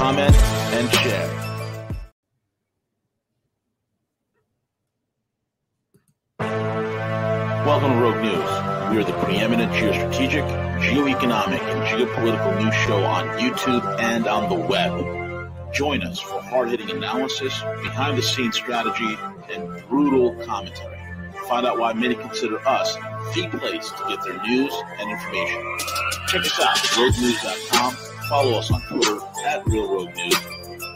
comment, 0.00 0.34
and 0.34 0.90
share. 0.94 1.28
Welcome 7.66 7.90
to 7.92 8.00
Rogue 8.00 8.22
News. 8.22 8.50
We 8.90 8.96
are 8.96 9.04
the 9.04 9.12
preeminent 9.22 9.70
geostrategic, 9.72 10.48
geoeconomic, 10.80 11.60
and 11.60 11.82
geopolitical 11.82 12.64
news 12.64 12.74
show 12.76 13.04
on 13.04 13.26
YouTube 13.40 13.84
and 14.00 14.26
on 14.26 14.48
the 14.48 14.54
web. 14.54 15.74
Join 15.74 16.02
us 16.02 16.18
for 16.18 16.40
hard-hitting 16.40 16.90
analysis, 16.90 17.60
behind-the-scenes 17.82 18.56
strategy, 18.56 19.18
and 19.52 19.86
brutal 19.86 20.34
commentary. 20.46 20.98
Find 21.46 21.66
out 21.66 21.78
why 21.78 21.92
many 21.92 22.14
consider 22.14 22.66
us 22.66 22.96
the 23.34 23.48
place 23.52 23.90
to 23.90 24.04
get 24.08 24.24
their 24.24 24.40
news 24.44 24.72
and 24.98 25.10
information. 25.10 25.78
Check 26.28 26.40
us 26.46 26.58
out 26.58 26.78
at 26.78 26.84
roguenews.com. 26.96 28.09
Follow 28.30 28.58
us 28.58 28.70
on 28.70 28.80
Twitter 28.82 29.18
at 29.44 29.66
Real 29.66 29.92
Rogue 29.92 30.14
News, 30.14 30.34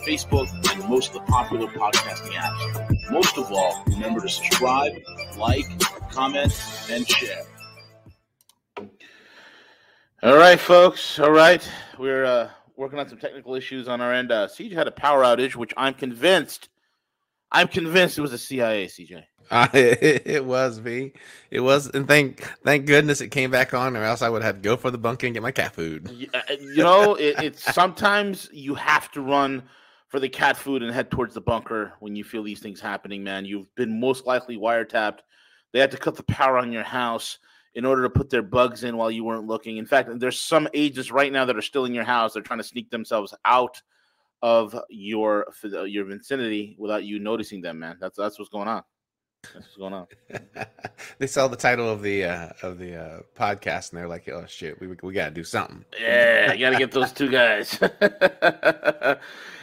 Facebook, 0.06 0.48
and 0.72 0.88
most 0.88 1.08
of 1.08 1.14
the 1.14 1.32
popular 1.32 1.66
podcasting 1.66 2.30
apps. 2.30 3.10
Most 3.10 3.36
of 3.36 3.50
all, 3.50 3.82
remember 3.88 4.20
to 4.20 4.28
subscribe, 4.28 4.92
like, 5.36 5.64
comment, 6.12 6.56
and 6.88 7.08
share. 7.08 7.42
All 10.22 10.36
right, 10.36 10.60
folks. 10.60 11.18
All 11.18 11.32
right. 11.32 11.68
We're 11.98 12.24
uh, 12.24 12.50
working 12.76 13.00
on 13.00 13.08
some 13.08 13.18
technical 13.18 13.56
issues 13.56 13.88
on 13.88 14.00
our 14.00 14.12
end. 14.12 14.30
Uh, 14.30 14.46
CJ 14.46 14.72
had 14.72 14.86
a 14.86 14.92
power 14.92 15.24
outage, 15.24 15.56
which 15.56 15.74
I'm 15.76 15.94
convinced, 15.94 16.68
I'm 17.50 17.66
convinced 17.66 18.16
it 18.16 18.20
was 18.20 18.32
a 18.32 18.38
CIA, 18.38 18.86
CJ. 18.86 19.24
Uh, 19.50 19.68
it, 19.74 20.22
it 20.26 20.44
was 20.44 20.80
me. 20.80 21.12
It 21.50 21.60
was, 21.60 21.88
and 21.90 22.06
thank 22.08 22.42
thank 22.64 22.86
goodness 22.86 23.20
it 23.20 23.28
came 23.28 23.50
back 23.50 23.74
on, 23.74 23.96
or 23.96 24.02
else 24.02 24.22
I 24.22 24.28
would 24.28 24.42
have 24.42 24.56
to 24.56 24.60
go 24.60 24.76
for 24.76 24.90
the 24.90 24.98
bunker 24.98 25.26
and 25.26 25.34
get 25.34 25.42
my 25.42 25.52
cat 25.52 25.74
food. 25.74 26.10
You, 26.10 26.28
uh, 26.34 26.40
you 26.60 26.82
know, 26.82 27.14
it, 27.14 27.42
it's 27.42 27.74
sometimes 27.74 28.48
you 28.52 28.74
have 28.74 29.10
to 29.12 29.20
run 29.20 29.62
for 30.08 30.20
the 30.20 30.28
cat 30.28 30.56
food 30.56 30.82
and 30.82 30.92
head 30.92 31.10
towards 31.10 31.34
the 31.34 31.40
bunker 31.40 31.92
when 32.00 32.14
you 32.14 32.24
feel 32.24 32.42
these 32.42 32.60
things 32.60 32.80
happening, 32.80 33.24
man. 33.24 33.44
You've 33.44 33.74
been 33.74 33.98
most 33.98 34.26
likely 34.26 34.56
wiretapped. 34.56 35.18
They 35.72 35.80
had 35.80 35.90
to 35.90 35.96
cut 35.96 36.16
the 36.16 36.22
power 36.24 36.58
on 36.58 36.70
your 36.70 36.84
house 36.84 37.38
in 37.74 37.84
order 37.84 38.04
to 38.04 38.10
put 38.10 38.30
their 38.30 38.42
bugs 38.42 38.84
in 38.84 38.96
while 38.96 39.10
you 39.10 39.24
weren't 39.24 39.46
looking. 39.46 39.76
In 39.76 39.86
fact, 39.86 40.08
there's 40.20 40.40
some 40.40 40.68
agents 40.72 41.10
right 41.10 41.32
now 41.32 41.44
that 41.44 41.56
are 41.56 41.62
still 41.62 41.84
in 41.84 41.94
your 41.94 42.04
house. 42.04 42.32
They're 42.32 42.42
trying 42.42 42.60
to 42.60 42.64
sneak 42.64 42.90
themselves 42.90 43.34
out 43.44 43.82
of 44.42 44.78
your 44.90 45.46
your 45.86 46.04
vicinity 46.04 46.76
without 46.78 47.02
you 47.04 47.18
noticing 47.18 47.62
them, 47.62 47.78
man. 47.78 47.96
That's 48.00 48.16
that's 48.16 48.38
what's 48.38 48.50
going 48.50 48.68
on. 48.68 48.82
That's 49.52 49.66
what's 49.66 49.76
going 49.76 49.92
on. 49.92 50.06
they 51.18 51.26
saw 51.26 51.48
the 51.48 51.56
title 51.56 51.88
of 51.90 52.02
the 52.02 52.24
uh, 52.24 52.48
of 52.62 52.78
the 52.78 52.96
uh, 52.96 53.20
podcast 53.36 53.90
and 53.90 53.98
they're 53.98 54.08
like, 54.08 54.28
"Oh 54.28 54.44
shit, 54.46 54.80
we 54.80 54.88
we 55.02 55.12
got 55.12 55.26
to 55.26 55.30
do 55.30 55.44
something." 55.44 55.84
Yeah, 56.00 56.52
you 56.52 56.60
got 56.60 56.70
to 56.70 56.78
get 56.78 56.92
those 56.92 57.12
two 57.12 57.30
guys. 57.30 57.78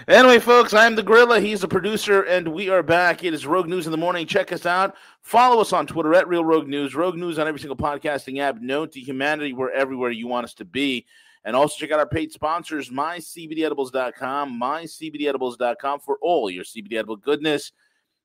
anyway, 0.08 0.40
folks, 0.40 0.74
I'm 0.74 0.96
the 0.96 1.04
Gorilla. 1.04 1.40
He's 1.40 1.62
the 1.62 1.68
producer, 1.68 2.24
and 2.24 2.50
we 2.50 2.70
are 2.70 2.84
back. 2.84 3.24
It 3.24 3.34
is 3.34 3.46
Rogue 3.46 3.68
News 3.68 3.86
in 3.88 3.92
the 3.92 3.98
morning. 3.98 4.28
Check 4.28 4.52
us 4.52 4.66
out. 4.66 4.96
Follow 5.22 5.62
us 5.62 5.74
on 5.74 5.88
Twitter 5.88 6.14
at 6.14 6.28
Real 6.28 6.46
Rogue 6.46 6.68
News. 6.68 6.96
Rogue 6.96 7.16
News 7.16 7.40
on 7.40 7.48
every 7.48 7.60
single 7.60 7.78
podcasting 7.78 8.40
app. 8.40 8.62
Known 8.62 8.90
to 8.90 9.00
humanity. 9.00 9.54
We're 9.54 9.72
everywhere 9.72 10.12
you 10.12 10.28
want 10.28 10.46
us 10.46 10.54
to 10.56 10.66
be. 10.66 11.06
And 11.44 11.56
also 11.56 11.78
check 11.78 11.92
out 11.92 12.00
our 12.00 12.08
paid 12.08 12.32
sponsors, 12.32 12.90
mycbdedibles.com, 12.90 14.60
mycbdedibles.com 14.60 16.00
for 16.00 16.18
all 16.22 16.50
your 16.50 16.64
CBD 16.64 16.94
edible 16.94 17.16
goodness. 17.16 17.72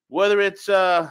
Whether 0.08 0.40
it's 0.40 0.68
uh 0.68 1.10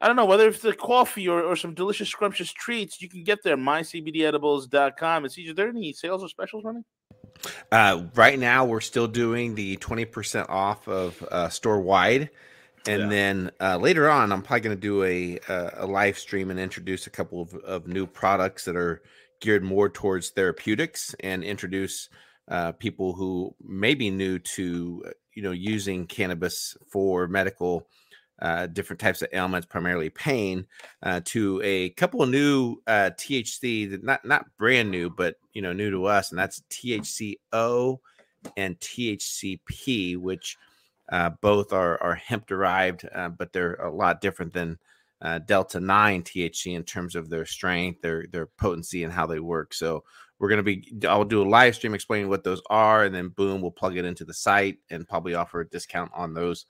I 0.00 0.06
don't 0.06 0.16
know 0.16 0.26
whether 0.26 0.48
it's 0.48 0.60
the 0.60 0.74
coffee 0.74 1.28
or, 1.28 1.42
or 1.42 1.56
some 1.56 1.74
delicious, 1.74 2.08
scrumptious 2.08 2.52
treats, 2.52 3.00
you 3.00 3.08
can 3.08 3.24
get 3.24 3.42
there. 3.42 3.56
MyCBDEdibles.com. 3.56 5.24
Is 5.24 5.36
there 5.56 5.68
any 5.68 5.92
sales 5.92 6.22
or 6.22 6.28
specials 6.28 6.64
running? 6.64 6.84
Uh, 7.72 8.04
right 8.14 8.38
now, 8.38 8.64
we're 8.64 8.80
still 8.80 9.08
doing 9.08 9.54
the 9.54 9.76
20% 9.78 10.48
off 10.48 10.86
of 10.86 11.22
uh, 11.30 11.48
store 11.48 11.80
wide. 11.80 12.30
And 12.86 13.02
yeah. 13.02 13.08
then 13.08 13.50
uh, 13.60 13.76
later 13.76 14.08
on, 14.08 14.32
I'm 14.32 14.42
probably 14.42 14.60
going 14.60 14.76
to 14.76 14.80
do 14.80 15.02
a, 15.02 15.38
a 15.78 15.86
live 15.86 16.18
stream 16.18 16.50
and 16.50 16.60
introduce 16.60 17.06
a 17.06 17.10
couple 17.10 17.42
of, 17.42 17.54
of 17.56 17.86
new 17.88 18.06
products 18.06 18.64
that 18.64 18.76
are 18.76 19.02
geared 19.40 19.62
more 19.62 19.88
towards 19.88 20.30
therapeutics 20.30 21.14
and 21.20 21.44
introduce 21.44 22.08
uh, 22.48 22.72
people 22.72 23.12
who 23.12 23.54
may 23.60 23.94
be 23.94 24.10
new 24.10 24.38
to 24.38 25.04
you 25.34 25.42
know 25.42 25.52
using 25.52 26.06
cannabis 26.06 26.76
for 26.90 27.28
medical 27.28 27.86
uh, 28.40 28.66
different 28.66 29.00
types 29.00 29.22
of 29.22 29.28
ailments, 29.32 29.66
primarily 29.66 30.10
pain, 30.10 30.66
uh, 31.02 31.20
to 31.24 31.60
a 31.64 31.90
couple 31.90 32.22
of 32.22 32.30
new 32.30 32.76
uh, 32.86 33.10
THC 33.18 33.90
that 33.90 34.04
not 34.04 34.24
not 34.24 34.46
brand 34.58 34.90
new, 34.90 35.10
but 35.10 35.36
you 35.52 35.62
know 35.62 35.72
new 35.72 35.90
to 35.90 36.06
us, 36.06 36.30
and 36.30 36.38
that's 36.38 36.62
THCO 36.70 37.98
and 38.56 38.78
THCP, 38.78 40.16
which 40.18 40.56
uh, 41.10 41.30
both 41.40 41.72
are 41.72 42.00
are 42.02 42.14
hemp 42.14 42.46
derived, 42.46 43.08
uh, 43.14 43.28
but 43.28 43.52
they're 43.52 43.74
a 43.74 43.90
lot 43.90 44.20
different 44.20 44.52
than 44.52 44.78
Delta 45.46 45.80
Nine 45.80 46.22
THC 46.22 46.76
in 46.76 46.84
terms 46.84 47.16
of 47.16 47.28
their 47.28 47.44
strength, 47.44 48.02
their 48.02 48.26
their 48.30 48.46
potency, 48.46 49.02
and 49.02 49.12
how 49.12 49.26
they 49.26 49.40
work. 49.40 49.74
So 49.74 50.04
we're 50.38 50.48
going 50.48 50.58
to 50.58 50.62
be 50.62 51.06
i'll 51.08 51.24
do 51.24 51.42
a 51.42 51.48
live 51.48 51.74
stream 51.74 51.94
explaining 51.94 52.28
what 52.28 52.44
those 52.44 52.62
are 52.70 53.04
and 53.04 53.12
then 53.12 53.28
boom 53.28 53.60
we'll 53.60 53.72
plug 53.72 53.96
it 53.96 54.04
into 54.04 54.24
the 54.24 54.32
site 54.32 54.78
and 54.90 55.08
probably 55.08 55.34
offer 55.34 55.60
a 55.60 55.68
discount 55.68 56.10
on 56.14 56.32
those 56.32 56.66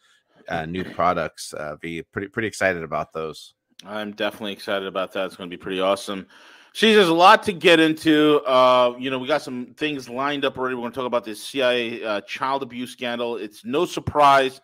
uh, 0.48 0.66
new 0.66 0.84
products. 0.84 1.54
Uh, 1.54 1.76
be 1.80 2.02
pretty 2.02 2.28
pretty 2.28 2.48
excited 2.48 2.82
about 2.82 3.12
those. 3.12 3.54
I'm 3.84 4.12
definitely 4.12 4.52
excited 4.52 4.88
about 4.88 5.12
that. 5.12 5.26
It's 5.26 5.36
going 5.36 5.48
to 5.50 5.56
be 5.56 5.60
pretty 5.60 5.80
awesome. 5.80 6.26
She's 6.72 6.94
there's 6.94 7.08
a 7.08 7.14
lot 7.14 7.42
to 7.44 7.52
get 7.52 7.80
into. 7.80 8.40
Uh, 8.46 8.94
you 8.98 9.10
know, 9.10 9.18
we 9.18 9.26
got 9.26 9.42
some 9.42 9.74
things 9.76 10.08
lined 10.08 10.44
up 10.44 10.58
already. 10.58 10.74
We're 10.74 10.82
going 10.82 10.92
to 10.92 10.96
talk 10.96 11.06
about 11.06 11.24
this 11.24 11.42
CIA 11.42 12.04
uh, 12.04 12.20
child 12.22 12.62
abuse 12.62 12.92
scandal. 12.92 13.36
It's 13.36 13.64
no 13.64 13.84
surprise 13.84 14.60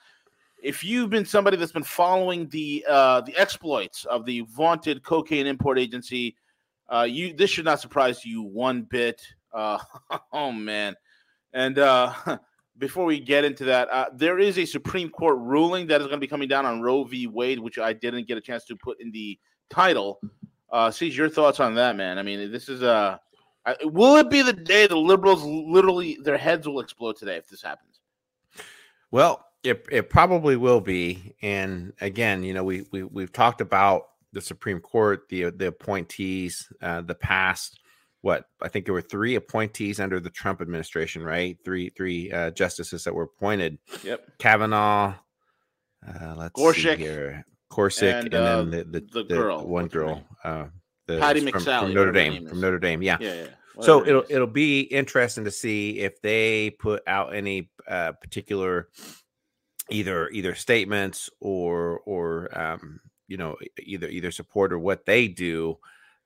if 0.65 0.83
you've 0.83 1.11
been 1.11 1.27
somebody 1.27 1.59
that's 1.59 1.73
been 1.73 1.83
following 1.84 2.49
the 2.49 2.84
uh, 2.89 3.21
the 3.21 3.37
exploits 3.37 4.05
of 4.06 4.25
the 4.25 4.41
vaunted 4.50 5.05
cocaine 5.05 5.47
import 5.47 5.78
agency. 5.78 6.37
Uh, 6.89 7.06
you 7.09 7.34
this 7.34 7.50
should 7.50 7.67
not 7.67 7.81
surprise 7.81 8.25
you 8.25 8.43
one 8.43 8.83
bit. 8.83 9.23
Uh, 9.53 9.78
oh 10.33 10.50
man, 10.50 10.97
and 11.53 11.78
uh, 11.78 12.12
before 12.79 13.05
we 13.05 13.21
get 13.21 13.45
into 13.45 13.65
that, 13.65 13.89
uh, 13.91 14.07
there 14.12 14.39
is 14.39 14.59
a 14.59 14.65
Supreme 14.65 15.09
Court 15.09 15.39
ruling 15.39 15.87
that 15.89 16.01
is 16.01 16.07
going 16.07 16.19
to 16.19 16.21
be 16.21 16.27
coming 16.27 16.49
down 16.49 16.67
on 16.67 16.81
Roe 16.81 17.05
v. 17.05 17.27
Wade, 17.27 17.61
which 17.61 17.79
I 17.79 17.93
didn't 17.93 18.27
get 18.27 18.37
a 18.37 18.41
chance 18.41 18.65
to 18.67 18.77
put 18.77 19.01
in 19.01 19.11
the 19.12 19.39
title. 19.71 20.21
Uh, 20.71 20.91
Sees 20.91 21.17
your 21.17 21.29
thoughts 21.29 21.61
on 21.61 21.75
that, 21.77 21.97
man. 21.97 22.19
I 22.19 22.23
mean, 22.23 22.51
this 22.51 22.69
is 22.69 22.83
a. 22.83 23.21
Uh, 23.67 23.75
will 23.85 24.17
it 24.17 24.29
be 24.29 24.43
the 24.43 24.53
day 24.53 24.87
the 24.87 24.97
liberals 24.97 25.43
literally 25.43 26.19
their 26.23 26.37
heads 26.37 26.69
will 26.69 26.81
explode 26.81 27.17
today 27.17 27.37
if 27.37 27.49
this 27.49 27.62
happens? 27.62 28.01
Well, 29.11 29.47
it 29.62 29.87
it 29.91 30.11
probably 30.11 30.56
will 30.56 30.81
be. 30.81 31.35
And 31.41 31.93
again, 32.01 32.43
you 32.43 32.53
know, 32.53 32.65
we 32.65 32.87
we 32.91 33.05
we've 33.05 33.33
talked 33.33 33.61
about 33.61 34.09
the 34.33 34.41
Supreme 34.41 34.81
Court, 34.81 35.29
the 35.31 35.51
the 35.51 35.69
appointees, 35.69 36.71
uh, 36.83 37.01
the 37.03 37.15
past 37.15 37.79
what 38.25 38.47
I 38.62 38.69
think 38.69 38.87
there 38.87 38.95
were 38.95 39.03
three 39.03 39.35
appointees 39.35 40.01
under 40.01 40.19
the 40.19 40.31
Trump 40.31 40.62
administration, 40.62 41.23
right? 41.23 41.59
Three 41.62 41.91
three 41.91 42.33
uh, 42.33 42.53
justices 42.53 43.05
that 43.05 43.15
were 43.15 43.25
appointed. 43.25 43.76
Yep. 44.03 44.38
Kavanaugh. 44.38 45.15
Uh, 46.09 46.35
let's 46.35 46.53
Gorsuch, 46.55 46.97
see 46.97 47.05
here. 47.05 47.44
Gorsuch, 47.71 48.25
and, 48.25 48.32
and 48.32 48.35
uh, 48.35 48.56
then 48.56 48.71
the, 48.71 48.85
the, 48.85 49.00
the, 49.00 49.25
the 49.25 49.35
girl, 49.35 49.67
one 49.67 49.88
girl, 49.88 50.25
uh, 50.43 50.65
the, 51.06 51.19
Patty 51.19 51.41
from, 51.41 51.61
McSally 51.61 51.81
from 51.81 51.94
Notre 51.94 52.12
Dame, 52.12 52.49
from 52.49 52.61
Notre 52.62 52.79
Dame, 52.79 53.03
yeah. 53.03 53.19
yeah, 53.21 53.35
yeah. 53.35 53.47
So 53.82 54.06
it'll 54.06 54.25
it'll 54.31 54.47
be 54.47 54.81
interesting 54.81 55.44
to 55.44 55.50
see 55.50 55.99
if 55.99 56.23
they 56.23 56.71
put 56.71 57.03
out 57.06 57.35
any 57.35 57.69
uh, 57.87 58.12
particular 58.12 58.88
either 59.91 60.31
either 60.31 60.55
statements 60.55 61.29
or 61.41 62.00
or 62.06 62.59
um, 62.59 63.00
you 63.29 63.37
know 63.37 63.56
either 63.82 64.09
either 64.09 64.31
support 64.31 64.73
or 64.73 64.79
what 64.79 65.05
they 65.05 65.29
do 65.29 65.76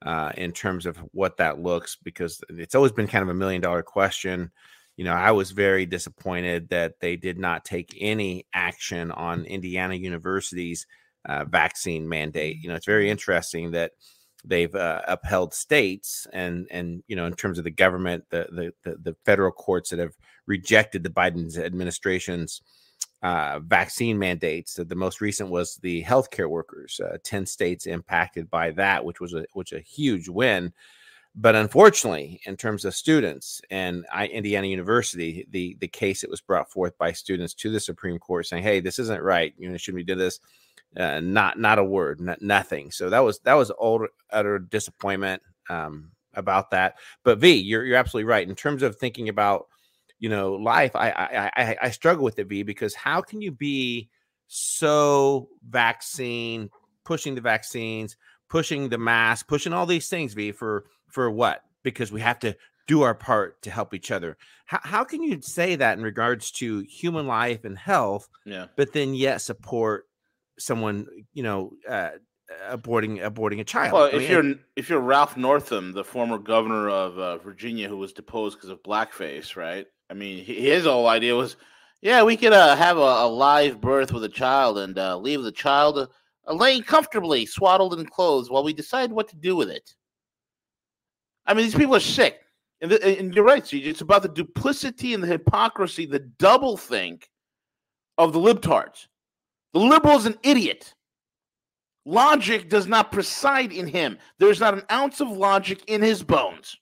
uh, 0.03 0.33
in 0.37 0.53
terms 0.53 0.87
of 0.87 0.97
what 1.13 1.37
that 1.39 1.61
looks 1.61 1.97
because 2.03 2.41
it's 2.49 2.75
always 2.75 2.93
been 2.93 3.09
kind 3.09 3.23
of 3.23 3.29
a 3.29 3.35
million 3.35 3.61
dollar 3.61 3.83
question. 3.83 4.51
You 4.97 5.05
know, 5.05 5.13
I 5.13 5.31
was 5.31 5.53
very 5.53 5.87
disappointed 5.87 6.69
that 6.71 7.01
they 7.01 7.17
did 7.17 7.39
not 7.39 7.65
take 7.65 7.97
any 8.01 8.47
action 8.53 9.11
on 9.13 9.45
Indiana 9.45 9.95
University's 9.95 10.87
uh, 11.25 11.45
vaccine 11.45 12.09
mandate. 12.09 12.59
You 12.61 12.69
know, 12.69 12.75
it's 12.75 12.87
very 12.87 13.11
interesting 13.11 13.73
that 13.73 13.93
they've 14.45 14.75
uh, 14.75 15.03
upheld 15.09 15.53
states 15.53 16.27
and 16.33 16.67
and 16.71 17.03
you 17.09 17.17
know 17.17 17.27
in 17.27 17.35
terms 17.35 17.59
of 17.59 17.65
the 17.65 17.71
government 17.71 18.25
the, 18.31 18.47
the 18.53 18.73
the 18.85 18.97
the 19.03 19.17
federal 19.25 19.51
courts 19.51 19.91
that 19.91 19.99
have 19.99 20.15
rejected 20.47 21.03
the 21.03 21.11
Biden 21.11 21.57
administration's 21.59 22.63
uh, 23.23 23.59
vaccine 23.61 24.19
mandates. 24.19 24.75
The 24.75 24.95
most 24.95 25.21
recent 25.21 25.51
was 25.51 25.77
the 25.77 26.03
healthcare 26.05 26.49
workers. 26.49 27.01
Uh, 27.01 27.19
Ten 27.25 27.47
states 27.47 27.87
impacted 27.87 28.49
by 28.51 28.71
that, 28.73 29.05
which 29.05 29.21
was 29.21 29.35
a 29.35 29.45
which 29.53 29.73
a 29.73 29.81
huge 29.81 30.29
win. 30.29 30.73
But 31.35 31.55
unfortunately, 31.55 32.41
in 32.47 32.57
terms 32.57 32.85
of 32.85 32.95
students 32.95 33.61
and 33.71 34.05
I, 34.13 34.27
Indiana 34.27 34.67
University, 34.67 35.47
the 35.51 35.77
the 35.81 35.89
case 35.89 36.21
that 36.21 36.31
was 36.31 36.41
brought 36.41 36.71
forth 36.71 36.97
by 36.99 37.13
students 37.13 37.55
to 37.55 37.71
the 37.71 37.81
Supreme 37.81 38.19
Court 38.19 38.47
saying, 38.47 38.63
"Hey, 38.63 38.81
this 38.81 38.99
isn't 38.99 39.23
right. 39.23 39.55
You 39.59 39.71
know, 39.71 39.77
shouldn't 39.77 39.97
we 39.97 40.05
do 40.05 40.15
this?" 40.15 40.41
Uh, 40.97 41.21
not 41.21 41.59
not 41.59 41.79
a 41.79 41.85
word, 41.85 42.21
not, 42.21 42.41
nothing. 42.41 42.91
So 42.91 43.11
that 43.11 43.21
was 43.21 43.41
that 43.41 43.55
was 43.55 43.71
utter, 43.81 44.09
utter 44.31 44.59
disappointment 44.59 45.43
um, 45.69 46.11
about 46.35 46.71
that. 46.71 46.97
But 47.25 47.39
V, 47.39 47.53
you're 47.53 47.85
you're 47.85 47.99
absolutely 47.99 48.29
right 48.29 48.49
in 48.49 48.55
terms 48.55 48.83
of 48.83 48.97
thinking 48.97 49.29
about 49.29 49.69
you 50.19 50.29
know 50.29 50.55
life. 50.55 50.95
I 50.95 51.11
I 51.11 51.51
I, 51.57 51.77
I 51.83 51.91
struggle 51.91 52.25
with 52.25 52.39
it, 52.39 52.49
V, 52.49 52.63
because 52.63 52.95
how 52.95 53.21
can 53.21 53.41
you 53.41 53.53
be 53.53 54.09
so 54.49 55.49
vaccine 55.69 56.71
pushing 57.05 57.35
the 57.35 57.41
vaccines, 57.41 58.17
pushing 58.49 58.89
the 58.89 58.99
mask, 58.99 59.49
pushing 59.49 59.73
all 59.73 59.87
these 59.87 60.09
things, 60.09 60.35
V, 60.35 60.53
for 60.53 60.85
for 61.09 61.31
what? 61.31 61.63
Because 61.83 62.13
we 62.13 62.21
have 62.21 62.39
to 62.41 62.57
do 62.87 63.03
our 63.03 63.15
part 63.15 63.61
to 63.63 63.71
help 63.71 63.95
each 63.95 64.11
other. 64.11 64.37
How, 64.65 64.81
how 64.83 65.05
can 65.05 65.23
you 65.23 65.41
say 65.43 65.77
that 65.77 65.97
in 65.97 66.03
regards 66.03 66.51
to 66.53 66.81
human 66.81 67.27
life 67.27 67.65
and 67.65 67.79
health, 67.79 68.29
yeah. 68.47 68.67
but 68.77 68.95
then 68.95 69.15
yet 69.15 69.43
support 69.43 70.07
someone, 70.59 71.07
you 71.35 71.43
know, 71.43 71.73
uh, 71.89 72.11
aborting 72.71 73.23
aborting 73.23 73.61
a 73.61 73.65
child? 73.65 73.93
Well, 73.93 74.05
I 74.05 74.09
if 74.09 74.15
mean, 74.15 74.31
you're 74.31 74.55
if 74.75 74.89
you're 74.89 75.01
Ralph 75.01 75.37
Northam, 75.37 75.93
the 75.93 76.05
former 76.05 76.39
governor 76.39 76.89
of 76.89 77.19
uh, 77.19 77.39
Virginia, 77.39 77.89
who 77.89 77.99
was 77.99 78.13
deposed 78.13 78.57
because 78.57 78.71
of 78.71 78.83
blackface, 78.83 79.55
right? 79.55 79.87
I 80.11 80.15
mean, 80.15 80.45
his 80.45 80.85
whole 80.85 81.07
idea 81.09 81.35
was, 81.35 81.57
yeah, 82.01 82.23
we 82.23 82.37
could 82.37 82.53
uh, 82.53 82.77
have 82.77 82.97
a, 82.97 83.01
a, 83.01 83.29
live 83.29 83.81
birth 83.81 84.13
with 84.13 84.25
a 84.25 84.29
child 84.29 84.79
and 84.79 84.99
uh, 84.99 85.19
leave 85.19 85.43
the 85.43 85.53
child 85.53 85.99
uh, 85.99 86.53
laying 86.53 86.83
comfortably, 86.83 87.45
swaddled 87.45 87.99
in 87.99 88.07
clothes, 88.07 88.51
while 88.51 88.65
we 88.65 88.73
decide 88.73 89.13
what 89.13 89.29
to 89.29 89.37
do 89.37 89.57
with 89.57 89.69
it. 89.69 89.95
I 91.47 91.55
mean, 91.55 91.65
these 91.65 91.75
people 91.75 91.97
are 91.97 92.01
sick. 92.01 92.41
And, 92.81 92.91
the, 92.91 93.19
and 93.19 93.35
you're 93.35 93.45
right, 93.45 93.65
CJ. 93.65 93.87
It's 93.87 94.01
about 94.01 94.23
the 94.23 94.29
duplicity 94.29 95.15
and 95.15 95.23
the 95.23 95.27
hypocrisy, 95.27 96.07
the 96.07 96.21
double 96.21 96.77
think 96.77 97.29
of 98.17 98.33
the 98.33 98.39
libtards. 98.39 99.09
The 99.73 99.81
liberal 99.81 100.17
is 100.17 100.27
an 100.27 100.39
idiot. 100.43 100.95
Logic 102.05 102.69
does 102.69 102.87
not 102.87 103.13
preside 103.13 103.73
in 103.73 103.87
him. 103.87 104.19
There's 104.39 104.61
not 104.61 104.75
an 104.75 104.85
ounce 104.91 105.21
of 105.21 105.29
logic 105.29 105.83
in 105.89 106.01
his 106.01 106.23
bones. 106.23 106.77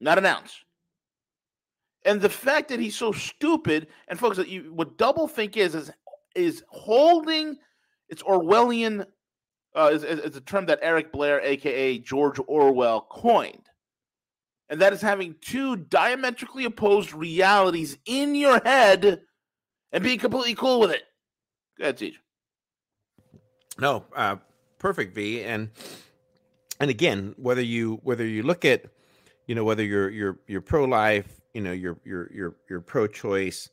Not 0.00 0.18
an 0.18 0.26
ounce. 0.26 0.64
And 2.04 2.20
the 2.20 2.28
fact 2.28 2.68
that 2.68 2.80
he's 2.80 2.96
so 2.96 3.12
stupid, 3.12 3.86
and 4.08 4.18
folks, 4.18 4.38
what 4.70 4.98
double 4.98 5.28
think 5.28 5.56
is 5.56 5.74
is 5.74 5.90
is 6.34 6.62
holding 6.68 7.56
its 8.08 8.22
Orwellian 8.22 9.06
uh, 9.74 9.90
is, 9.92 10.04
is, 10.04 10.36
a 10.36 10.40
term 10.40 10.66
that 10.66 10.78
Eric 10.82 11.12
Blair, 11.12 11.40
aka 11.40 11.98
George 11.98 12.38
Orwell, 12.46 13.06
coined. 13.10 13.68
And 14.68 14.80
that 14.80 14.92
is 14.92 15.00
having 15.02 15.34
two 15.40 15.76
diametrically 15.76 16.64
opposed 16.64 17.12
realities 17.12 17.98
in 18.06 18.34
your 18.34 18.60
head 18.64 19.20
and 19.92 20.02
being 20.02 20.18
completely 20.18 20.54
cool 20.54 20.80
with 20.80 20.90
it. 20.90 21.02
Go 21.78 21.84
ahead, 21.84 21.98
CJ. 21.98 22.14
No, 23.78 24.04
uh, 24.14 24.36
perfect, 24.78 25.14
V. 25.14 25.42
And 25.42 25.70
and 26.80 26.90
again, 26.90 27.34
whether 27.36 27.62
you 27.62 28.00
whether 28.02 28.26
you 28.26 28.42
look 28.42 28.64
at, 28.64 28.84
you 29.46 29.54
know, 29.54 29.64
whether 29.64 29.84
you're 29.84 30.10
you're 30.10 30.38
you're 30.46 30.60
pro 30.60 30.84
life, 30.84 31.41
you 31.54 31.60
know, 31.60 31.72
you're 31.72 31.98
you're 32.04 32.30
you're 32.32 32.56
you're 32.68 32.80
pro 32.80 33.06
choice, 33.06 33.68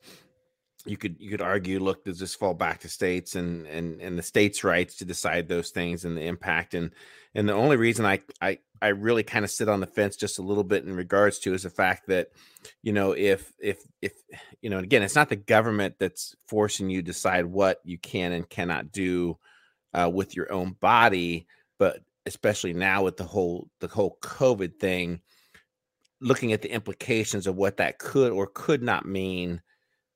you 0.86 0.98
could 0.98 1.16
you 1.20 1.30
could 1.30 1.42
argue 1.42 1.80
look 1.80 2.06
does 2.06 2.20
this 2.20 2.36
fall 2.36 2.54
back 2.54 2.80
to 2.81 2.90
states 2.90 3.36
and 3.36 3.68
and 3.68 4.02
and 4.02 4.18
the 4.18 4.24
states 4.24 4.64
rights 4.64 4.96
to 4.98 5.06
decide 5.06 5.48
those 5.48 5.70
things 5.70 6.06
and 6.06 6.18
the 6.18 6.24
impact? 6.24 6.74
And 6.74 6.92
and 7.36 7.48
the 7.48 7.54
only 7.54 7.78
reason 7.78 8.06
i 8.06 8.20
i 8.42 8.58
i 8.81 8.88
really 8.88 9.24
kind 9.24 9.46
of 9.46 9.52
sit 9.52 9.70
on 9.70 9.80
the 9.80 9.88
fence 9.88 10.16
just 10.16 10.40
a 10.40 10.44
little 10.44 10.64
bit 10.64 10.86
in 10.86 10.96
regards 10.96 11.40
to 11.40 11.54
is 11.54 11.64
the 11.64 11.70
fact 11.70 12.08
that 12.08 12.30
you 12.81 12.94
know 12.94 13.12
if 13.12 13.54
if 13.60 13.80
if 14.02 14.14
you 14.62 14.70
know 14.70 14.80
again 14.80 15.04
it's 15.04 15.16
not 15.16 15.30
the 15.30 15.36
government 15.36 15.96
that's 16.00 16.36
forcing 16.48 16.90
you 16.90 17.02
to 17.02 17.06
decide 17.06 17.46
what 17.46 17.80
you 17.84 17.98
can 17.98 18.32
and 18.32 18.50
cannot 18.50 18.92
do 18.92 19.38
uh, 19.94 20.10
with 20.12 20.36
your 20.36 20.52
own 20.52 20.75
body 20.80 21.48
but 21.78 22.02
especially 22.25 22.74
now 22.74 23.04
with 23.04 23.18
the 23.18 23.24
whole 23.24 23.70
the 23.80 23.88
whole 23.88 24.18
covid 24.22 24.80
thing 24.80 25.20
looking 26.21 26.54
at 26.54 26.62
the 26.62 26.71
implications 26.71 27.48
of 27.48 27.56
what 27.56 27.77
that 27.77 28.00
could 28.00 28.31
or 28.31 28.48
could 28.48 28.83
not 28.83 29.06
mean 29.06 29.62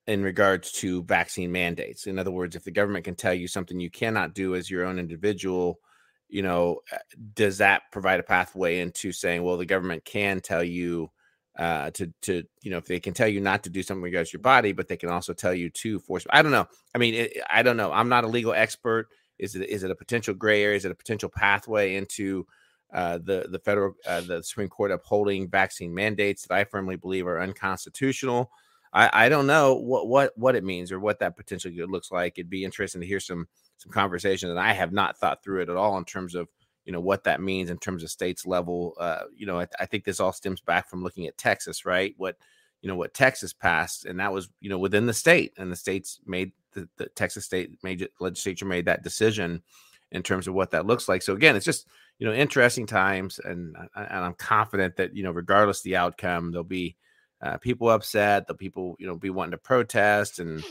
in 0.05 0.21
regards 0.21 0.71
to 0.71 1.03
vaccine 1.03 1.51
mandates. 1.51 2.07
In 2.07 2.19
other 2.19 2.31
words, 2.31 2.55
if 2.55 2.63
the 2.63 2.71
government 2.71 3.05
can 3.05 3.15
tell 3.15 3.33
you 3.33 3.47
something 3.47 3.79
you 3.79 3.89
cannot 3.89 4.33
do 4.33 4.55
as 4.55 4.69
your 4.69 4.85
own 4.85 4.99
individual, 4.99 5.79
you 6.27 6.41
know, 6.41 6.81
uh, 6.91 6.97
does 7.35 7.59
that 7.59 7.83
provide 7.91 8.19
a 8.19 8.23
pathway 8.23 8.79
into 8.79 9.11
saying, 9.11 9.43
well, 9.43 9.57
the 9.57 9.65
government 9.65 10.03
can 10.03 10.41
tell 10.41 10.63
you 10.63 11.09
uh, 11.57 11.91
to 11.91 12.11
to 12.23 12.43
you 12.63 12.71
know 12.71 12.77
if 12.77 12.85
they 12.85 12.99
can 12.99 13.13
tell 13.13 13.27
you 13.27 13.39
not 13.39 13.63
to 13.63 13.69
do 13.69 13.83
something 13.83 14.01
regards 14.01 14.33
your 14.33 14.41
body, 14.41 14.71
but 14.71 14.87
they 14.87 14.97
can 14.97 15.09
also 15.09 15.33
tell 15.33 15.53
you 15.53 15.69
to 15.69 15.99
force. 15.99 16.25
I 16.31 16.41
don't 16.41 16.51
know. 16.51 16.67
I 16.95 16.97
mean, 16.97 17.13
it, 17.13 17.37
I 17.49 17.61
don't 17.61 17.77
know. 17.77 17.91
I'm 17.91 18.09
not 18.09 18.23
a 18.23 18.27
legal 18.27 18.53
expert. 18.53 19.07
Is 19.37 19.55
it 19.55 19.69
is 19.69 19.83
it 19.83 19.91
a 19.91 19.95
potential 19.95 20.33
gray 20.33 20.63
area? 20.63 20.77
Is 20.77 20.85
it 20.85 20.91
a 20.91 20.95
potential 20.95 21.29
pathway 21.29 21.95
into 21.95 22.47
uh, 22.93 23.17
the 23.17 23.47
the 23.49 23.59
federal 23.59 23.95
uh, 24.07 24.21
the 24.21 24.43
Supreme 24.43 24.69
Court 24.69 24.91
upholding 24.91 25.49
vaccine 25.49 25.93
mandates 25.93 26.45
that 26.45 26.55
I 26.55 26.63
firmly 26.63 26.95
believe 26.95 27.27
are 27.27 27.41
unconstitutional? 27.41 28.51
I, 28.93 29.25
I 29.25 29.29
don't 29.29 29.47
know 29.47 29.73
what 29.73 30.07
what 30.07 30.37
what 30.37 30.55
it 30.55 30.63
means 30.63 30.91
or 30.91 30.99
what 30.99 31.19
that 31.19 31.35
potentially 31.35 31.75
looks 31.85 32.11
like. 32.11 32.33
It'd 32.37 32.49
be 32.49 32.63
interesting 32.63 33.01
to 33.01 33.07
hear 33.07 33.19
some 33.19 33.47
some 33.77 33.91
conversation 33.91 34.49
that 34.49 34.57
I 34.57 34.73
have 34.73 34.93
not 34.93 35.17
thought 35.17 35.43
through 35.43 35.63
it 35.63 35.69
at 35.69 35.75
all 35.75 35.97
in 35.97 36.05
terms 36.05 36.35
of 36.35 36.47
you 36.85 36.91
know 36.91 36.99
what 36.99 37.23
that 37.23 37.41
means 37.41 37.69
in 37.69 37.79
terms 37.79 38.03
of 38.03 38.11
states 38.11 38.45
level. 38.45 38.93
Uh, 38.99 39.23
you 39.35 39.45
know, 39.45 39.59
I, 39.59 39.67
I 39.79 39.85
think 39.85 40.03
this 40.03 40.19
all 40.19 40.33
stems 40.33 40.61
back 40.61 40.87
from 40.87 41.03
looking 41.03 41.25
at 41.25 41.37
Texas, 41.37 41.85
right? 41.85 42.13
What 42.17 42.37
you 42.81 42.89
know 42.89 42.95
what 42.95 43.15
Texas 43.15 43.53
passed, 43.53 44.05
and 44.05 44.19
that 44.19 44.31
was 44.31 44.49
you 44.59 44.69
know 44.69 44.77
within 44.77 45.07
the 45.07 45.13
state, 45.13 45.53
and 45.57 45.71
the 45.71 45.75
states 45.75 46.19
made 46.25 46.51
the, 46.73 46.87
the 46.97 47.07
Texas 47.07 47.45
state 47.45 47.71
major 47.81 48.07
legislature 48.19 48.65
made 48.65 48.85
that 48.85 49.03
decision 49.03 49.63
in 50.11 50.21
terms 50.21 50.47
of 50.47 50.53
what 50.53 50.71
that 50.71 50.85
looks 50.85 51.09
like. 51.09 51.23
So 51.23 51.33
again, 51.33 51.55
it's 51.55 51.65
just 51.65 51.87
you 52.23 52.29
know 52.29 52.35
interesting 52.35 52.85
times, 52.85 53.37
and 53.43 53.75
and 53.95 54.07
I'm 54.25 54.35
confident 54.35 54.95
that 54.95 55.13
you 55.13 55.23
know 55.23 55.31
regardless 55.31 55.81
the 55.81 55.97
outcome, 55.97 56.51
there'll 56.51 56.63
be 56.63 56.95
uh, 57.41 57.57
people 57.57 57.89
upset, 57.89 58.47
the 58.47 58.53
people 58.53 58.95
you 58.97 59.05
know 59.05 59.17
be 59.17 59.29
wanting 59.29 59.51
to 59.51 59.57
protest 59.57 60.39
and 60.39 60.63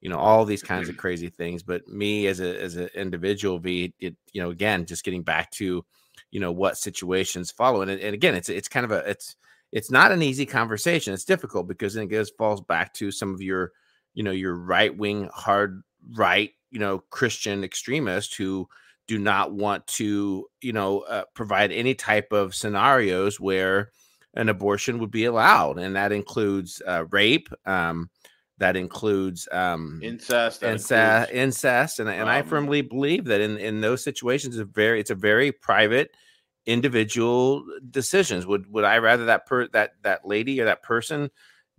you 0.00 0.08
know 0.08 0.18
all 0.18 0.44
these 0.44 0.62
kinds 0.62 0.88
of 0.88 0.96
crazy 0.96 1.28
things. 1.28 1.64
But 1.64 1.88
me 1.88 2.28
as 2.28 2.38
a 2.38 2.62
as 2.62 2.76
an 2.76 2.90
individual, 2.94 3.58
be 3.58 3.92
it 3.98 4.14
you 4.32 4.40
know 4.40 4.50
again 4.50 4.86
just 4.86 5.02
getting 5.02 5.24
back 5.24 5.50
to 5.54 5.84
you 6.30 6.38
know 6.38 6.52
what 6.52 6.78
situations 6.78 7.50
follow, 7.50 7.82
and, 7.82 7.90
and 7.90 8.14
again 8.14 8.36
it's 8.36 8.48
it's 8.48 8.68
kind 8.68 8.84
of 8.84 8.92
a 8.92 8.98
it's 9.10 9.34
it's 9.72 9.90
not 9.90 10.12
an 10.12 10.22
easy 10.22 10.46
conversation. 10.46 11.12
It's 11.12 11.24
difficult 11.24 11.66
because 11.66 11.94
then 11.94 12.04
it 12.04 12.06
goes 12.06 12.30
falls 12.30 12.60
back 12.60 12.94
to 12.94 13.10
some 13.10 13.34
of 13.34 13.42
your 13.42 13.72
you 14.14 14.22
know 14.22 14.30
your 14.30 14.54
right 14.54 14.96
wing 14.96 15.28
hard 15.34 15.82
right 16.12 16.52
you 16.70 16.78
know 16.78 17.00
Christian 17.10 17.64
extremists 17.64 18.36
who 18.36 18.68
do 19.10 19.18
not 19.18 19.52
want 19.52 19.84
to 19.88 20.46
you 20.60 20.72
know 20.72 21.00
uh, 21.00 21.24
provide 21.34 21.72
any 21.72 21.96
type 21.96 22.32
of 22.32 22.54
scenarios 22.54 23.40
where 23.40 23.90
an 24.34 24.48
abortion 24.48 25.00
would 25.00 25.10
be 25.10 25.24
allowed, 25.24 25.80
and 25.80 25.96
that 25.96 26.12
includes 26.12 26.80
uh, 26.86 27.04
rape. 27.10 27.48
Um, 27.66 28.08
that 28.58 28.76
includes 28.76 29.48
um, 29.50 29.98
incest, 30.00 30.60
that 30.60 30.74
incest, 30.74 31.30
includes, 31.30 31.44
incest, 31.44 31.98
and, 31.98 32.08
and 32.08 32.22
um, 32.22 32.28
I 32.28 32.42
firmly 32.42 32.82
believe 32.82 33.24
that 33.24 33.40
in 33.40 33.56
in 33.58 33.80
those 33.80 34.04
situations, 34.04 34.54
it's 34.54 34.62
a 34.62 34.64
very 34.64 35.00
it's 35.00 35.10
a 35.10 35.16
very 35.16 35.50
private, 35.50 36.14
individual 36.64 37.64
decisions. 37.90 38.46
Would 38.46 38.72
would 38.72 38.84
I 38.84 38.98
rather 38.98 39.24
that 39.24 39.44
per 39.46 39.66
that 39.68 39.94
that 40.02 40.24
lady 40.24 40.60
or 40.60 40.66
that 40.66 40.84
person 40.84 41.30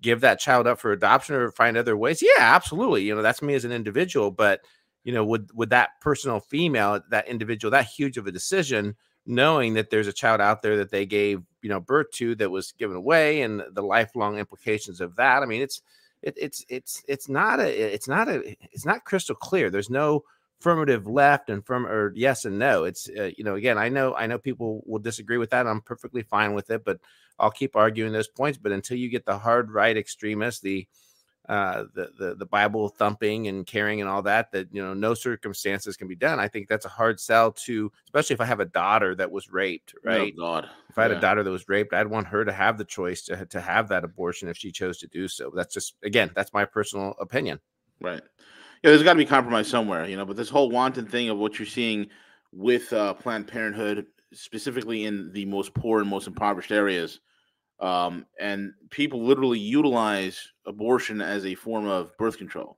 give 0.02 0.20
that 0.22 0.40
child 0.40 0.68
up 0.68 0.82
for 0.82 0.92
adoption 0.92 1.36
or 1.36 1.50
find 1.52 1.78
other 1.78 1.96
ways? 1.96 2.22
Yeah, 2.22 2.40
absolutely. 2.40 3.04
You 3.04 3.16
know, 3.16 3.22
that's 3.22 3.42
me 3.42 3.54
as 3.54 3.64
an 3.64 3.72
individual, 3.72 4.32
but 4.32 4.60
you 5.04 5.14
know, 5.14 5.26
would 5.26 5.50
would 5.54 5.70
that 5.72 5.92
personal 6.02 6.40
female, 6.40 7.02
that 7.10 7.28
individual, 7.28 7.72
that 7.72 7.86
huge 7.86 8.18
of 8.18 8.28
a 8.28 8.32
decision? 8.32 8.96
knowing 9.26 9.76
that 9.76 9.90
there's 9.90 10.08
a 10.08 10.14
child 10.14 10.42
out 10.42 10.62
there 10.62 10.78
that 10.78 10.90
they 10.90 11.06
gave 11.06 11.42
you 11.62 11.70
know 11.70 11.80
birth 11.80 12.10
to 12.12 12.36
that 12.36 12.50
was 12.50 12.72
given 12.74 12.96
away 12.96 13.42
and 13.42 13.62
the 13.74 13.84
lifelong 13.84 14.38
implications 14.38 15.00
of 15.00 15.16
that 15.16 15.44
i 15.44 15.46
mean 15.46 15.62
it's 15.62 15.82
it, 16.22 16.34
it's 16.38 16.66
it's 16.70 17.04
it's 17.08 17.30
not 17.30 17.60
a 17.60 17.94
it's 17.94 18.08
not 18.08 18.28
a 18.28 18.56
it's 18.72 18.86
not 18.86 19.06
crystal 19.06 19.36
clear 19.36 19.70
there's 19.70 19.90
no 19.90 20.24
affirmative 20.60 21.08
left 21.08 21.50
and 21.50 21.66
from 21.66 21.86
or 21.86 22.14
yes 22.16 22.46
and 22.46 22.58
no 22.58 22.84
it's 22.84 23.10
uh, 23.18 23.30
you 23.38 23.44
know 23.44 23.56
again 23.56 23.78
i 23.78 23.90
know 23.90 24.14
i 24.16 24.26
know 24.28 24.38
people 24.38 24.84
will 24.86 25.00
disagree 25.00 25.38
with 25.38 25.50
that 25.52 25.68
i'm 25.68 25.82
perfectly 25.82 26.24
fine 26.24 26.54
with 26.54 26.70
it 26.70 26.84
but 26.84 27.00
i'll 27.40 27.52
keep 27.52 27.76
arguing 27.76 28.12
those 28.12 28.28
points 28.28 28.58
but 28.58 28.72
until 28.72 28.98
you 28.98 29.10
get 29.10 29.26
the 29.26 29.38
hard 29.38 29.72
right 29.72 29.98
extremists 29.98 30.62
the 30.62 30.88
uh, 31.52 31.84
the, 31.94 32.10
the 32.18 32.36
the 32.36 32.46
Bible 32.46 32.88
thumping 32.88 33.50
and 33.50 33.68
caring 33.68 34.00
and 34.00 34.10
all 34.10 34.22
that. 34.22 34.54
That 34.54 34.70
you 34.72 34.82
know, 34.82 34.94
no 34.94 35.14
circumstances 35.14 35.98
can 35.98 36.08
be 36.08 36.16
done. 36.16 36.40
I 36.40 36.48
think 36.48 36.70
that's 36.70 36.86
a 36.86 36.90
hard 36.90 37.20
sell 37.20 37.52
to, 37.52 37.92
especially 38.06 38.36
if 38.36 38.40
I 38.40 38.46
have 38.46 38.62
a 38.62 38.66
daughter 38.66 39.16
that 39.16 39.30
was 39.30 39.52
raped. 39.52 39.94
Oh, 39.98 40.10
right? 40.10 40.34
Oh 40.34 40.40
God! 40.40 40.70
If 40.90 40.98
I 40.98 41.02
had 41.02 41.12
yeah. 41.12 41.18
a 41.18 41.20
daughter 41.22 41.44
that 41.44 41.52
was 41.52 41.68
raped, 41.68 41.94
I'd 41.94 42.08
want 42.08 42.28
her 42.28 42.46
to 42.46 42.54
have 42.54 42.78
the 42.78 42.86
choice 42.86 43.24
to 43.24 43.46
to 43.48 43.60
have 43.60 43.90
that 43.90 44.06
abortion 44.06 44.48
if 44.48 44.56
she 44.56 44.72
chose 44.72 44.98
to 45.00 45.08
do 45.08 45.28
so. 45.28 45.52
That's 45.54 45.74
just 45.74 45.96
again, 46.04 46.32
that's 46.34 46.54
my 46.54 46.64
personal 46.64 47.16
opinion. 47.20 47.60
Right. 48.00 48.22
Yeah, 48.82 48.92
there's 48.92 49.04
got 49.04 49.14
to 49.14 49.18
be 49.18 49.26
compromise 49.26 49.68
somewhere, 49.68 50.08
you 50.08 50.16
know. 50.16 50.26
But 50.26 50.38
this 50.38 50.50
whole 50.50 50.70
wanton 50.70 51.06
thing 51.06 51.28
of 51.28 51.38
what 51.38 51.60
you're 51.60 51.66
seeing 51.66 52.08
with 52.54 52.94
uh, 52.94 53.14
Planned 53.16 53.50
Parenthood, 53.50 54.06
specifically 54.32 55.04
in 55.04 55.34
the 55.34 55.44
most 55.44 55.74
poor 55.74 56.00
and 56.00 56.10
most 56.10 56.28
impoverished 56.28 56.72
areas, 56.72 57.20
um, 57.82 58.26
and 58.40 58.74
people 58.92 59.26
literally 59.26 59.60
utilize 59.60 60.40
abortion 60.66 61.20
as 61.20 61.46
a 61.46 61.56
form 61.56 61.88
of 61.88 62.16
birth 62.18 62.38
control. 62.38 62.78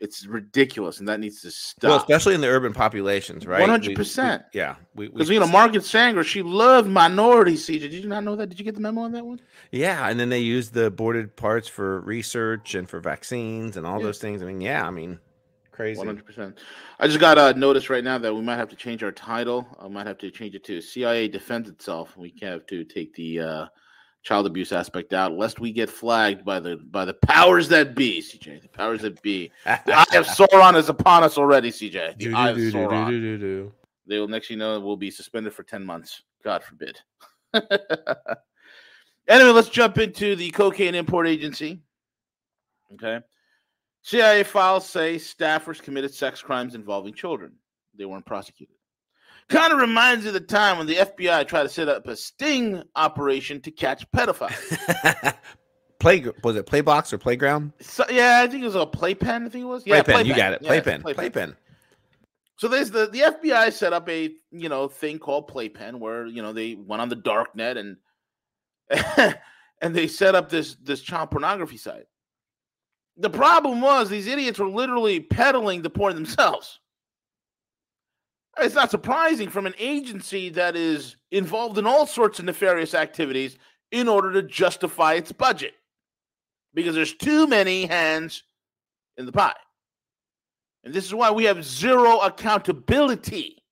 It's 0.00 0.26
ridiculous, 0.26 0.98
and 0.98 1.08
that 1.08 1.20
needs 1.20 1.40
to 1.42 1.52
stop. 1.52 1.88
Well, 1.88 1.96
especially 1.98 2.34
in 2.34 2.40
the 2.40 2.48
urban 2.48 2.74
populations, 2.74 3.46
right? 3.46 3.60
One 3.60 3.70
hundred 3.70 3.94
percent. 3.94 4.42
Yeah, 4.52 4.74
because 4.96 5.30
you 5.30 5.38
know 5.38 5.46
Margaret 5.46 5.84
Sanger, 5.84 6.24
she 6.24 6.42
loved 6.42 6.90
minorities. 6.90 7.64
CJ, 7.64 7.80
did 7.80 7.92
you 7.92 8.08
not 8.08 8.24
know 8.24 8.34
that? 8.34 8.48
Did 8.48 8.58
you 8.58 8.64
get 8.64 8.74
the 8.74 8.80
memo 8.80 9.02
on 9.02 9.12
that 9.12 9.24
one? 9.24 9.40
Yeah, 9.70 10.08
and 10.08 10.18
then 10.18 10.28
they 10.28 10.40
used 10.40 10.74
the 10.74 10.86
aborted 10.86 11.36
parts 11.36 11.68
for 11.68 12.00
research 12.00 12.74
and 12.74 12.90
for 12.90 12.98
vaccines 12.98 13.76
and 13.76 13.86
all 13.86 13.98
yeah. 13.98 14.06
those 14.06 14.18
things. 14.18 14.42
I 14.42 14.46
mean, 14.46 14.60
yeah, 14.60 14.84
I 14.84 14.90
mean, 14.90 15.20
crazy. 15.70 15.96
One 15.96 16.08
hundred 16.08 16.26
percent. 16.26 16.58
I 16.98 17.06
just 17.06 17.20
got 17.20 17.38
a 17.38 17.58
notice 17.58 17.88
right 17.88 18.04
now 18.04 18.18
that 18.18 18.34
we 18.34 18.42
might 18.42 18.56
have 18.56 18.68
to 18.70 18.76
change 18.76 19.04
our 19.04 19.12
title. 19.12 19.64
I 19.80 19.86
might 19.86 20.08
have 20.08 20.18
to 20.18 20.30
change 20.30 20.56
it 20.56 20.64
to 20.64 20.80
CIA 20.80 21.28
defends 21.28 21.68
itself. 21.68 22.16
We 22.16 22.34
have 22.42 22.66
to 22.66 22.84
take 22.84 23.14
the 23.14 23.40
uh, 23.40 23.66
child 24.24 24.46
abuse 24.46 24.72
aspect 24.72 25.12
out, 25.12 25.32
lest 25.32 25.60
we 25.60 25.70
get 25.70 25.88
flagged 25.88 26.44
by 26.44 26.58
the 26.58 26.76
by 26.76 27.04
the 27.04 27.14
powers 27.14 27.68
that 27.68 27.94
be, 27.94 28.20
CJ. 28.20 28.62
The 28.62 28.68
powers 28.68 29.02
that 29.02 29.22
be. 29.22 29.52
The 29.64 29.94
eye 29.94 30.16
of 30.16 30.26
Sauron 30.26 30.76
is 30.76 30.88
upon 30.88 31.22
us 31.22 31.38
already, 31.38 31.70
CJ. 31.70 32.18
The 32.18 32.34
eye 32.34 32.50
of 32.50 32.56
Sauron. 32.56 33.70
They 34.06 34.18
will 34.18 34.28
next 34.28 34.50
you 34.50 34.56
know 34.56 34.80
we'll 34.80 34.96
be 34.96 35.10
suspended 35.10 35.54
for 35.54 35.62
10 35.62 35.84
months. 35.84 36.22
God 36.42 36.62
forbid. 36.64 36.98
anyway, 39.28 39.50
let's 39.50 39.68
jump 39.68 39.98
into 39.98 40.34
the 40.36 40.50
cocaine 40.50 40.94
import 40.94 41.26
agency. 41.26 41.80
Okay. 42.94 43.20
CIA 44.02 44.42
files 44.42 44.86
say 44.86 45.16
staffers 45.16 45.82
committed 45.82 46.12
sex 46.12 46.42
crimes 46.42 46.74
involving 46.74 47.14
children. 47.14 47.52
They 47.96 48.04
weren't 48.04 48.26
prosecuted. 48.26 48.76
Kind 49.48 49.72
of 49.72 49.78
reminds 49.78 50.24
you 50.24 50.30
of 50.30 50.34
the 50.34 50.40
time 50.40 50.78
when 50.78 50.86
the 50.86 50.96
FBI 50.96 51.46
tried 51.46 51.64
to 51.64 51.68
set 51.68 51.88
up 51.88 52.06
a 52.06 52.16
sting 52.16 52.82
operation 52.96 53.60
to 53.62 53.70
catch 53.70 54.10
pedophiles. 54.10 55.34
Play 55.98 56.24
was 56.42 56.56
it 56.56 56.66
Playbox 56.66 57.12
or 57.12 57.18
Playground? 57.18 57.72
So, 57.80 58.04
yeah, 58.10 58.40
I 58.42 58.46
think 58.46 58.62
it 58.62 58.66
was 58.66 58.74
a 58.74 58.86
Playpen. 58.86 59.46
I 59.46 59.48
think 59.48 59.62
it 59.62 59.68
was. 59.68 59.86
Yeah, 59.86 60.02
Playpen. 60.02 60.14
Play 60.14 60.22
you 60.24 60.36
got 60.36 60.52
it. 60.52 60.62
Playpen. 60.62 60.92
Yeah, 60.92 61.02
Playpen. 61.02 61.32
Playpen. 61.32 61.56
So 62.56 62.68
there's 62.68 62.90
the 62.90 63.08
the 63.08 63.20
FBI 63.20 63.72
set 63.72 63.92
up 63.92 64.08
a 64.08 64.30
you 64.50 64.68
know 64.68 64.88
thing 64.88 65.18
called 65.18 65.48
Playpen 65.48 66.00
where 66.00 66.26
you 66.26 66.42
know 66.42 66.52
they 66.52 66.74
went 66.74 67.02
on 67.02 67.08
the 67.08 67.16
dark 67.16 67.54
net 67.56 67.76
and 67.76 67.96
and 69.80 69.94
they 69.94 70.06
set 70.06 70.34
up 70.34 70.48
this 70.48 70.76
this 70.76 71.00
child 71.00 71.30
pornography 71.30 71.76
site. 71.76 72.06
The 73.16 73.30
problem 73.30 73.80
was 73.80 74.08
these 74.08 74.26
idiots 74.26 74.58
were 74.58 74.68
literally 74.68 75.20
peddling 75.20 75.82
the 75.82 75.90
porn 75.90 76.14
themselves. 76.14 76.80
It's 78.58 78.74
not 78.74 78.90
surprising 78.90 79.48
from 79.48 79.66
an 79.66 79.74
agency 79.78 80.48
that 80.50 80.76
is 80.76 81.16
involved 81.30 81.78
in 81.78 81.86
all 81.86 82.06
sorts 82.06 82.38
of 82.38 82.44
nefarious 82.44 82.94
activities 82.94 83.58
in 83.90 84.08
order 84.08 84.32
to 84.32 84.42
justify 84.42 85.14
its 85.14 85.32
budget 85.32 85.74
because 86.72 86.94
there's 86.94 87.14
too 87.14 87.46
many 87.46 87.86
hands 87.86 88.44
in 89.16 89.26
the 89.26 89.32
pie. 89.32 89.54
And 90.84 90.92
this 90.92 91.04
is 91.04 91.14
why 91.14 91.30
we 91.30 91.44
have 91.44 91.64
zero 91.64 92.20
accountability. 92.20 93.62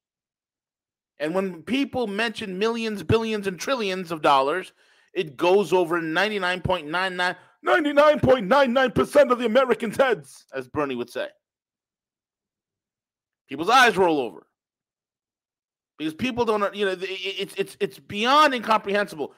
And 1.19 1.35
when 1.35 1.62
people 1.62 2.07
mention 2.07 2.59
millions, 2.59 3.03
billions, 3.03 3.47
and 3.47 3.59
trillions 3.59 4.11
of 4.11 4.23
dollars, 4.23 4.73
it 5.12 5.37
goes 5.37 5.73
over 5.73 6.01
99.99 6.01 7.37
99.99% 7.65 9.31
of 9.31 9.39
the 9.39 9.47
Americans' 9.47 9.97
heads, 9.97 10.47
as 10.53 10.67
Bernie 10.67 10.97
would 10.97 11.11
say. 11.11 11.29
People's 13.49 13.69
eyes 13.69 13.97
roll 13.97 14.19
over 14.19 14.47
because 16.02 16.14
people 16.14 16.44
don't 16.44 16.75
you 16.75 16.85
know 16.85 16.97
it's 17.00 17.54
it's 17.56 17.76
it's 17.80 17.99
beyond 17.99 18.54
incomprehensible. 18.54 19.35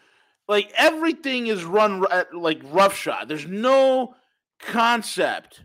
Like 0.48 0.72
everything 0.76 1.46
is 1.46 1.64
run 1.64 2.04
like 2.32 2.60
roughshod. 2.64 3.28
There's 3.28 3.46
no 3.46 4.14
concept 4.60 5.64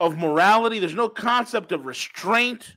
of 0.00 0.16
morality. 0.16 0.78
There's 0.78 0.94
no 0.94 1.08
concept 1.08 1.72
of 1.72 1.86
restraint. 1.86 2.76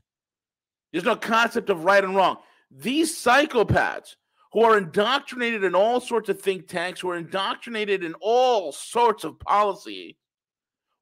There's 0.91 1.05
no 1.05 1.15
concept 1.15 1.69
of 1.69 1.85
right 1.85 2.03
and 2.03 2.15
wrong. 2.15 2.37
These 2.69 3.15
psychopaths 3.17 4.15
who 4.53 4.63
are 4.63 4.77
indoctrinated 4.77 5.63
in 5.63 5.75
all 5.75 5.99
sorts 5.99 6.29
of 6.29 6.41
think 6.41 6.67
tanks 6.67 6.99
who 6.99 7.09
are 7.09 7.17
indoctrinated 7.17 8.03
in 8.03 8.13
all 8.19 8.71
sorts 8.71 9.23
of 9.23 9.39
policy 9.39 10.17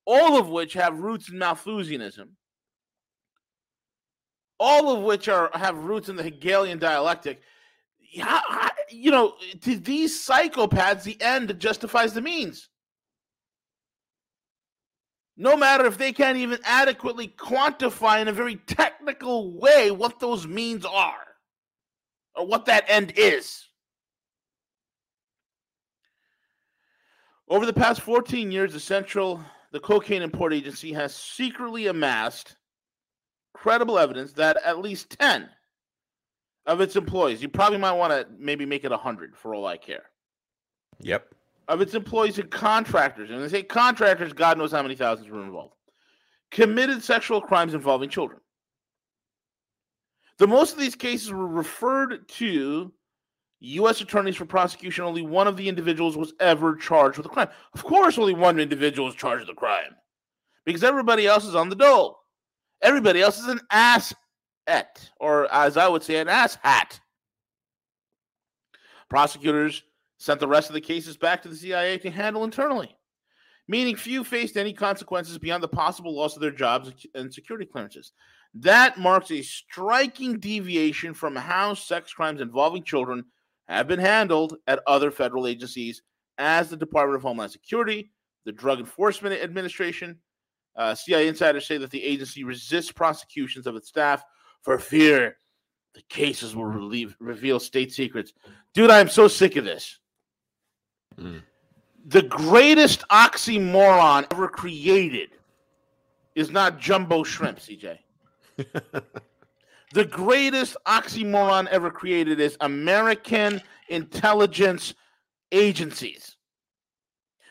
all 0.06 0.40
of 0.40 0.50
which 0.50 0.74
have 0.74 1.00
roots 1.00 1.30
in 1.30 1.38
malthusianism 1.38 2.30
all 4.60 4.96
of 4.96 5.04
which 5.04 5.28
are 5.30 5.50
have 5.54 5.78
roots 5.78 6.10
in 6.10 6.16
the 6.16 6.24
Hegelian 6.24 6.80
dialectic. 6.80 7.42
you 8.90 9.12
know, 9.12 9.36
to 9.62 9.78
these 9.78 10.26
psychopaths, 10.26 11.04
the 11.04 11.22
end 11.22 11.58
justifies 11.60 12.14
the 12.14 12.22
means. 12.22 12.70
No 15.38 15.56
matter 15.56 15.86
if 15.86 15.98
they 15.98 16.12
can't 16.12 16.38
even 16.38 16.60
adequately 16.66 17.30
quantify 17.30 18.22
in 18.22 18.28
a 18.28 18.34
very 18.34 18.58
technical 18.58 19.58
way 19.58 19.90
what 19.90 20.20
those 20.20 20.46
means 20.46 20.84
are 20.86 21.26
or 22.36 22.46
what 22.46 22.66
that 22.66 22.84
end 22.88 23.14
is. 23.16 23.66
Over 27.48 27.66
the 27.66 27.74
past 27.74 28.02
14 28.02 28.52
years, 28.52 28.74
the 28.74 28.80
Central, 28.80 29.44
the 29.72 29.80
Cocaine 29.80 30.22
Import 30.22 30.54
Agency 30.54 30.92
has 30.94 31.16
secretly 31.16 31.88
amassed 31.88 32.58
credible 33.62 34.00
evidence 34.00 34.34
that 34.34 34.58
at 34.64 34.80
least 34.80 35.18
10 35.20 35.50
of 36.66 36.80
its 36.80 36.96
employees, 36.96 37.42
you 37.42 37.50
probably 37.50 37.78
might 37.78 37.94
want 37.94 38.12
to 38.12 38.26
maybe 38.38 38.66
make 38.66 38.86
it 38.86 38.92
100 38.92 39.36
for 39.36 39.54
all 39.54 39.66
I 39.66 39.76
care. 39.76 40.04
Yep. 41.00 41.34
Of 41.68 41.82
its 41.82 41.94
employees 41.94 42.40
and 42.40 42.50
contractors, 42.50 43.30
and 43.30 43.42
they 43.42 43.50
say 43.50 43.64
contractors, 43.64 44.34
God 44.34 44.58
knows 44.58 44.72
how 44.72 44.82
many 44.82 44.96
thousands 44.96 45.30
were 45.30 45.44
involved, 45.44 45.76
committed 46.52 47.04
sexual 47.04 47.42
crimes 47.42 47.74
involving 47.74 48.10
children. 48.10 48.40
The 50.38 50.48
most 50.48 50.74
of 50.74 50.80
these 50.80 50.96
cases 50.96 51.32
were 51.32 51.48
referred 51.48 52.28
to 52.30 52.94
U.S. 53.60 54.00
attorneys 54.00 54.38
for 54.38 54.46
prosecution. 54.46 55.04
Only 55.04 55.22
one 55.22 55.48
of 55.48 55.58
the 55.58 55.68
individuals 55.68 56.16
was 56.16 56.34
ever 56.40 56.78
charged 56.78 57.18
with 57.18 57.26
a 57.26 57.30
crime. 57.30 57.50
Of 57.74 57.84
course, 57.84 58.18
only 58.18 58.34
one 58.34 58.58
individual 58.58 59.10
is 59.10 59.16
charged 59.16 59.42
with 59.42 59.56
a 59.56 59.60
crime 59.60 59.96
because 60.66 60.84
everybody 60.84 61.28
else 61.28 61.44
is 61.44 61.56
on 61.56 61.68
the 61.68 61.76
dole. 61.76 62.19
Everybody 62.82 63.22
else 63.22 63.40
is 63.40 63.48
an 63.48 63.60
ass 63.72 64.14
et, 64.70 65.10
or 65.20 65.52
as 65.52 65.76
I 65.76 65.88
would 65.88 66.04
say, 66.04 66.18
an 66.18 66.30
ass 66.30 66.58
hat. 66.64 67.00
Prosecutors 69.10 69.84
sent 70.18 70.40
the 70.40 70.48
rest 70.48 70.70
of 70.70 70.76
the 70.76 70.82
cases 70.82 71.18
back 71.18 71.42
to 71.42 71.50
the 71.50 71.56
CIA 71.56 71.98
to 71.98 72.12
handle 72.12 72.44
internally, 72.44 72.96
meaning 73.68 73.96
few 73.96 74.24
faced 74.24 74.56
any 74.56 74.74
consequences 74.74 75.38
beyond 75.38 75.64
the 75.64 75.68
possible 75.68 76.16
loss 76.16 76.36
of 76.36 76.42
their 76.42 76.52
jobs 76.52 76.92
and 77.16 77.34
security 77.34 77.66
clearances. 77.66 78.14
That 78.54 78.98
marks 78.98 79.32
a 79.32 79.42
striking 79.42 80.40
deviation 80.40 81.14
from 81.14 81.36
how 81.36 81.74
sex 81.74 82.14
crimes 82.14 82.42
involving 82.42 82.84
children 82.84 83.26
have 83.68 83.88
been 83.88 84.00
handled 84.00 84.58
at 84.68 84.82
other 84.88 85.12
federal 85.12 85.48
agencies, 85.48 86.02
as 86.38 86.70
the 86.70 86.78
Department 86.78 87.18
of 87.18 87.22
Homeland 87.22 87.52
Security, 87.52 88.12
the 88.46 88.52
Drug 88.52 88.80
Enforcement 88.80 89.40
Administration, 89.42 90.18
uh, 90.76 90.96
CIA 90.96 91.28
insiders 91.28 91.68
say 91.68 91.78
that 91.78 91.92
the 91.92 92.04
agency 92.04 92.44
resists 92.44 92.92
prosecutions 92.92 93.68
of 93.68 93.76
its 93.76 93.90
staff 93.90 94.24
for 94.62 94.80
fear 94.80 95.38
the 95.94 96.02
cases 96.04 96.56
will 96.56 96.66
relieve, 96.66 97.16
reveal 97.20 97.60
state 97.60 97.92
secrets. 97.92 98.34
Dude, 98.74 98.92
I'm 98.92 99.10
so 99.10 99.28
sick 99.28 99.56
of 99.56 99.66
this. 99.66 100.00
Mm. 101.20 101.42
The 102.06 102.22
greatest 102.24 103.08
oxymoron 103.10 104.28
ever 104.32 104.48
created 104.48 105.30
is 106.36 106.52
not 106.52 106.80
jumbo 106.80 107.24
shrimp, 107.24 107.60
CJ. 107.60 107.98
the 109.94 110.06
greatest 110.06 110.78
oxymoron 110.86 111.68
ever 111.68 111.92
created 111.92 112.40
is 112.40 112.56
American 112.62 113.62
intelligence 113.90 114.94
agencies. 115.52 116.36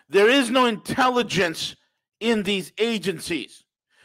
There 0.08 0.28
is 0.28 0.50
no 0.50 0.66
intelligence 0.66 1.76
in 2.20 2.42
these 2.42 2.72
agencies. 2.78 3.64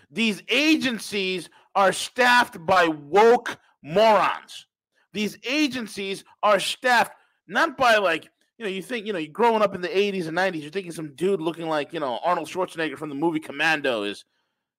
These 0.09 0.43
agencies 0.47 1.49
are 1.75 1.91
staffed 1.91 2.63
by 2.65 2.87
woke 2.87 3.57
morons. 3.83 4.67
These 5.11 5.37
agencies 5.47 6.23
are 6.41 6.59
staffed 6.59 7.13
not 7.47 7.77
by 7.77 7.97
like 7.97 8.29
you 8.57 8.65
know, 8.65 8.71
you 8.71 8.81
think, 8.81 9.05
you 9.05 9.13
know, 9.13 9.19
you're 9.19 9.31
growing 9.31 9.61
up 9.61 9.75
in 9.75 9.81
the 9.81 9.87
80s 9.87 10.27
and 10.27 10.37
90s, 10.37 10.61
you're 10.61 10.71
thinking 10.71 10.91
some 10.91 11.15
dude 11.15 11.41
looking 11.41 11.67
like, 11.67 11.91
you 11.91 11.99
know, 11.99 12.19
Arnold 12.23 12.47
Schwarzenegger 12.47 12.97
from 12.97 13.09
the 13.09 13.15
movie 13.15 13.39
Commando 13.39 14.03
is 14.03 14.25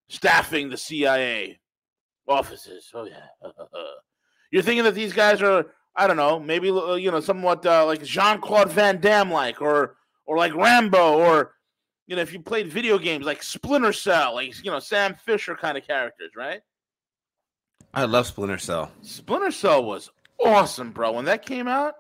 staffing 0.08 0.70
the 0.70 0.76
CIA 0.76 1.58
offices. 2.28 2.90
Oh, 2.94 3.04
yeah. 3.04 3.26
you're 4.52 4.62
thinking 4.62 4.84
that 4.84 4.94
these 4.94 5.12
guys 5.12 5.42
are, 5.42 5.66
I 5.96 6.06
don't 6.06 6.16
know, 6.16 6.38
maybe, 6.38 6.68
you 6.68 7.10
know, 7.10 7.20
somewhat 7.20 7.66
uh, 7.66 7.84
like 7.84 8.02
Jean 8.04 8.40
Claude 8.40 8.70
Van 8.70 9.00
Damme 9.00 9.30
like, 9.30 9.60
or, 9.60 9.96
or 10.24 10.38
like 10.38 10.54
Rambo, 10.54 11.18
or, 11.18 11.52
you 12.06 12.16
know, 12.16 12.22
if 12.22 12.32
you 12.32 12.40
played 12.40 12.68
video 12.68 12.98
games 12.98 13.24
like 13.24 13.42
Splinter 13.42 13.92
Cell, 13.92 14.34
like, 14.34 14.62
you 14.64 14.70
know, 14.70 14.78
Sam 14.78 15.14
Fisher 15.14 15.54
kind 15.54 15.78
of 15.78 15.86
characters, 15.86 16.32
right? 16.36 16.60
I 17.92 18.04
love 18.04 18.26
Splinter 18.26 18.58
Cell. 18.58 18.90
Splinter 19.02 19.50
Cell 19.50 19.84
was 19.84 20.10
awesome, 20.44 20.90
bro. 20.90 21.12
When 21.12 21.24
that 21.26 21.46
came 21.46 21.68
out, 21.68 21.94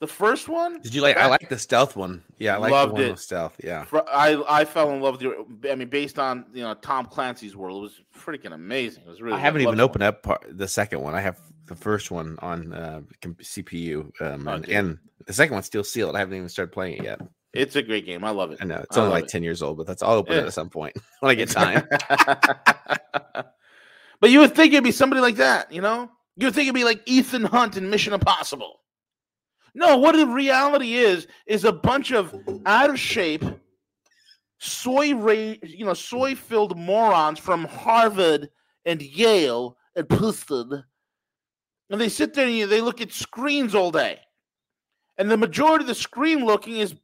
the 0.00 0.06
first 0.06 0.48
one. 0.48 0.80
Did 0.80 0.94
you 0.94 1.02
like? 1.02 1.16
I 1.16 1.26
like 1.26 1.48
the 1.48 1.58
stealth 1.58 1.96
one. 1.96 2.22
Yeah, 2.38 2.56
I 2.56 2.58
like 2.58 2.72
Loved 2.72 2.90
the 2.90 2.94
one 2.94 3.02
it. 3.04 3.10
with 3.12 3.20
stealth. 3.20 3.56
Yeah. 3.62 3.84
I 4.12 4.42
I 4.48 4.64
fell 4.64 4.90
in 4.90 5.00
love 5.00 5.20
with 5.22 5.46
the. 5.62 5.70
I 5.70 5.74
mean, 5.76 5.88
based 5.88 6.18
on 6.18 6.46
you 6.52 6.62
know 6.62 6.74
Tom 6.74 7.06
Clancy's 7.06 7.54
world, 7.56 7.78
it 7.78 7.82
was 7.82 8.00
freaking 8.14 8.52
amazing. 8.52 9.04
It 9.06 9.08
was 9.08 9.22
really. 9.22 9.36
I 9.36 9.40
haven't 9.40 9.62
even 9.62 9.80
opened 9.80 10.02
up 10.02 10.22
part, 10.22 10.44
the 10.50 10.68
second 10.68 11.00
one. 11.00 11.14
I 11.14 11.20
have 11.20 11.38
the 11.66 11.76
first 11.76 12.10
one 12.10 12.36
on 12.40 12.72
uh, 12.72 13.00
CPU, 13.22 14.10
um, 14.20 14.46
Oh, 14.48 14.52
and, 14.54 14.68
and 14.68 14.98
the 15.26 15.32
second 15.32 15.54
one's 15.54 15.66
still 15.66 15.84
sealed. 15.84 16.16
I 16.16 16.18
haven't 16.18 16.36
even 16.36 16.48
started 16.48 16.72
playing 16.72 16.98
it 16.98 17.04
yet. 17.04 17.20
It. 17.54 17.60
It's 17.62 17.76
a 17.76 17.82
great 17.82 18.04
game. 18.06 18.24
I 18.24 18.30
love 18.30 18.50
it. 18.52 18.58
I 18.60 18.64
know 18.64 18.76
it's 18.82 18.96
I 18.96 19.00
only 19.02 19.12
like 19.12 19.24
it. 19.24 19.30
ten 19.30 19.42
years 19.42 19.62
old, 19.62 19.76
but 19.76 19.86
that's 19.86 20.02
I'll 20.02 20.12
open 20.14 20.36
it 20.36 20.44
at 20.46 20.52
some 20.52 20.70
point 20.70 20.96
when 21.20 21.30
I 21.30 21.34
get 21.34 21.48
time. 21.50 21.86
but 24.20 24.30
you 24.30 24.40
would 24.40 24.54
think 24.54 24.72
it'd 24.72 24.84
be 24.84 24.92
somebody 24.92 25.20
like 25.20 25.36
that, 25.36 25.70
you 25.72 25.80
know? 25.80 26.10
You 26.36 26.46
would 26.46 26.54
think 26.54 26.66
it'd 26.66 26.74
be 26.74 26.84
like 26.84 27.02
Ethan 27.06 27.44
Hunt 27.44 27.76
in 27.76 27.88
Mission 27.90 28.12
Impossible. 28.12 28.80
No, 29.74 29.96
what 29.96 30.16
the 30.16 30.26
reality 30.26 30.94
is 30.94 31.26
is 31.46 31.64
a 31.64 31.72
bunch 31.72 32.12
of 32.12 32.34
out 32.66 32.90
of 32.90 32.98
shape, 32.98 33.44
soy 34.58 35.14
ra- 35.14 35.32
you 35.62 35.84
know, 35.84 35.94
soy 35.94 36.34
filled 36.34 36.76
morons 36.78 37.38
from 37.38 37.64
Harvard 37.64 38.48
and 38.84 39.02
Yale 39.02 39.76
and 39.96 40.08
Princeton, 40.08 40.84
and 41.90 42.00
they 42.00 42.08
sit 42.08 42.34
there 42.34 42.46
and 42.46 42.56
you- 42.56 42.66
they 42.66 42.80
look 42.80 43.00
at 43.00 43.12
screens 43.12 43.74
all 43.74 43.90
day, 43.90 44.20
and 45.18 45.28
the 45.30 45.36
majority 45.36 45.82
of 45.82 45.88
the 45.88 45.94
screen 45.94 46.44
looking 46.44 46.76
is 46.76 46.94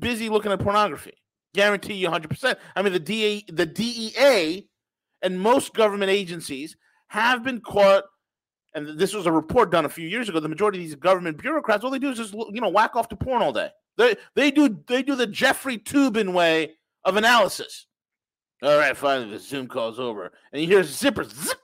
busy 0.00 0.28
looking 0.28 0.52
at 0.52 0.60
pornography. 0.60 1.14
Guarantee 1.54 1.94
you 1.94 2.08
100%. 2.08 2.56
I 2.76 2.82
mean, 2.82 2.92
the 2.92 3.00
DA, 3.00 3.44
the 3.48 3.66
DEA 3.66 4.68
and 5.22 5.40
most 5.40 5.74
government 5.74 6.10
agencies 6.10 6.76
have 7.08 7.42
been 7.42 7.60
caught. 7.60 8.04
And 8.74 8.98
this 8.98 9.14
was 9.14 9.26
a 9.26 9.32
report 9.32 9.72
done 9.72 9.84
a 9.84 9.88
few 9.88 10.06
years 10.06 10.28
ago. 10.28 10.38
The 10.38 10.48
majority 10.48 10.78
of 10.78 10.84
these 10.84 10.94
government 10.94 11.38
bureaucrats, 11.38 11.82
all 11.82 11.90
they 11.90 11.98
do 11.98 12.10
is 12.10 12.18
just 12.18 12.34
you 12.34 12.60
know 12.60 12.68
whack 12.68 12.94
off 12.94 13.08
to 13.08 13.16
porn 13.16 13.42
all 13.42 13.52
day. 13.52 13.70
They 13.96 14.14
they 14.36 14.50
do 14.52 14.80
they 14.86 15.02
do 15.02 15.16
the 15.16 15.26
Jeffrey 15.26 15.76
Toobin 15.76 16.32
way 16.32 16.76
of 17.04 17.16
analysis. 17.16 17.86
All 18.62 18.78
right, 18.78 18.96
finally 18.96 19.30
the 19.30 19.38
Zoom 19.40 19.66
call's 19.66 19.98
over, 19.98 20.30
and 20.52 20.62
you 20.62 20.68
hear 20.68 20.82
zippers, 20.82 21.34
zip, 21.34 21.58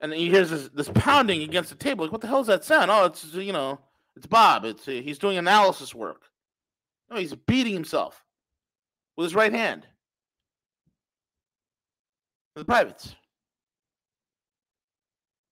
and 0.00 0.14
you 0.14 0.30
hear 0.30 0.44
this 0.44 0.68
this 0.68 0.90
pounding 0.94 1.42
against 1.42 1.70
the 1.70 1.76
table. 1.76 2.04
Like, 2.04 2.12
what 2.12 2.20
the 2.20 2.26
hell 2.26 2.40
is 2.40 2.46
that 2.46 2.64
sound? 2.64 2.90
Oh, 2.90 3.04
it's 3.04 3.34
you 3.34 3.52
know, 3.52 3.80
it's 4.16 4.26
Bob. 4.26 4.64
It's 4.64 4.86
uh, 4.86 4.92
he's 4.92 5.18
doing 5.18 5.38
analysis 5.38 5.94
work. 5.94 6.22
No, 7.10 7.16
he's 7.16 7.34
beating 7.34 7.74
himself 7.74 8.24
with 9.16 9.24
his 9.24 9.34
right 9.34 9.52
hand. 9.52 9.86
The 12.56 12.64
privates. 12.64 13.14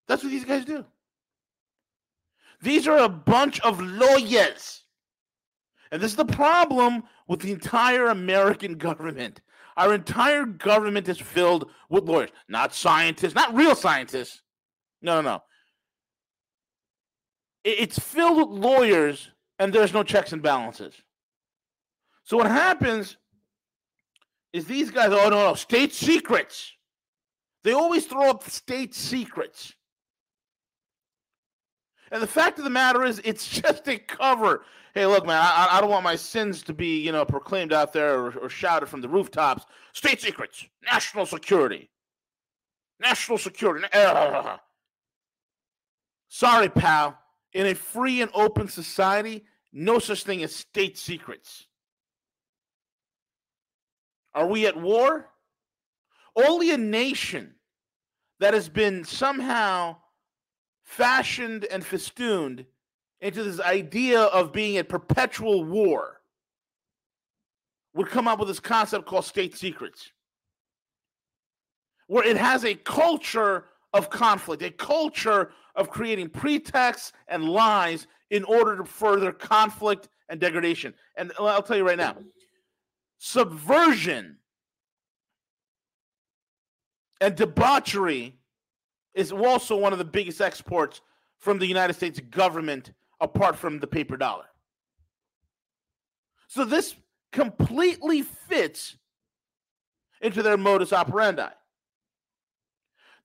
That's 0.07 0.23
what 0.23 0.31
these 0.31 0.45
guys 0.45 0.65
do. 0.65 0.85
These 2.61 2.87
are 2.87 2.99
a 2.99 3.09
bunch 3.09 3.61
of 3.61 3.81
lawyers. 3.81 4.83
And 5.91 6.01
this 6.01 6.13
is 6.13 6.17
the 6.17 6.25
problem 6.25 7.03
with 7.29 7.41
the 7.41 7.53
entire 7.53 8.07
American 8.07 8.79
government. 8.79 9.41
Our 9.77 9.95
entire 9.95 10.45
government 10.45 11.09
is 11.09 11.19
filled 11.19 11.71
with 11.89 12.05
lawyers, 12.05 12.31
not 12.49 12.75
scientists, 12.75 13.35
not 13.35 13.55
real 13.55 13.75
scientists. 13.75 14.43
No, 15.01 15.17
no, 15.17 15.23
no. 15.23 15.43
It's 17.65 17.99
filled 17.99 18.51
with 18.51 18.59
lawyers, 18.59 19.31
and 19.59 19.73
there's 19.73 19.93
no 19.93 20.03
checks 20.03 20.33
and 20.33 20.43
balances. 20.43 20.95
So 22.25 22.37
what 22.37 22.51
happens 22.51 23.17
is 24.53 24.67
these 24.67 24.91
guys, 24.91 25.13
oh, 25.13 25.29
no, 25.29 25.49
no, 25.49 25.55
state 25.55 25.93
secrets. 25.93 26.73
They 27.65 27.73
always 27.73 28.07
throw 28.07 28.31
up 28.31 28.49
state 28.49 28.95
secrets. 28.95 29.75
And 32.11 32.23
the 32.23 32.27
fact 32.27 32.59
of 32.59 32.65
the 32.65 32.71
matter 32.71 33.05
is, 33.05 33.21
it's 33.25 33.49
just 33.61 33.89
a 33.89 33.99
cover. 33.99 34.65
Hey, 34.95 35.07
look, 35.07 35.27
man, 35.27 35.41
I, 35.41 35.69
I 35.73 35.81
don't 35.81 35.91
want 35.91 36.05
my 36.05 36.17
sins 36.17 36.63
to 36.65 36.75
be, 36.75 37.01
you 37.01 37.13
know, 37.13 37.25
proclaimed 37.25 37.73
out 37.73 37.93
there 37.95 38.19
or, 38.19 38.33
or 38.33 38.49
shouted 38.51 38.87
from 38.87 39.01
the 39.01 39.09
rooftops. 39.09 39.65
State 39.95 40.21
secrets, 40.21 40.67
national 40.85 41.25
security, 41.25 41.89
national 43.01 43.39
security. 43.39 43.87
Sorry, 46.29 46.69
pal. 46.69 47.19
In 47.53 47.67
a 47.67 47.75
free 47.75 48.23
and 48.23 48.31
open 48.35 48.69
society, 48.69 49.45
no 49.73 49.99
such 49.99 50.25
thing 50.25 50.43
as 50.43 50.55
state 50.55 50.97
secrets. 50.97 51.67
Are 54.35 54.47
we 54.47 54.67
at 54.67 54.77
war? 54.77 55.29
Only 56.35 56.71
a 56.71 56.79
nation 56.79 57.55
that 58.41 58.55
has 58.55 58.69
been 58.69 59.05
somehow 59.05 59.97
fashioned 60.83 61.65
and 61.67 61.85
festooned 61.85 62.67
into 63.21 63.45
this 63.45 63.61
idea 63.61 64.21
of 64.21 64.53
being 64.53 64.79
at 64.79 64.89
perpetual 64.89 65.65
war 65.65 66.21
would 67.95 68.09
come 68.09 68.27
up 68.27 68.39
with 68.39 68.49
this 68.49 68.61
concept 68.61 69.07
called 69.07 69.25
state 69.25 69.57
secrets, 69.57 70.11
where 72.07 72.27
it 72.27 72.37
has 72.37 72.65
a 72.65 72.75
culture 72.75 73.67
of 73.93 74.11
conflict, 74.11 74.63
a 74.63 74.71
culture 74.71 75.51
of 75.75 75.91
creating 75.91 76.29
pretexts 76.29 77.13
and 77.29 77.49
lies 77.49 78.07
in 78.31 78.45
order 78.45 78.77
to 78.77 78.85
further 78.85 79.33
conflict 79.33 80.09
and 80.29 80.41
degradation. 80.41 80.95
And 81.17 81.33
I'll 81.39 81.63
tell 81.63 81.77
you 81.77 81.87
right 81.87 81.99
now 81.99 82.17
subversion 83.19 84.37
and 87.21 87.37
debauchery 87.37 88.35
is 89.15 89.31
also 89.31 89.77
one 89.77 89.93
of 89.93 89.99
the 89.99 90.05
biggest 90.05 90.41
exports 90.41 91.01
from 91.39 91.59
the 91.59 91.67
United 91.67 91.95
States 91.95 92.19
government 92.31 92.93
apart 93.21 93.57
from 93.57 93.79
the 93.79 93.87
paper 93.87 94.17
dollar. 94.17 94.47
So 96.49 96.65
this 96.65 96.97
completely 97.31 98.23
fits 98.23 98.97
into 100.21 100.43
their 100.43 100.57
modus 100.57 100.93
operandi. 100.93 101.49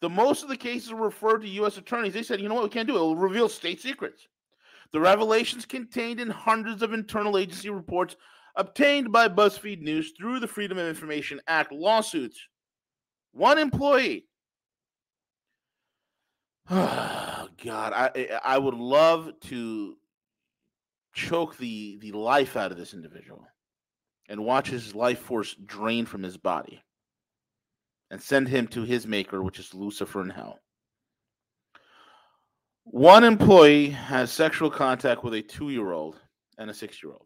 The 0.02 0.10
most 0.10 0.44
of 0.44 0.50
the 0.50 0.58
cases 0.58 0.94
were 0.94 1.06
referred 1.06 1.40
to 1.40 1.50
U.S. 1.50 1.78
attorneys. 1.78 2.14
They 2.14 2.24
said, 2.24 2.40
you 2.40 2.48
know 2.48 2.56
what, 2.56 2.64
we 2.64 2.70
can't 2.70 2.88
do 2.88 2.96
it. 2.96 3.00
It 3.00 3.02
will 3.02 3.16
reveal 3.16 3.50
state 3.50 3.82
secrets. 3.82 4.28
The 4.92 5.00
revelations 5.00 5.66
contained 5.66 6.20
in 6.20 6.30
hundreds 6.30 6.82
of 6.82 6.94
internal 6.94 7.38
agency 7.38 7.70
reports 7.70 8.16
obtained 8.56 9.12
by 9.12 9.28
BuzzFeed 9.28 9.82
News 9.82 10.14
through 10.18 10.40
the 10.40 10.48
Freedom 10.48 10.78
of 10.78 10.88
Information 10.88 11.42
Act 11.48 11.72
lawsuits. 11.72 12.40
One 13.32 13.58
employee. 13.58 14.26
God, 16.70 17.94
I 17.94 18.40
I 18.44 18.58
would 18.58 18.74
love 18.74 19.32
to 19.46 19.96
choke 21.14 21.58
the 21.58 21.98
the 22.02 22.12
life 22.12 22.58
out 22.58 22.72
of 22.72 22.78
this 22.78 22.94
individual 22.94 23.48
and 24.28 24.44
watch 24.44 24.70
his 24.70 24.94
life 24.94 25.20
force 25.20 25.56
drain 25.66 26.06
from 26.06 26.24
his 26.24 26.38
body 26.38 26.84
and 28.10 28.22
send 28.22 28.48
him 28.48 28.68
to 28.68 28.84
his 28.84 29.06
maker, 29.06 29.42
which 29.44 29.60
is 29.60 29.74
Lucifer 29.74 30.22
in 30.22 30.30
hell. 30.30 30.60
One 32.84 33.24
employee 33.24 33.90
has 33.90 34.32
sexual 34.32 34.72
contact 34.72 35.24
with 35.24 35.34
a 35.34 35.42
two 35.42 35.70
year 35.70 35.92
old 35.92 36.16
and 36.58 36.70
a 36.70 36.74
six 36.74 37.04
year 37.04 37.12
old. 37.12 37.26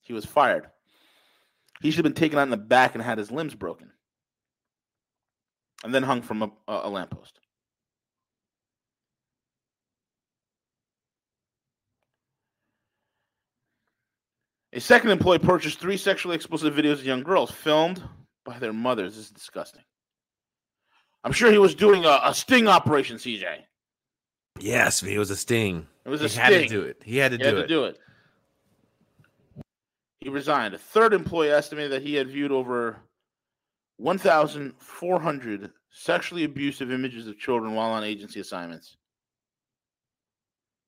He 0.00 0.14
was 0.14 0.24
fired. 0.24 0.68
He 1.82 1.90
should 1.90 2.04
have 2.04 2.14
been 2.14 2.20
taken 2.20 2.38
out 2.38 2.44
in 2.44 2.50
the 2.50 2.56
back 2.56 2.94
and 2.94 3.04
had 3.04 3.18
his 3.18 3.30
limbs 3.30 3.54
broken 3.54 3.92
and 5.84 5.94
then 5.94 6.02
hung 6.02 6.22
from 6.22 6.42
a, 6.42 6.50
a, 6.66 6.88
lamppost. 6.88 7.38
A 14.72 14.80
second 14.80 15.10
employee 15.10 15.38
purchased 15.38 15.80
three 15.80 15.96
sexually 15.96 16.36
explicit 16.36 16.74
videos 16.74 16.94
of 16.94 17.04
young 17.04 17.22
girls 17.22 17.50
filmed 17.50 18.02
by 18.44 18.58
their 18.58 18.72
mothers. 18.72 19.16
This 19.16 19.26
is 19.26 19.30
disgusting. 19.30 19.82
I'm 21.24 21.32
sure 21.32 21.50
he 21.50 21.58
was 21.58 21.74
doing 21.74 22.04
a, 22.04 22.20
a 22.24 22.34
sting 22.34 22.68
operation, 22.68 23.16
CJ. 23.16 23.60
Yes, 24.60 25.02
it 25.02 25.18
was 25.18 25.30
a 25.30 25.36
sting. 25.36 25.86
It 26.04 26.08
was 26.08 26.22
a 26.22 26.28
he 26.28 26.38
had 26.38 26.50
to 26.50 26.66
do 26.66 26.82
it. 26.82 27.02
He 27.04 27.16
had 27.16 27.32
to 27.32 27.38
He 27.38 27.42
do 27.42 27.56
had 27.56 27.62
to 27.62 27.66
do 27.66 27.84
it. 27.84 27.98
He 30.20 30.28
resigned. 30.28 30.74
A 30.74 30.78
third 30.78 31.14
employee 31.14 31.50
estimated 31.50 31.92
that 31.92 32.02
he 32.02 32.14
had 32.14 32.28
viewed 32.28 32.52
over 32.52 32.98
1,400 33.98 35.70
sexually 35.90 36.44
abusive 36.44 36.92
images 36.92 37.26
of 37.26 37.38
children 37.38 37.74
while 37.74 37.90
on 37.90 38.04
agency 38.04 38.40
assignments. 38.40 38.96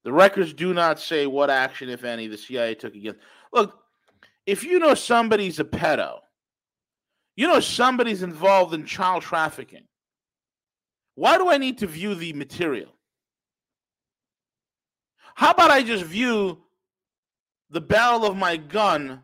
The 0.05 0.13
records 0.13 0.53
do 0.53 0.73
not 0.73 0.99
say 0.99 1.27
what 1.27 1.51
action, 1.51 1.91
if 1.91 2.05
any, 2.05 2.27
the 2.27 2.39
CIA 2.39 2.75
took 2.75 2.95
against. 2.95 3.21
Look, 3.53 3.79
if 4.47 4.65
you 4.65 4.79
know 4.79 4.95
somebody's 4.95 5.59
a 5.59 5.65
pedo, 5.65 6.21
you 7.37 7.47
know 7.47 7.61
somebody's 7.61 8.23
involved 8.23 8.75
in 8.75 8.85
child 8.85 9.23
trafficking. 9.23 9.85
Why 11.15 11.39
do 11.39 11.51
I 11.51 11.59
need 11.59 11.79
to 11.79 11.87
view 11.87 12.15
the 12.15 12.33
material? 12.33 12.95
How 15.35 15.51
about 15.53 15.71
I 15.71 15.83
just 15.83 16.05
view 16.05 16.59
the 17.71 17.81
barrel 17.81 18.25
of 18.25 18.37
my 18.37 18.57
gun 18.57 19.23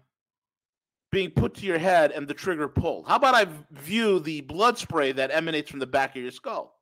being 1.13 1.31
put 1.31 1.55
to 1.55 1.67
your 1.67 1.79
head 1.79 2.13
and 2.13 2.27
the 2.27 2.35
trigger 2.35 2.69
pulled? 2.69 3.07
How 3.07 3.17
about 3.17 3.35
I 3.35 3.47
view 3.71 4.21
the 4.21 4.41
blood 4.43 4.79
spray 4.79 5.13
that 5.13 5.31
emanates 5.31 5.71
from 5.71 5.81
the 5.81 5.87
back 5.87 6.17
of 6.17 6.23
your 6.23 6.31
skull? 6.31 6.75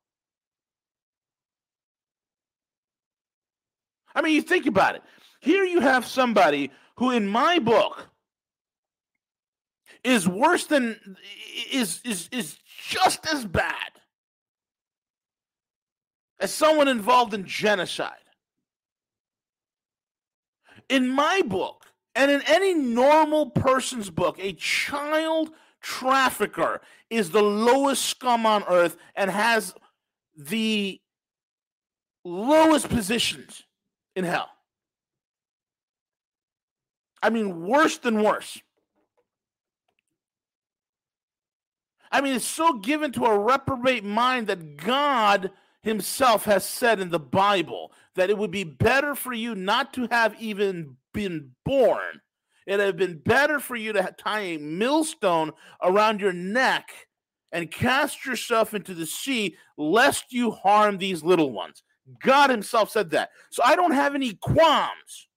I 4.15 4.23
mean, 4.23 4.35
you 4.35 4.43
think 4.43 4.67
about 4.67 4.95
it. 4.95 5.03
Here 5.41 5.65
you 5.65 5.81
have 5.81 6.07
somebody 6.07 6.71
who, 6.97 7.11
in 7.11 7.27
my 7.27 7.59
book, 7.59 8.09
is 10.03 10.29
worse 10.29 10.67
than 10.67 11.17
is 11.73 12.01
is 12.05 12.29
is 12.31 12.59
just 12.89 13.27
as 13.27 13.45
bad 13.45 13.91
as 16.41 16.53
someone 16.53 16.89
involved 16.89 17.33
in 17.33 17.45
genocide. 17.47 18.13
In 20.91 21.09
my 21.09 21.41
book, 21.43 21.87
and 22.15 22.31
in 22.31 22.43
any 22.47 22.75
normal 22.75 23.51
person's 23.51 24.11
book, 24.11 24.39
a 24.39 24.53
child 24.53 25.51
trafficker 25.81 26.81
is 27.09 27.31
the 27.31 27.43
lowest 27.43 28.05
scum 28.05 28.45
on 28.45 28.65
earth 28.69 28.97
and 29.17 29.31
has 29.31 29.75
the 30.37 31.01
lowest 32.25 32.89
positions 32.89 33.63
in 34.15 34.25
hell. 34.25 34.51
I 37.25 37.31
mean, 37.31 37.67
worse 37.67 37.97
than 37.97 38.23
worse. 38.23 38.61
I 42.13 42.21
mean, 42.21 42.35
it's 42.35 42.45
so 42.45 42.75
given 42.75 43.13
to 43.13 43.25
a 43.25 43.39
reprobate 43.39 44.05
mind 44.05 44.49
that 44.49 44.77
God 44.77 45.51
Himself 45.83 46.45
has 46.45 46.67
said 46.67 47.01
in 47.01 47.09
the 47.09 47.19
Bible 47.19 47.93
that 48.15 48.29
it 48.29 48.37
would 48.37 48.51
be 48.51 48.65
better 48.65 49.15
for 49.15 49.33
you 49.33 49.55
not 49.55 49.95
to 49.95 50.07
have 50.11 50.39
even 50.39 50.99
been 51.15 51.53
born. 51.65 52.21
It 52.67 52.73
would 52.73 52.81
have 52.81 52.97
been 52.99 53.21
better 53.21 53.59
for 53.59 53.75
you 53.75 53.95
to 53.95 54.15
tie 54.19 54.41
a 54.41 54.59
millstone 54.59 55.53
around 55.83 56.21
your 56.21 56.35
neck 56.35 56.91
and 57.53 57.71
cast 57.71 58.27
yourself 58.27 58.75
into 58.75 58.93
the 58.93 59.07
sea, 59.07 59.57
lest 59.79 60.31
you 60.31 60.51
harm 60.51 60.99
these 60.99 61.25
little 61.25 61.53
ones. 61.53 61.83
God 62.23 62.51
Himself 62.51 62.91
said 62.91 63.09
that. 63.13 63.31
So 63.49 63.63
I 63.65 63.77
don't 63.77 63.93
have 63.93 64.15
any 64.15 64.35
qualms 64.35 65.29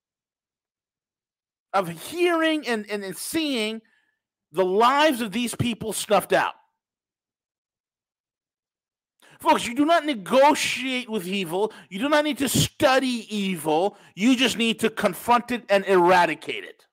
of 1.77 1.89
hearing 1.89 2.67
and, 2.67 2.89
and, 2.89 3.03
and 3.03 3.15
seeing 3.15 3.81
the 4.51 4.65
lives 4.65 5.21
of 5.21 5.31
these 5.31 5.55
people 5.55 5.93
snuffed 5.93 6.33
out. 6.33 6.53
Folks, 9.39 9.67
you 9.67 9.75
do 9.75 9.85
not 9.85 10.05
negotiate 10.05 11.09
with 11.09 11.27
evil. 11.27 11.71
You 11.89 11.99
do 11.99 12.09
not 12.09 12.23
need 12.23 12.39
to 12.39 12.49
study 12.49 13.27
evil. 13.29 13.97
You 14.15 14.35
just 14.35 14.57
need 14.57 14.79
to 14.79 14.89
confront 14.89 15.51
it 15.51 15.63
and 15.69 15.85
eradicate 15.85 16.63
it. 16.63 16.85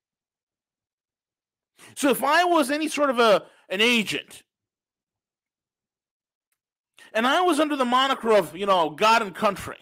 So 1.96 2.10
if 2.10 2.22
I 2.22 2.44
was 2.44 2.70
any 2.70 2.88
sort 2.88 3.10
of 3.10 3.18
a 3.18 3.44
an 3.70 3.80
agent 3.80 4.42
and 7.14 7.26
I 7.26 7.40
was 7.40 7.60
under 7.60 7.76
the 7.76 7.84
moniker 7.84 8.32
of, 8.32 8.54
you 8.54 8.66
know, 8.66 8.90
God 8.90 9.22
and 9.22 9.34
country, 9.34 9.78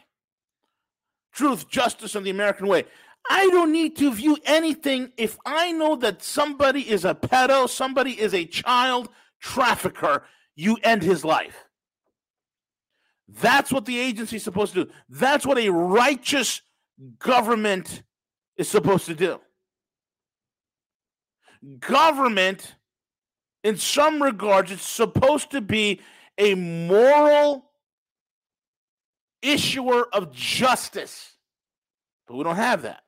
truth, 1.32 1.68
justice, 1.68 2.14
and 2.14 2.24
the 2.24 2.30
American 2.30 2.68
way, 2.68 2.84
I 3.30 3.48
don't 3.50 3.72
need 3.72 3.96
to 3.96 4.12
view 4.12 4.36
anything 4.44 5.12
if 5.16 5.38
I 5.46 5.72
know 5.72 5.96
that 5.96 6.22
somebody 6.22 6.88
is 6.88 7.04
a 7.04 7.14
pedo, 7.14 7.68
somebody 7.68 8.20
is 8.20 8.34
a 8.34 8.44
child 8.44 9.08
trafficker, 9.40 10.24
you 10.54 10.78
end 10.82 11.02
his 11.02 11.24
life. 11.24 11.68
That's 13.28 13.72
what 13.72 13.86
the 13.86 13.98
agency 13.98 14.36
is 14.36 14.44
supposed 14.44 14.74
to 14.74 14.84
do. 14.84 14.90
That's 15.08 15.46
what 15.46 15.58
a 15.58 15.70
righteous 15.70 16.62
government 17.18 18.02
is 18.56 18.68
supposed 18.68 19.06
to 19.06 19.14
do. 19.14 19.40
Government, 21.78 22.74
in 23.62 23.76
some 23.76 24.22
regards, 24.22 24.72
it's 24.72 24.86
supposed 24.86 25.52
to 25.52 25.60
be 25.60 26.00
a 26.36 26.54
moral 26.54 27.70
issuer 29.40 30.08
of 30.12 30.32
justice. 30.32 31.36
But 32.26 32.36
we 32.36 32.44
don't 32.44 32.56
have 32.56 32.82
that. 32.82 33.02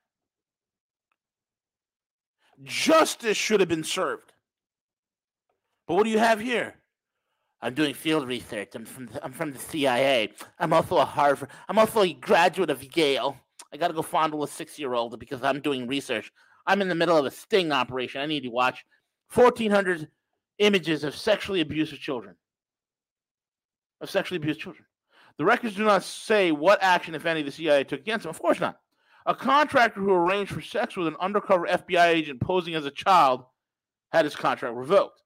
Justice 2.64 3.37
should 3.37 3.61
have 3.61 3.68
been 3.68 3.85
served. 3.85 4.33
But 5.87 5.94
what 5.94 6.05
do 6.05 6.11
you 6.11 6.18
have 6.18 6.40
here? 6.40 6.74
I'm 7.61 7.74
doing 7.74 7.94
field 7.94 8.27
research. 8.27 8.74
I'm 8.74 8.85
from 8.85 9.07
the, 9.07 9.24
I'm 9.24 9.33
from 9.33 9.53
the 9.53 9.59
CIA. 9.59 10.31
I'm 10.59 10.72
also 10.72 10.98
a 10.98 11.05
Harvard. 11.05 11.50
I'm 11.68 11.79
also 11.79 12.03
a 12.03 12.12
graduate 12.12 12.70
of 12.70 12.96
Yale. 12.96 13.37
I 13.72 13.77
got 13.77 13.88
to 13.88 13.94
go 13.94 14.03
fondle 14.03 14.42
a 14.42 14.48
six 14.48 14.79
year 14.79 14.94
old 14.94 15.18
because 15.18 15.42
I'm 15.42 15.61
doing 15.61 15.87
research. 15.87 16.31
I'm 16.66 16.83
in 16.83 16.88
the 16.88 16.94
middle 16.94 17.16
of 17.16 17.27
a 17.27 17.31
sting 17.31 17.72
operation. 17.72 18.20
I 18.20 18.27
need 18.27 18.42
to 18.42 18.50
watch 18.50 18.85
1,400 19.33 20.09
images 20.59 21.05
of 21.05 21.16
sexually 21.16 21.61
abused 21.61 21.98
children 22.00 22.37
of 24.05 24.11
sexually 24.11 24.37
abused 24.37 24.61
children. 24.61 24.85
The 25.38 25.44
records 25.44 25.74
do 25.74 25.85
not 25.85 26.05
say 26.05 26.53
what 26.53 26.81
action, 26.83 27.14
if 27.14 27.27
any, 27.27 27.42
the 27.42 27.50
CIA 27.50 27.83
took 27.83 28.00
against 28.00 28.24
him. 28.24 28.31
Of 28.31 28.38
course 28.38 28.61
not. 28.61 28.79
A 29.26 29.34
contractor 29.34 30.00
who 30.00 30.12
arranged 30.12 30.52
for 30.52 30.60
sex 30.60 30.96
with 30.96 31.06
an 31.06 31.16
undercover 31.18 31.66
FBI 31.66 32.08
agent 32.08 32.40
posing 32.40 32.74
as 32.74 32.84
a 32.84 32.90
child 32.90 33.44
had 34.12 34.24
his 34.24 34.37
contract 34.37 34.76
revoked. 34.76 35.22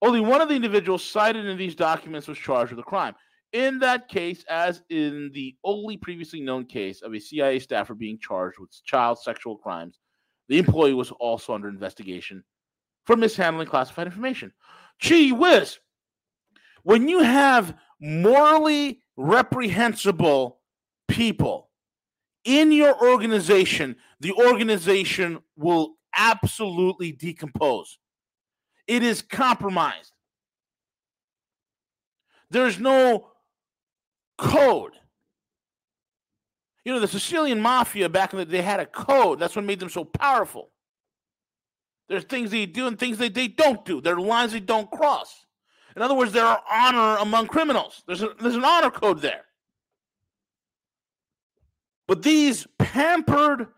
Only 0.00 0.20
one 0.20 0.40
of 0.40 0.48
the 0.48 0.54
individuals 0.54 1.02
cited 1.02 1.44
in 1.44 1.58
these 1.58 1.74
documents 1.74 2.28
was 2.28 2.38
charged 2.38 2.70
with 2.70 2.78
a 2.78 2.84
crime. 2.84 3.14
In 3.52 3.80
that 3.80 4.08
case, 4.08 4.44
as 4.48 4.82
in 4.90 5.30
the 5.34 5.56
only 5.64 5.96
previously 5.96 6.40
known 6.40 6.66
case 6.66 7.02
of 7.02 7.12
a 7.14 7.18
CIA 7.18 7.58
staffer 7.58 7.94
being 7.94 8.18
charged 8.20 8.58
with 8.58 8.70
child 8.84 9.18
sexual 9.20 9.56
crimes, 9.56 9.98
the 10.48 10.58
employee 10.58 10.94
was 10.94 11.10
also 11.12 11.54
under 11.54 11.68
investigation 11.68 12.44
for 13.04 13.16
mishandling 13.16 13.66
classified 13.66 14.06
information. 14.06 14.52
Gee 15.00 15.32
whiz! 15.32 15.78
When 16.84 17.08
you 17.08 17.20
have 17.20 17.74
morally 18.00 19.02
reprehensible 19.16 20.60
people 21.08 21.67
in 22.48 22.72
your 22.72 22.98
organization, 23.06 23.94
the 24.20 24.32
organization 24.32 25.38
will 25.54 25.96
absolutely 26.16 27.12
decompose. 27.12 27.98
It 28.86 29.02
is 29.02 29.20
compromised. 29.20 30.12
There's 32.50 32.80
no 32.80 33.28
code. 34.38 34.92
You 36.86 36.94
know, 36.94 37.00
the 37.00 37.08
Sicilian 37.08 37.60
mafia 37.60 38.08
back 38.08 38.32
in 38.32 38.38
the 38.38 38.46
day 38.46 38.62
had 38.62 38.80
a 38.80 38.86
code. 38.86 39.38
That's 39.38 39.54
what 39.54 39.66
made 39.66 39.78
them 39.78 39.90
so 39.90 40.06
powerful. 40.06 40.70
There's 42.08 42.24
things 42.24 42.50
they 42.50 42.64
do 42.64 42.86
and 42.86 42.98
things 42.98 43.18
that 43.18 43.34
they 43.34 43.48
don't 43.48 43.84
do. 43.84 44.00
There 44.00 44.16
are 44.16 44.20
lines 44.20 44.52
they 44.52 44.60
don't 44.60 44.90
cross. 44.90 45.44
In 45.94 46.00
other 46.00 46.14
words, 46.14 46.32
there 46.32 46.46
are 46.46 46.62
honor 46.70 47.18
among 47.20 47.48
criminals. 47.48 48.02
There's, 48.06 48.22
a, 48.22 48.30
there's 48.40 48.54
an 48.54 48.64
honor 48.64 48.90
code 48.90 49.20
there. 49.20 49.44
But 52.08 52.22
these 52.22 52.66
pampered, 52.78 53.68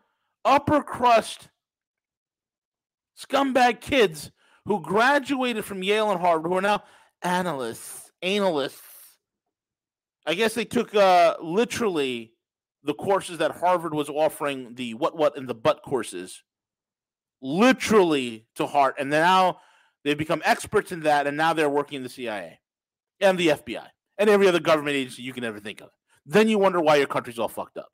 upper 0.45 0.83
crust, 0.83 1.49
scumbag 3.19 3.83
kids 3.83 4.31
who 4.65 4.81
graduated 4.81 5.67
from 5.67 5.83
Yale 5.83 6.11
and 6.11 6.21
Harvard, 6.21 6.51
who 6.51 6.57
are 6.57 6.63
now 6.63 6.85
analysts, 7.21 8.11
analysts, 8.23 8.81
I 10.25 10.35
guess 10.35 10.55
they 10.55 10.65
took 10.65 10.95
uh, 10.95 11.37
literally 11.43 12.33
the 12.85 12.95
courses 12.95 13.39
that 13.39 13.51
Harvard 13.51 13.93
was 13.93 14.09
offering, 14.09 14.75
the 14.75 14.95
what, 14.95 15.15
what, 15.17 15.37
and 15.37 15.47
the 15.47 15.55
but 15.55 15.83
courses, 15.83 16.43
literally 17.43 18.47
to 18.55 18.67
heart. 18.67 18.95
And 18.99 19.11
now 19.11 19.59
They've 20.05 20.17
become 20.17 20.43
experts 20.45 20.93
in 20.93 21.01
that, 21.01 21.27
and 21.27 21.37
now 21.37 21.53
they're 21.53 21.69
working 21.69 21.97
in 21.97 22.03
the 22.03 22.09
CIA 22.09 22.61
and 23.21 23.37
the 23.37 23.49
FBI 23.49 23.87
and 24.19 24.31
every 24.31 24.49
other 24.49 24.61
government 24.61 24.97
agency 24.97 25.23
you 25.23 25.33
can 25.33 25.45
ever 25.45 25.61
think 25.61 25.81
of. 25.81 25.91
Then 26.25 26.49
you 26.49 26.59
wonder 26.59 26.81
why 26.81 26.97
your 26.97 27.07
country's 27.07 27.39
all 27.39 27.49
fucked 27.49 27.77
up. 27.77 27.91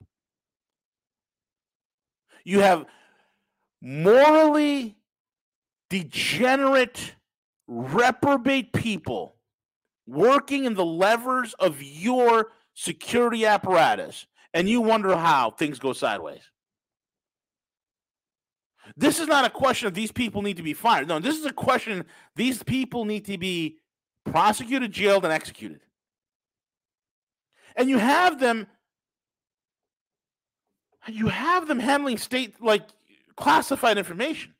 You 2.47 2.61
have 2.61 2.85
morally 3.81 4.95
degenerate, 5.89 7.13
reprobate 7.67 8.71
people 8.71 9.35
working 10.07 10.63
in 10.63 10.73
the 10.73 10.85
levers 10.85 11.53
of 11.55 11.83
your 11.83 12.53
security 12.73 13.45
apparatus, 13.45 14.27
and 14.53 14.69
you 14.69 14.79
wonder 14.79 15.13
how 15.17 15.51
things 15.51 15.77
go 15.77 15.91
sideways. 15.91 16.39
This 18.95 19.19
is 19.19 19.27
not 19.27 19.43
a 19.43 19.49
question 19.49 19.89
of 19.89 19.93
these 19.93 20.13
people 20.13 20.41
need 20.41 20.55
to 20.55 20.63
be 20.63 20.73
fired. 20.73 21.09
No, 21.09 21.19
this 21.19 21.37
is 21.37 21.45
a 21.45 21.51
question 21.51 22.05
these 22.37 22.63
people 22.63 23.03
need 23.03 23.25
to 23.25 23.37
be 23.37 23.79
prosecuted, 24.23 24.93
jailed, 24.93 25.25
and 25.25 25.33
executed. 25.33 25.81
And 27.75 27.89
you 27.89 27.97
have 27.97 28.39
them 28.39 28.67
You 31.07 31.27
have 31.27 31.67
them 31.67 31.79
handling 31.79 32.17
state 32.17 32.61
like 32.61 32.83
classified 33.35 33.97
information. 33.97 34.53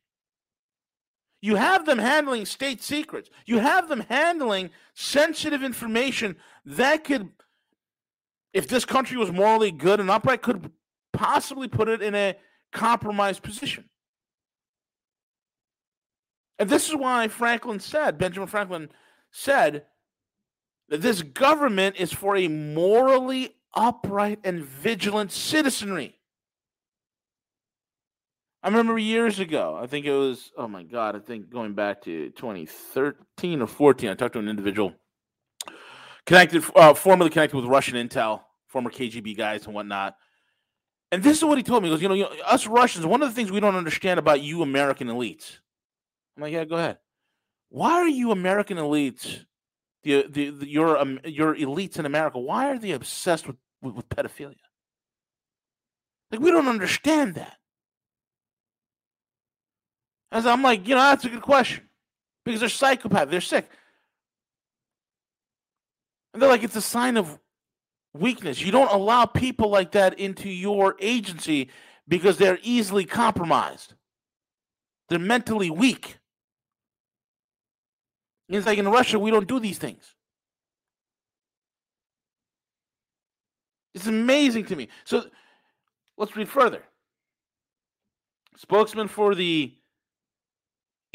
You 1.42 1.56
have 1.56 1.86
them 1.86 2.00
handling 2.00 2.46
state 2.46 2.82
secrets. 2.82 3.30
You 3.46 3.60
have 3.60 3.90
them 3.90 4.02
handling 4.10 4.72
sensitive 4.96 5.64
information 5.64 6.38
that 6.66 7.04
could, 7.04 7.30
if 8.54 8.68
this 8.68 8.86
country 8.86 9.18
was 9.18 9.32
morally 9.32 9.72
good 9.72 10.00
and 10.00 10.10
upright, 10.10 10.42
could 10.42 10.72
possibly 11.14 11.68
put 11.68 11.90
it 11.90 12.02
in 12.02 12.16
a 12.16 12.36
compromised 12.72 13.44
position. 13.44 13.86
And 16.60 16.70
this 16.70 16.90
is 16.90 16.96
why 16.96 17.28
Franklin 17.28 17.80
said, 17.80 18.18
Benjamin 18.18 18.48
Franklin 18.48 18.90
said, 19.32 19.86
that 20.90 21.02
this 21.02 21.22
government 21.22 21.98
is 21.98 22.12
for 22.12 22.36
a 22.36 22.48
morally 22.48 23.56
upright 23.76 24.40
and 24.44 24.64
vigilant 24.64 25.32
citizenry. 25.32 26.17
I 28.64 28.70
remember 28.70 28.98
years 28.98 29.40
ago, 29.40 29.78
I 29.82 29.88
think 29.88 30.06
it 30.06 30.14
was, 30.14 30.52
oh 30.58 30.68
my 30.68 30.84
God, 30.84 31.16
I 31.16 31.20
think 31.20 31.50
going 31.50 31.74
back 31.74 32.02
to 32.04 32.32
2013 32.32 33.62
or 33.62 33.68
14, 33.68 34.10
I 34.10 34.14
talked 34.16 34.34
to 34.34 34.40
an 34.40 34.50
individual 34.50 34.94
connected, 36.26 36.64
uh, 36.76 36.94
formerly 36.94 37.30
connected 37.30 37.56
with 37.56 37.66
Russian 37.66 37.96
intel, 37.96 38.42
former 38.68 38.90
KGB 38.90 39.38
guys 39.38 39.66
and 39.66 39.76
whatnot. 39.76 40.16
And 41.12 41.24
this 41.24 41.38
is 41.38 41.46
what 41.46 41.58
he 41.58 41.64
told 41.64 41.84
me. 41.84 41.90
He 41.90 41.96
goes, 41.96 42.02
you 42.02 42.10
know, 42.10 42.16
you 42.16 42.24
know, 42.24 42.36
us 42.46 42.68
Russians, 42.68 43.06
one 43.06 43.22
of 43.22 43.30
the 43.30 43.36
things 43.36 43.52
we 43.52 43.60
don't 43.60 43.76
understand 43.76 44.20
about 44.20 44.42
you 44.42 44.62
American 44.62 45.08
elites. 45.08 45.60
I'm 46.36 46.44
like, 46.44 46.54
yeah, 46.54 46.66
go 46.66 46.76
ahead. 46.76 46.98
Why 47.70 47.94
are 47.94 48.08
you 48.08 48.32
American 48.32 48.78
elites, 48.78 49.46
the, 50.04 50.26
the, 50.30 50.50
the 50.50 50.68
your 50.68 50.98
um, 50.98 51.20
your 51.26 51.56
elites 51.56 51.98
in 51.98 52.06
America, 52.06 52.40
why 52.40 52.70
are 52.70 52.78
they 52.78 52.92
obsessed 52.92 53.48
with, 53.48 53.58
with, 53.82 53.96
with 53.96 54.10
pedophilia? 54.10 54.56
Like, 56.32 56.42
we 56.42 56.52
don't 56.52 56.68
understand 56.68 57.36
that. 57.36 57.58
As 60.32 60.46
I'm 60.46 60.62
like, 60.62 60.88
you 60.88 60.96
know, 60.96 61.02
that's 61.02 61.26
a 61.26 61.30
good 61.30 61.42
question. 61.42 61.84
Because 62.44 62.60
they're 62.60 62.70
psychopaths, 62.70 63.30
they're 63.30 63.42
sick. 63.42 63.70
And 66.34 66.42
they're 66.42 66.50
like, 66.50 66.64
it's 66.64 66.76
a 66.76 66.82
sign 66.82 67.18
of 67.18 67.40
weakness. 68.14 68.62
You 68.62 68.72
don't 68.72 68.92
allow 68.92 69.26
people 69.26 69.70
like 69.70 69.92
that 69.94 70.20
into 70.20 70.50
your 70.50 70.96
agency 71.00 71.70
because 72.08 72.38
they're 72.38 72.60
easily 72.62 73.06
compromised. 73.06 73.94
They're 75.10 75.20
mentally 75.20 75.70
weak. 75.70 76.18
It's 78.50 78.66
like 78.66 78.78
in 78.78 78.88
Russia, 78.88 79.20
we 79.20 79.32
don't 79.32 79.48
do 79.48 79.60
these 79.60 79.78
things. 79.78 80.14
It's 83.94 84.08
amazing 84.08 84.66
to 84.66 84.76
me. 84.76 84.90
So 85.06 85.26
let's 86.18 86.36
read 86.36 86.50
further. 86.50 86.84
Spokesman 88.56 89.08
for 89.08 89.36
the 89.36 89.77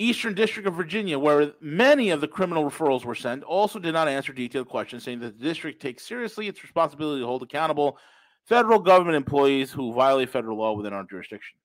Eastern 0.03 0.35
District 0.35 0.67
of 0.67 0.75
Virginia, 0.75 1.19
where 1.19 1.53
many 1.61 2.11
of 2.11 2.21
the 2.21 2.29
criminal 2.29 2.65
referrals 2.65 3.05
were 3.05 3.15
sent, 3.15 3.43
also 3.45 3.79
did 3.79 3.93
not 3.93 4.09
answer 4.09 4.33
detailed 4.33 4.69
questions, 4.69 5.05
saying 5.05 5.21
that 5.21 5.39
the 5.39 5.45
district 5.45 5.81
takes 5.81 6.05
seriously 6.05 6.49
its 6.49 6.63
responsibility 6.63 7.21
to 7.21 7.27
hold 7.27 7.43
accountable 7.43 7.99
federal 8.45 8.79
government 8.79 9.17
employees 9.17 9.71
who 9.71 9.93
violate 9.93 10.29
federal 10.29 10.59
law 10.59 10.73
within 10.73 10.93
our 10.93 11.05
jurisdiction. 11.05 11.57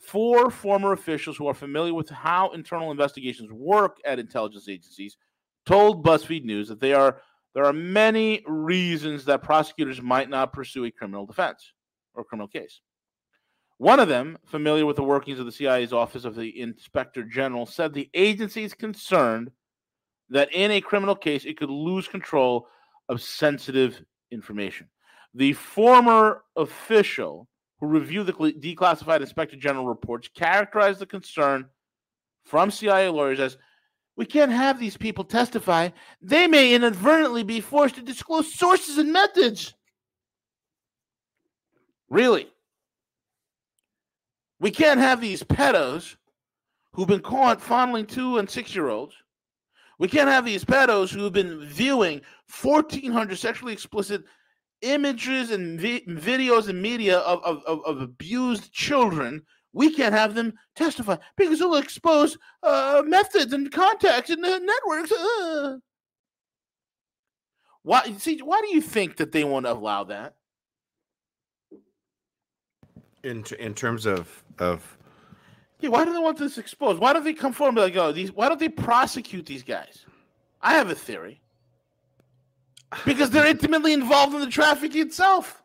Four 0.00 0.50
former 0.50 0.92
officials 0.92 1.36
who 1.36 1.46
are 1.46 1.54
familiar 1.54 1.94
with 1.94 2.10
how 2.10 2.50
internal 2.50 2.90
investigations 2.90 3.50
work 3.52 3.98
at 4.04 4.18
intelligence 4.18 4.68
agencies 4.68 5.16
told 5.64 6.04
BuzzFeed 6.04 6.44
News 6.44 6.68
that 6.68 6.80
they 6.80 6.92
are 6.92 7.20
there 7.54 7.64
are 7.64 7.72
many 7.72 8.42
reasons 8.46 9.24
that 9.24 9.42
prosecutors 9.42 10.02
might 10.02 10.28
not 10.28 10.52
pursue 10.52 10.84
a 10.84 10.90
criminal 10.90 11.24
defense 11.24 11.72
or 12.12 12.22
criminal 12.22 12.48
case. 12.48 12.80
One 13.78 14.00
of 14.00 14.08
them, 14.08 14.38
familiar 14.46 14.86
with 14.86 14.96
the 14.96 15.02
workings 15.02 15.38
of 15.38 15.46
the 15.46 15.52
CIA's 15.52 15.92
Office 15.92 16.24
of 16.24 16.34
the 16.34 16.60
Inspector 16.60 17.22
General, 17.24 17.66
said 17.66 17.92
the 17.92 18.08
agency 18.14 18.64
is 18.64 18.72
concerned 18.72 19.50
that 20.30 20.52
in 20.52 20.70
a 20.70 20.80
criminal 20.80 21.14
case 21.14 21.44
it 21.44 21.58
could 21.58 21.70
lose 21.70 22.08
control 22.08 22.68
of 23.08 23.22
sensitive 23.22 24.02
information. 24.30 24.88
The 25.34 25.52
former 25.52 26.42
official 26.56 27.48
who 27.78 27.86
reviewed 27.86 28.26
the 28.26 28.32
declassified 28.32 29.20
Inspector 29.20 29.56
General 29.56 29.86
reports 29.86 30.28
characterized 30.28 30.98
the 30.98 31.06
concern 31.06 31.66
from 32.44 32.70
CIA 32.70 33.10
lawyers 33.10 33.40
as 33.40 33.58
we 34.16 34.24
can't 34.24 34.50
have 34.50 34.80
these 34.80 34.96
people 34.96 35.24
testify. 35.24 35.90
They 36.22 36.46
may 36.46 36.74
inadvertently 36.74 37.42
be 37.42 37.60
forced 37.60 37.96
to 37.96 38.02
disclose 38.02 38.54
sources 38.54 38.96
and 38.96 39.12
methods. 39.12 39.74
Really? 42.08 42.48
We 44.58 44.70
can't 44.70 45.00
have 45.00 45.20
these 45.20 45.42
pedos 45.42 46.16
who've 46.92 47.08
been 47.08 47.20
caught 47.20 47.60
fondling 47.60 48.06
two 48.06 48.38
and 48.38 48.48
six 48.48 48.74
year 48.74 48.88
olds. 48.88 49.14
We 49.98 50.08
can't 50.08 50.28
have 50.28 50.44
these 50.44 50.64
pedos 50.64 51.10
who've 51.10 51.32
been 51.32 51.64
viewing 51.64 52.20
1,400 52.60 53.36
sexually 53.38 53.72
explicit 53.72 54.24
images 54.82 55.50
and 55.50 55.80
vi- 55.80 56.04
videos 56.06 56.68
and 56.68 56.80
media 56.80 57.18
of, 57.18 57.42
of, 57.44 57.62
of, 57.66 57.80
of, 57.86 58.00
abused 58.02 58.72
children. 58.72 59.42
We 59.72 59.92
can't 59.94 60.14
have 60.14 60.34
them 60.34 60.54
testify 60.74 61.16
because 61.36 61.60
it'll 61.60 61.76
expose 61.76 62.36
uh, 62.62 63.02
methods 63.06 63.52
and 63.52 63.70
contacts 63.72 64.30
and 64.30 64.44
uh, 64.44 64.58
networks. 64.58 65.12
Uh. 65.12 65.76
Why, 67.82 68.12
see, 68.18 68.38
why 68.38 68.60
do 68.62 68.74
you 68.74 68.80
think 68.80 69.16
that 69.16 69.32
they 69.32 69.44
won't 69.44 69.66
allow 69.66 70.04
that? 70.04 70.34
In, 73.26 73.44
in 73.58 73.74
terms 73.74 74.06
of 74.06 74.44
of 74.58 74.96
yeah, 75.80 75.90
why 75.90 76.04
do 76.04 76.12
they 76.12 76.18
want 76.18 76.38
this 76.38 76.58
exposed? 76.58 77.00
Why 77.00 77.12
don't 77.12 77.24
they 77.24 77.34
come 77.34 77.52
forward 77.52 77.70
and 77.70 77.76
be 77.76 77.82
like, 77.82 77.96
oh, 77.96 78.12
these 78.12 78.32
why 78.32 78.48
don't 78.48 78.60
they 78.60 78.68
prosecute 78.68 79.46
these 79.46 79.62
guys? 79.62 80.06
I 80.62 80.74
have 80.74 80.90
a 80.90 80.94
theory. 80.94 81.40
Because 83.04 83.30
they're 83.30 83.46
intimately 83.46 83.92
involved 83.92 84.34
in 84.34 84.40
the 84.40 84.46
trafficking 84.46 85.02
itself. 85.02 85.62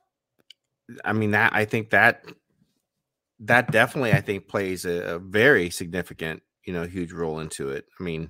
I 1.05 1.13
mean 1.13 1.31
that 1.31 1.53
I 1.53 1.65
think 1.65 1.91
that 1.91 2.25
that 3.41 3.71
definitely 3.71 4.11
I 4.11 4.21
think 4.21 4.47
plays 4.47 4.85
a, 4.85 5.15
a, 5.15 5.19
very 5.19 5.69
significant, 5.69 6.43
you 6.65 6.73
know, 6.73 6.83
huge 6.83 7.11
role 7.11 7.39
into 7.39 7.69
it. 7.69 7.85
I 7.99 8.03
mean, 8.03 8.29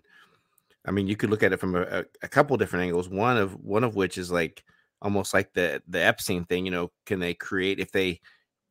I 0.86 0.91
mean, 0.91 1.08
you 1.08 1.15
could 1.15 1.30
look 1.30 1.44
at 1.44 1.54
it 1.54 1.60
from 1.60 1.76
a, 1.76 2.06
a 2.22 2.28
couple 2.28 2.56
different 2.58 2.86
angles. 2.86 3.10
One 3.10 3.38
of 3.38 3.56
one 3.56 3.84
of 3.84 3.96
which 3.96 4.17
is 4.17 4.32
like 4.32 4.63
almost 5.02 5.34
like 5.34 5.54
the 5.54 5.82
the 5.88 6.02
Epstein 6.02 6.46
thing. 6.46 6.65
You 6.65 6.72
know, 6.72 6.91
can 7.06 7.20
they 7.20 7.34
create 7.34 7.80
if 7.80 7.91
they 7.91 8.22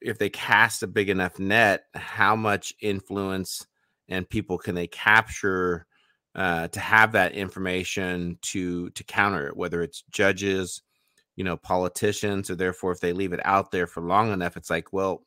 if 0.00 0.18
they 0.18 0.30
cast 0.30 0.82
a 0.82 0.86
big 0.86 1.08
enough 1.08 1.38
net, 1.38 1.84
how 1.94 2.34
much 2.36 2.72
influence 2.80 3.66
and 4.08 4.28
people 4.28 4.58
can 4.58 4.74
they 4.74 4.86
capture 4.86 5.86
uh, 6.34 6.68
to 6.68 6.80
have 6.80 7.12
that 7.12 7.32
information 7.32 8.38
to 8.42 8.90
to 8.90 9.04
counter 9.04 9.48
it, 9.48 9.56
whether 9.56 9.82
it's 9.82 10.04
judges, 10.10 10.82
you 11.36 11.44
know, 11.44 11.56
politicians, 11.56 12.50
or 12.50 12.54
therefore 12.54 12.92
if 12.92 13.00
they 13.00 13.12
leave 13.12 13.32
it 13.32 13.40
out 13.44 13.70
there 13.70 13.86
for 13.86 14.02
long 14.02 14.32
enough, 14.32 14.56
it's 14.56 14.70
like, 14.70 14.92
well, 14.92 15.24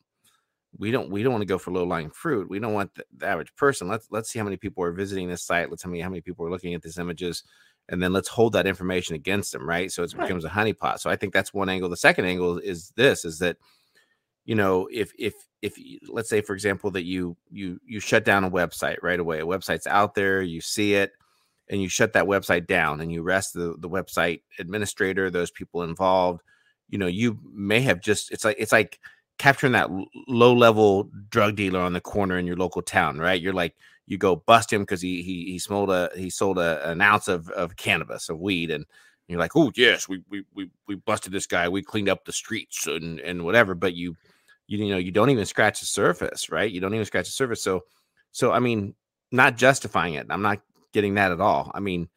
we 0.78 0.90
don't 0.90 1.10
we 1.10 1.22
don't 1.22 1.32
want 1.32 1.42
to 1.42 1.46
go 1.46 1.58
for 1.58 1.72
low 1.72 1.84
lying 1.84 2.10
fruit. 2.10 2.48
We 2.48 2.58
don't 2.58 2.72
want 2.72 2.94
the, 2.94 3.04
the, 3.16 3.26
average 3.26 3.54
person. 3.54 3.86
Let's 3.86 4.08
let's 4.10 4.30
see 4.30 4.38
how 4.38 4.44
many 4.44 4.56
people 4.56 4.82
are 4.82 4.92
visiting 4.92 5.28
this 5.28 5.42
site. 5.42 5.70
Let's 5.70 5.82
see 5.82 6.00
how 6.00 6.08
many 6.08 6.20
people 6.20 6.46
are 6.46 6.50
looking 6.50 6.74
at 6.74 6.82
these 6.82 6.98
images, 6.98 7.44
and 7.88 8.02
then 8.02 8.12
let's 8.12 8.28
hold 8.28 8.54
that 8.54 8.66
information 8.66 9.14
against 9.14 9.52
them, 9.52 9.68
right? 9.68 9.92
So 9.92 10.02
it 10.02 10.14
right. 10.14 10.26
becomes 10.26 10.44
a 10.44 10.48
honeypot. 10.48 10.98
So 11.00 11.10
I 11.10 11.16
think 11.16 11.32
that's 11.32 11.54
one 11.54 11.68
angle. 11.68 11.88
The 11.88 11.96
second 11.96 12.24
angle 12.24 12.58
is 12.58 12.92
this: 12.96 13.24
is 13.24 13.38
that 13.38 13.56
you 14.44 14.54
know 14.54 14.88
if 14.92 15.12
if 15.18 15.34
if 15.62 15.74
let's 16.08 16.28
say 16.28 16.40
for 16.40 16.54
example 16.54 16.90
that 16.90 17.04
you 17.04 17.36
you 17.50 17.80
you 17.86 18.00
shut 18.00 18.24
down 18.24 18.44
a 18.44 18.50
website 18.50 18.96
right 19.02 19.20
away 19.20 19.40
a 19.40 19.46
website's 19.46 19.86
out 19.86 20.14
there 20.14 20.42
you 20.42 20.60
see 20.60 20.94
it 20.94 21.12
and 21.70 21.80
you 21.80 21.88
shut 21.88 22.12
that 22.12 22.26
website 22.26 22.66
down 22.66 23.00
and 23.00 23.10
you 23.10 23.22
arrest 23.22 23.54
the, 23.54 23.74
the 23.78 23.88
website 23.88 24.42
administrator 24.58 25.30
those 25.30 25.50
people 25.50 25.82
involved 25.82 26.42
you 26.88 26.98
know 26.98 27.06
you 27.06 27.38
may 27.52 27.80
have 27.80 28.00
just 28.00 28.30
it's 28.30 28.44
like 28.44 28.56
it's 28.58 28.72
like 28.72 29.00
capturing 29.38 29.72
that 29.72 29.90
low 30.28 30.54
level 30.54 31.10
drug 31.28 31.56
dealer 31.56 31.80
on 31.80 31.92
the 31.92 32.00
corner 32.00 32.38
in 32.38 32.46
your 32.46 32.56
local 32.56 32.82
town 32.82 33.18
right? 33.18 33.40
You're 33.40 33.52
like 33.52 33.74
you 34.06 34.18
go 34.18 34.36
bust 34.36 34.72
him 34.72 34.82
because 34.82 35.00
he 35.00 35.22
he 35.22 35.44
he 35.46 35.58
sold 35.58 35.90
a 35.90 36.10
he 36.14 36.30
sold 36.30 36.58
a, 36.58 36.88
an 36.90 37.00
ounce 37.00 37.28
of, 37.28 37.48
of 37.50 37.76
cannabis 37.76 38.28
of 38.28 38.38
weed 38.38 38.70
and 38.70 38.84
you're 39.28 39.40
like 39.40 39.56
oh 39.56 39.72
yes 39.74 40.08
we, 40.08 40.22
we 40.28 40.44
we 40.54 40.70
we 40.86 40.94
busted 40.94 41.32
this 41.32 41.46
guy 41.46 41.68
we 41.68 41.82
cleaned 41.82 42.08
up 42.08 42.24
the 42.24 42.32
streets 42.32 42.86
and 42.86 43.18
and 43.20 43.42
whatever 43.42 43.74
but 43.74 43.94
you 43.94 44.14
you, 44.66 44.84
you 44.84 44.92
know 44.92 44.98
you 44.98 45.12
don't 45.12 45.30
even 45.30 45.46
scratch 45.46 45.80
the 45.80 45.86
surface 45.86 46.50
right? 46.50 46.70
You 46.70 46.80
don't 46.80 46.94
even 46.94 47.06
scratch 47.06 47.26
the 47.26 47.32
surface. 47.32 47.62
So 47.62 47.82
so 48.32 48.52
i 48.52 48.58
mean 48.58 48.94
not 49.30 49.56
justifying 49.56 50.14
it 50.14 50.26
i'm 50.30 50.42
not 50.42 50.60
getting 50.92 51.14
that 51.14 51.32
at 51.32 51.40
all. 51.40 51.70
I 51.74 51.80
mean 51.80 52.08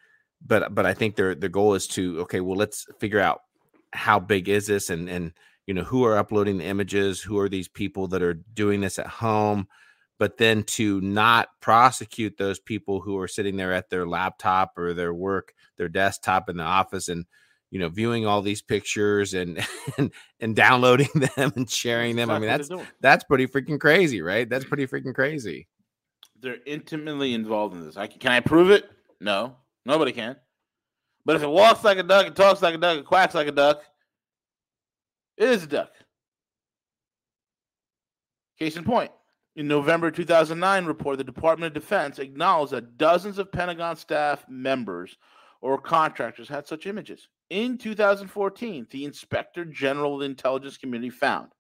but 0.46 0.74
but 0.74 0.86
i 0.86 0.94
think 0.94 1.16
their 1.16 1.36
their 1.36 1.50
goal 1.50 1.74
is 1.74 1.88
to 1.88 2.22
okay 2.22 2.42
well 2.42 2.58
let's 2.58 2.86
figure 3.00 3.20
out 3.20 3.42
how 3.94 4.20
big 4.20 4.50
is 4.50 4.68
this 4.68 4.90
and 4.90 5.10
and 5.10 5.34
you 5.66 5.74
know 5.74 5.84
who 5.84 6.06
are 6.06 6.18
uploading 6.18 6.58
the 6.58 6.66
images? 6.66 7.22
Who 7.22 7.38
are 7.40 7.50
these 7.50 7.68
people 7.68 8.08
that 8.10 8.24
are 8.24 8.34
doing 8.34 8.82
this 8.82 8.98
at 8.98 9.08
home? 9.08 9.68
But 10.18 10.38
then 10.38 10.64
to 10.64 11.00
not 11.02 11.50
prosecute 11.62 12.38
those 12.38 12.60
people 12.60 13.02
who 13.02 13.20
are 13.20 13.28
sitting 13.28 13.58
there 13.58 13.74
at 13.74 13.90
their 13.90 14.08
laptop 14.08 14.78
or 14.78 14.94
their 14.94 15.14
work 15.14 15.54
their 15.78 15.90
desktop 15.90 16.50
in 16.50 16.58
the 16.58 16.64
office 16.64 17.08
and 17.08 17.26
you 17.72 17.80
know, 17.80 17.90
viewing 17.90 18.26
all 18.26 18.42
these 18.42 18.62
pictures 18.62 19.34
and 19.34 19.66
and, 19.98 20.12
and 20.40 20.56
downloading 20.56 21.10
them 21.36 21.52
and 21.56 21.70
sharing 21.70 22.16
them. 22.16 22.30
I 22.30 22.40
mean, 22.40 22.50
that's 22.50 22.70
that's 23.02 23.24
pretty 23.24 23.48
freaking 23.48 23.80
crazy, 23.80 24.22
right? 24.22 24.50
That's 24.50 24.66
pretty 24.66 24.88
freaking 24.88 25.14
crazy. 25.14 25.68
They're 26.40 26.58
intimately 26.66 27.34
involved 27.34 27.76
in 27.76 27.86
this. 27.86 27.98
I 27.98 28.08
can, 28.08 28.20
can 28.20 28.32
I 28.32 28.40
prove 28.40 28.70
it? 28.70 28.90
No, 29.20 29.56
nobody 29.86 30.12
can. 30.12 30.36
But 31.26 31.36
if 31.36 31.44
it 31.44 31.50
walks 31.50 31.84
like 31.84 31.98
a 31.98 32.04
duck, 32.04 32.28
it 32.28 32.36
talks 32.36 32.62
like 32.62 32.76
a 32.76 32.78
duck, 32.78 33.00
it 33.00 33.06
quacks 33.06 33.36
like 33.36 33.48
a 33.48 33.52
duck, 33.52 33.82
it 35.36 35.50
is 35.50 35.64
a 35.64 35.68
duck. 35.68 35.92
Case 38.58 38.78
in 38.78 38.84
point, 38.84 39.12
in 39.56 39.68
November 39.68 40.10
2009 40.10 40.86
report, 40.86 41.18
the 41.18 41.24
Department 41.24 41.76
of 41.76 41.82
Defense 41.82 42.18
acknowledged 42.18 42.72
that 42.72 42.98
dozens 42.98 43.38
of 43.40 43.52
Pentagon 43.52 43.96
staff 43.96 44.46
members 44.48 45.18
or 45.62 45.80
contractors 45.80 46.48
had 46.48 46.68
such 46.68 46.86
images. 46.88 47.28
In 47.50 47.78
2014, 47.78 48.88
the 48.90 49.06
Inspector 49.06 49.64
General 49.66 50.16
of 50.16 50.20
the 50.20 50.26
Intelligence 50.26 50.78
Community 50.78 51.10
found 51.10 51.52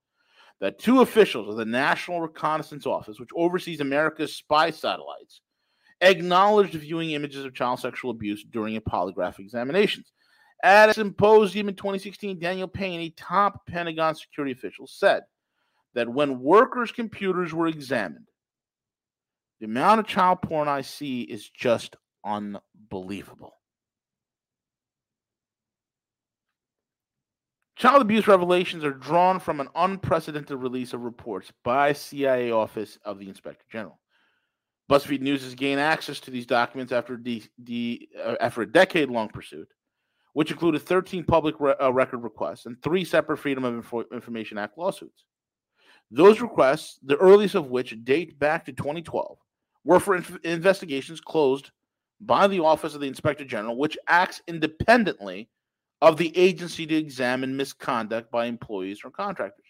that 0.60 0.80
two 0.80 1.02
officials 1.02 1.48
of 1.48 1.56
the 1.56 1.66
National 1.66 2.20
Reconnaissance 2.20 2.86
Office, 2.86 3.20
which 3.20 3.30
oversees 3.36 3.80
America's 3.80 4.36
spy 4.36 4.72
satellites, 4.72 5.42
acknowledged 6.02 6.74
viewing 6.74 7.12
images 7.12 7.46
of 7.46 7.54
child 7.54 7.80
sexual 7.80 8.12
abuse 8.12 8.44
during 8.44 8.76
a 8.76 8.82
polygraph 8.82 9.40
examinations. 9.40 10.12
At 10.64 10.90
a 10.90 10.94
symposium 10.94 11.70
in 11.70 11.76
2016, 11.76 12.40
Daniel 12.40 12.68
Payne, 12.68 13.00
a 13.02 13.10
top 13.12 13.66
Pentagon 13.68 14.16
security 14.16 14.52
official, 14.52 14.88
said 14.88 15.24
that 15.94 16.10
when 16.10 16.42
workers' 16.42 16.92
computers 16.92 17.54
were 17.54 17.68
examined, 17.68 18.28
the 19.60 19.66
amount 19.66 20.00
of 20.00 20.08
child 20.08 20.42
porn 20.42 20.68
I 20.68 20.82
see 20.82 21.22
is 21.22 21.50
just 21.50 21.96
unbelievable. 22.26 23.57
Child 27.78 28.02
abuse 28.02 28.28
revelations 28.28 28.84
are 28.84 28.92
drawn 28.92 29.40
from 29.40 29.60
an 29.60 29.70
unprecedented 29.76 30.58
release 30.58 30.94
of 30.94 31.02
reports 31.02 31.52
by 31.64 31.94
CIA 31.94 32.50
Office 32.50 32.98
of 33.06 33.20
the 33.20 33.30
Inspector 33.30 33.64
General. 33.72 34.00
BuzzFeed 34.90 35.22
News 35.22 35.44
has 35.44 35.54
gained 35.54 35.80
access 35.80 36.20
to 36.22 36.32
these 36.32 36.48
documents 36.48 36.92
after, 36.92 37.18
the, 37.18 37.44
the, 37.64 38.10
uh, 38.20 38.36
after 38.42 38.64
a 38.64 38.72
decade 38.72 39.10
long 39.10 39.30
pursuit, 39.30 39.68
which 40.34 40.50
included 40.50 40.82
13 40.82 41.24
public 41.26 41.54
re- 41.60 41.76
uh, 41.80 41.94
record 41.94 42.24
requests 42.24 42.66
and 42.66 42.82
three 42.82 43.06
separate 43.06 43.38
Freedom 43.38 43.64
of 43.64 43.76
Info- 43.76 44.06
Information 44.12 44.58
Act 44.58 44.76
lawsuits. 44.80 45.26
Those 46.10 46.42
requests, 46.42 47.00
the 47.04 47.18
earliest 47.18 47.54
of 47.54 47.70
which 47.70 48.04
date 48.04 48.40
back 48.40 48.66
to 48.66 48.74
2012, 48.74 49.38
were 49.84 50.00
for 50.00 50.16
inf- 50.16 50.40
investigations 50.44 51.22
closed 51.22 51.70
by 52.22 52.48
the 52.48 52.62
Office 52.62 52.96
of 52.96 53.02
the 53.02 53.08
Inspector 53.08 53.46
General, 53.46 53.78
which 53.78 54.00
acts 54.08 54.42
independently 54.48 55.48
of 56.02 56.18
the 56.18 56.36
agency 56.38 56.86
to 56.86 56.96
examine 56.96 57.58
misconduct 57.58 58.32
by 58.32 58.46
employees 58.46 59.02
or 59.04 59.12
contractors. 59.12 59.66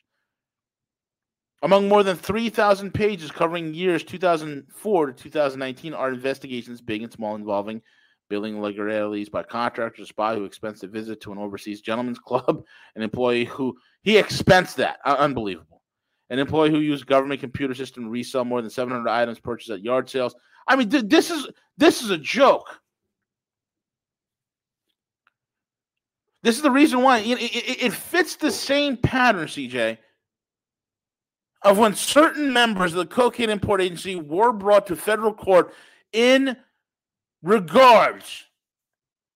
Among 1.63 1.87
more 1.89 2.03
than 2.03 2.17
3,000 2.17 2.93
pages 2.93 3.31
covering 3.31 3.73
years 3.73 4.03
2004 4.03 5.07
to 5.07 5.13
2019 5.13 5.93
are 5.93 6.13
investigations, 6.13 6.81
big 6.81 7.01
and 7.01 7.11
small, 7.11 7.35
involving 7.35 7.81
billing 8.29 8.57
irregularities 8.57 9.29
by 9.29 9.41
contractors, 9.41 10.03
a 10.03 10.07
spy 10.07 10.35
who 10.35 10.45
expensed 10.45 10.83
a 10.83 10.87
visit 10.87 11.21
to 11.21 11.31
an 11.31 11.37
overseas 11.37 11.81
gentleman's 11.81 12.19
club, 12.25 12.63
an 12.95 13.01
employee 13.01 13.45
who 13.45 13.75
he 14.03 14.17
expensed 14.17 14.77
that. 14.77 14.99
Uh, 15.05 15.15
unbelievable. 15.17 15.81
An 16.29 16.39
employee 16.39 16.69
who 16.69 16.79
used 16.79 17.07
government 17.07 17.39
computer 17.39 17.73
system 17.73 18.03
to 18.03 18.09
resell 18.09 18.43
more 18.43 18.61
than 18.61 18.69
700 18.69 19.09
items 19.09 19.39
purchased 19.39 19.71
at 19.71 19.81
yard 19.81 20.09
sales. 20.09 20.35
I 20.67 20.75
mean, 20.75 20.89
th- 20.89 21.05
this 21.07 21.31
is 21.31 21.47
this 21.77 22.01
is 22.01 22.09
a 22.09 22.17
joke. 22.17 22.81
This 26.47 26.55
is 26.55 26.61
the 26.61 26.71
reason 26.71 27.01
why 27.01 27.17
it, 27.17 27.41
it, 27.41 27.83
it 27.87 27.93
fits 27.93 28.37
the 28.37 28.51
same 28.51 28.95
pattern, 28.95 29.47
CJ, 29.47 29.97
of 31.63 31.77
when 31.77 31.93
certain 31.93 32.53
members 32.53 32.93
of 32.93 32.99
the 32.99 33.05
cocaine 33.05 33.49
import 33.49 33.81
agency 33.81 34.15
were 34.15 34.53
brought 34.53 34.87
to 34.87 34.95
federal 34.95 35.33
court 35.33 35.73
in 36.13 36.55
regards 37.43 38.45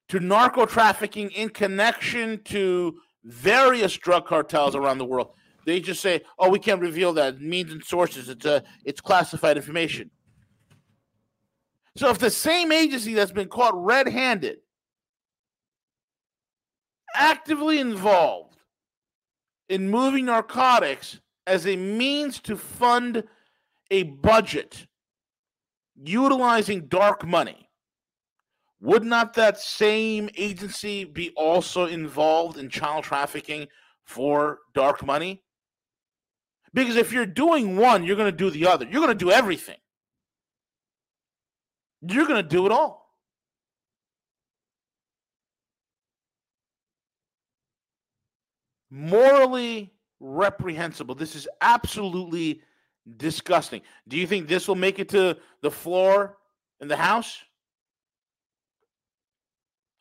to 0.07 0.21
narco 0.21 0.65
trafficking 0.65 1.31
in 1.31 1.49
connection 1.49 2.41
to 2.45 2.95
various 3.25 3.97
drug 3.97 4.25
cartels 4.25 4.73
around 4.73 4.97
the 4.97 5.03
world. 5.03 5.33
They 5.65 5.81
just 5.81 5.99
say, 5.99 6.21
"Oh, 6.39 6.49
we 6.49 6.59
can't 6.59 6.79
reveal 6.79 7.11
that 7.15 7.41
means 7.41 7.73
and 7.73 7.83
sources. 7.83 8.29
It's 8.29 8.45
a 8.45 8.63
it's 8.85 9.01
classified 9.01 9.57
information." 9.57 10.11
So 11.97 12.09
if 12.09 12.19
the 12.19 12.31
same 12.31 12.71
agency 12.71 13.13
that's 13.13 13.33
been 13.33 13.49
caught 13.49 13.73
red-handed 13.75 14.59
actively 17.15 17.79
involved 17.79 18.57
in 19.69 19.89
moving 19.89 20.25
narcotics 20.25 21.19
as 21.47 21.65
a 21.67 21.75
means 21.75 22.39
to 22.41 22.57
fund 22.57 23.23
a 23.89 24.03
budget 24.03 24.85
utilizing 26.03 26.87
dark 26.87 27.25
money, 27.25 27.69
would 28.79 29.03
not 29.03 29.33
that 29.35 29.59
same 29.59 30.29
agency 30.37 31.03
be 31.03 31.29
also 31.31 31.85
involved 31.85 32.57
in 32.57 32.69
child 32.69 33.03
trafficking 33.03 33.67
for 34.03 34.59
dark 34.73 35.05
money? 35.05 35.43
Because 36.73 36.95
if 36.95 37.11
you're 37.11 37.25
doing 37.25 37.77
one, 37.77 38.03
you're 38.03 38.15
going 38.15 38.31
to 38.31 38.37
do 38.37 38.49
the 38.49 38.67
other. 38.67 38.85
You're 38.85 39.01
going 39.01 39.17
to 39.17 39.25
do 39.25 39.31
everything. 39.31 39.77
You're 42.01 42.25
going 42.25 42.41
to 42.41 42.49
do 42.49 42.65
it 42.65 42.71
all. 42.71 43.00
Morally 48.91 49.93
reprehensible. 50.19 51.15
This 51.15 51.35
is 51.35 51.47
absolutely 51.61 52.61
disgusting. 53.17 53.81
Do 54.07 54.17
you 54.17 54.27
think 54.27 54.47
this 54.47 54.67
will 54.67 54.75
make 54.75 54.99
it 54.99 55.09
to 55.09 55.37
the 55.61 55.71
floor 55.71 56.37
in 56.79 56.87
the 56.87 56.97
House? 56.97 57.39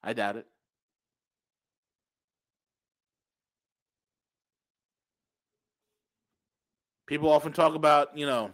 I 0.02 0.12
doubt 0.12 0.36
it. 0.36 0.46
People 7.06 7.30
often 7.30 7.52
talk 7.52 7.74
about, 7.74 8.16
you 8.16 8.26
know, 8.26 8.50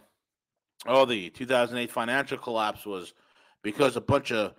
oh, 0.86 1.04
the 1.04 1.30
2008 1.30 1.90
financial 1.90 2.38
collapse 2.38 2.86
was 2.86 3.12
because 3.62 3.96
a 3.96 4.00
bunch 4.00 4.32
of, 4.32 4.54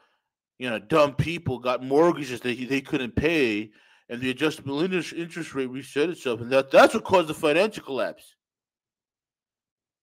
you 0.60 0.70
know, 0.70 0.80
dumb 0.80 1.16
people 1.16 1.58
got 1.60 1.84
mortgages 1.84 2.42
that 2.42 2.70
they 2.70 2.82
couldn't 2.82 3.16
pay 3.16 3.72
and 4.10 4.22
the 4.22 4.30
adjustable 4.30 4.82
interest 4.82 5.54
rate 5.54 5.70
reset 5.70 6.10
itself, 6.10 6.42
and 6.42 6.50
that, 6.52 6.72
that's 6.72 6.94
what 6.94 7.04
caused 7.04 7.28
the 7.28 7.34
financial 7.34 7.84
collapse. 7.84 8.36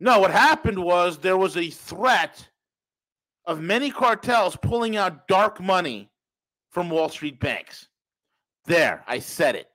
No, 0.00 0.18
what 0.20 0.30
happened 0.30 0.78
was 0.78 1.18
there 1.18 1.38
was 1.38 1.56
a 1.56 1.70
threat 1.70 2.48
of 3.46 3.60
many 3.60 3.90
cartels 3.90 4.56
pulling 4.56 4.96
out 4.96 5.28
dark 5.28 5.60
money 5.60 6.10
from 6.70 6.90
Wall 6.90 7.08
Street 7.08 7.40
banks. 7.40 7.88
There, 8.66 9.04
I 9.06 9.18
said 9.18 9.54
it. 9.54 9.68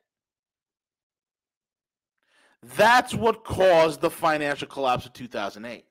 That's 2.76 3.14
what 3.14 3.46
caused 3.46 4.02
the 4.02 4.10
financial 4.10 4.68
collapse 4.68 5.06
of 5.06 5.14
2008. 5.14 5.86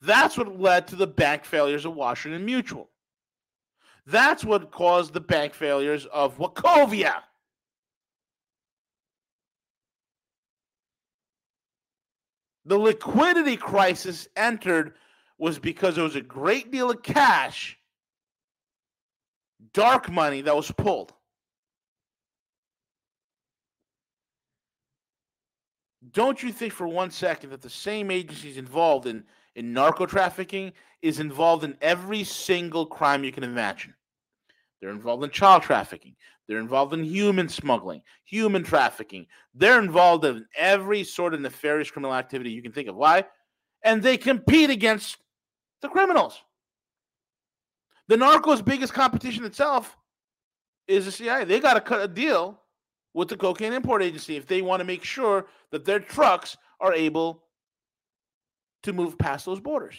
That's 0.00 0.38
what 0.38 0.58
led 0.58 0.88
to 0.88 0.96
the 0.96 1.06
bank 1.06 1.44
failures 1.44 1.84
of 1.84 1.94
Washington 1.94 2.44
Mutual. 2.44 2.88
That's 4.10 4.42
what 4.42 4.70
caused 4.70 5.12
the 5.12 5.20
bank 5.20 5.52
failures 5.52 6.06
of 6.06 6.38
Wachovia. 6.38 7.16
The 12.64 12.78
liquidity 12.78 13.58
crisis 13.58 14.26
entered 14.34 14.94
was 15.36 15.58
because 15.58 15.96
there 15.96 16.04
was 16.04 16.16
a 16.16 16.22
great 16.22 16.70
deal 16.70 16.90
of 16.90 17.02
cash, 17.02 17.78
dark 19.74 20.10
money 20.10 20.40
that 20.40 20.56
was 20.56 20.70
pulled. 20.72 21.12
Don't 26.12 26.42
you 26.42 26.50
think 26.50 26.72
for 26.72 26.88
one 26.88 27.10
second 27.10 27.50
that 27.50 27.60
the 27.60 27.68
same 27.68 28.10
agencies 28.10 28.56
involved 28.56 29.06
in, 29.06 29.24
in 29.54 29.74
narco 29.74 30.06
trafficking 30.06 30.72
is 31.02 31.20
involved 31.20 31.62
in 31.62 31.76
every 31.82 32.24
single 32.24 32.86
crime 32.86 33.22
you 33.22 33.32
can 33.32 33.44
imagine? 33.44 33.92
They're 34.80 34.90
involved 34.90 35.24
in 35.24 35.30
child 35.30 35.62
trafficking. 35.62 36.14
They're 36.46 36.58
involved 36.58 36.94
in 36.94 37.04
human 37.04 37.48
smuggling, 37.48 38.02
human 38.24 38.62
trafficking. 38.62 39.26
They're 39.54 39.80
involved 39.80 40.24
in 40.24 40.46
every 40.56 41.04
sort 41.04 41.34
of 41.34 41.40
nefarious 41.40 41.90
criminal 41.90 42.14
activity 42.14 42.50
you 42.50 42.62
can 42.62 42.72
think 42.72 42.88
of. 42.88 42.96
Why? 42.96 43.24
And 43.82 44.02
they 44.02 44.16
compete 44.16 44.70
against 44.70 45.18
the 45.82 45.88
criminals. 45.88 46.40
The 48.08 48.16
narcos' 48.16 48.64
biggest 48.64 48.94
competition 48.94 49.44
itself 49.44 49.96
is 50.86 51.04
the 51.04 51.12
CIA. 51.12 51.44
They 51.44 51.60
got 51.60 51.74
to 51.74 51.80
cut 51.80 52.00
a 52.00 52.08
deal 52.08 52.58
with 53.12 53.28
the 53.28 53.36
cocaine 53.36 53.74
import 53.74 54.02
agency 54.02 54.36
if 54.36 54.46
they 54.46 54.62
want 54.62 54.80
to 54.80 54.84
make 54.84 55.04
sure 55.04 55.46
that 55.70 55.84
their 55.84 56.00
trucks 56.00 56.56
are 56.80 56.94
able 56.94 57.44
to 58.84 58.92
move 58.92 59.18
past 59.18 59.44
those 59.44 59.60
borders. 59.60 59.96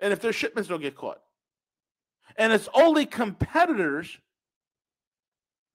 And 0.00 0.12
if 0.12 0.20
their 0.20 0.32
shipments 0.32 0.68
don't 0.68 0.82
get 0.82 0.96
caught. 0.96 1.20
And 2.36 2.52
it's 2.52 2.68
only 2.74 3.06
competitors 3.06 4.18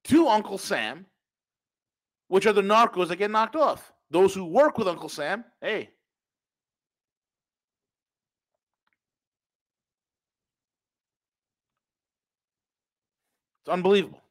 to 0.05 0.27
Uncle 0.27 0.57
Sam, 0.57 1.05
which 2.27 2.45
are 2.45 2.53
the 2.53 2.61
narcos 2.61 3.07
that 3.09 3.17
get 3.17 3.31
knocked 3.31 3.55
off. 3.55 3.93
Those 4.11 4.33
who 4.33 4.45
work 4.45 4.77
with 4.77 4.87
Uncle 4.87 5.09
Sam, 5.09 5.45
hey. 5.61 5.89
It's 13.61 13.69
unbelievable. 13.69 14.21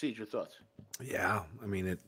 CJ 0.00 0.16
your 0.16 0.26
thoughts. 0.26 0.56
Yeah, 1.02 1.42
I 1.62 1.66
mean 1.66 1.86
it. 1.86 2.00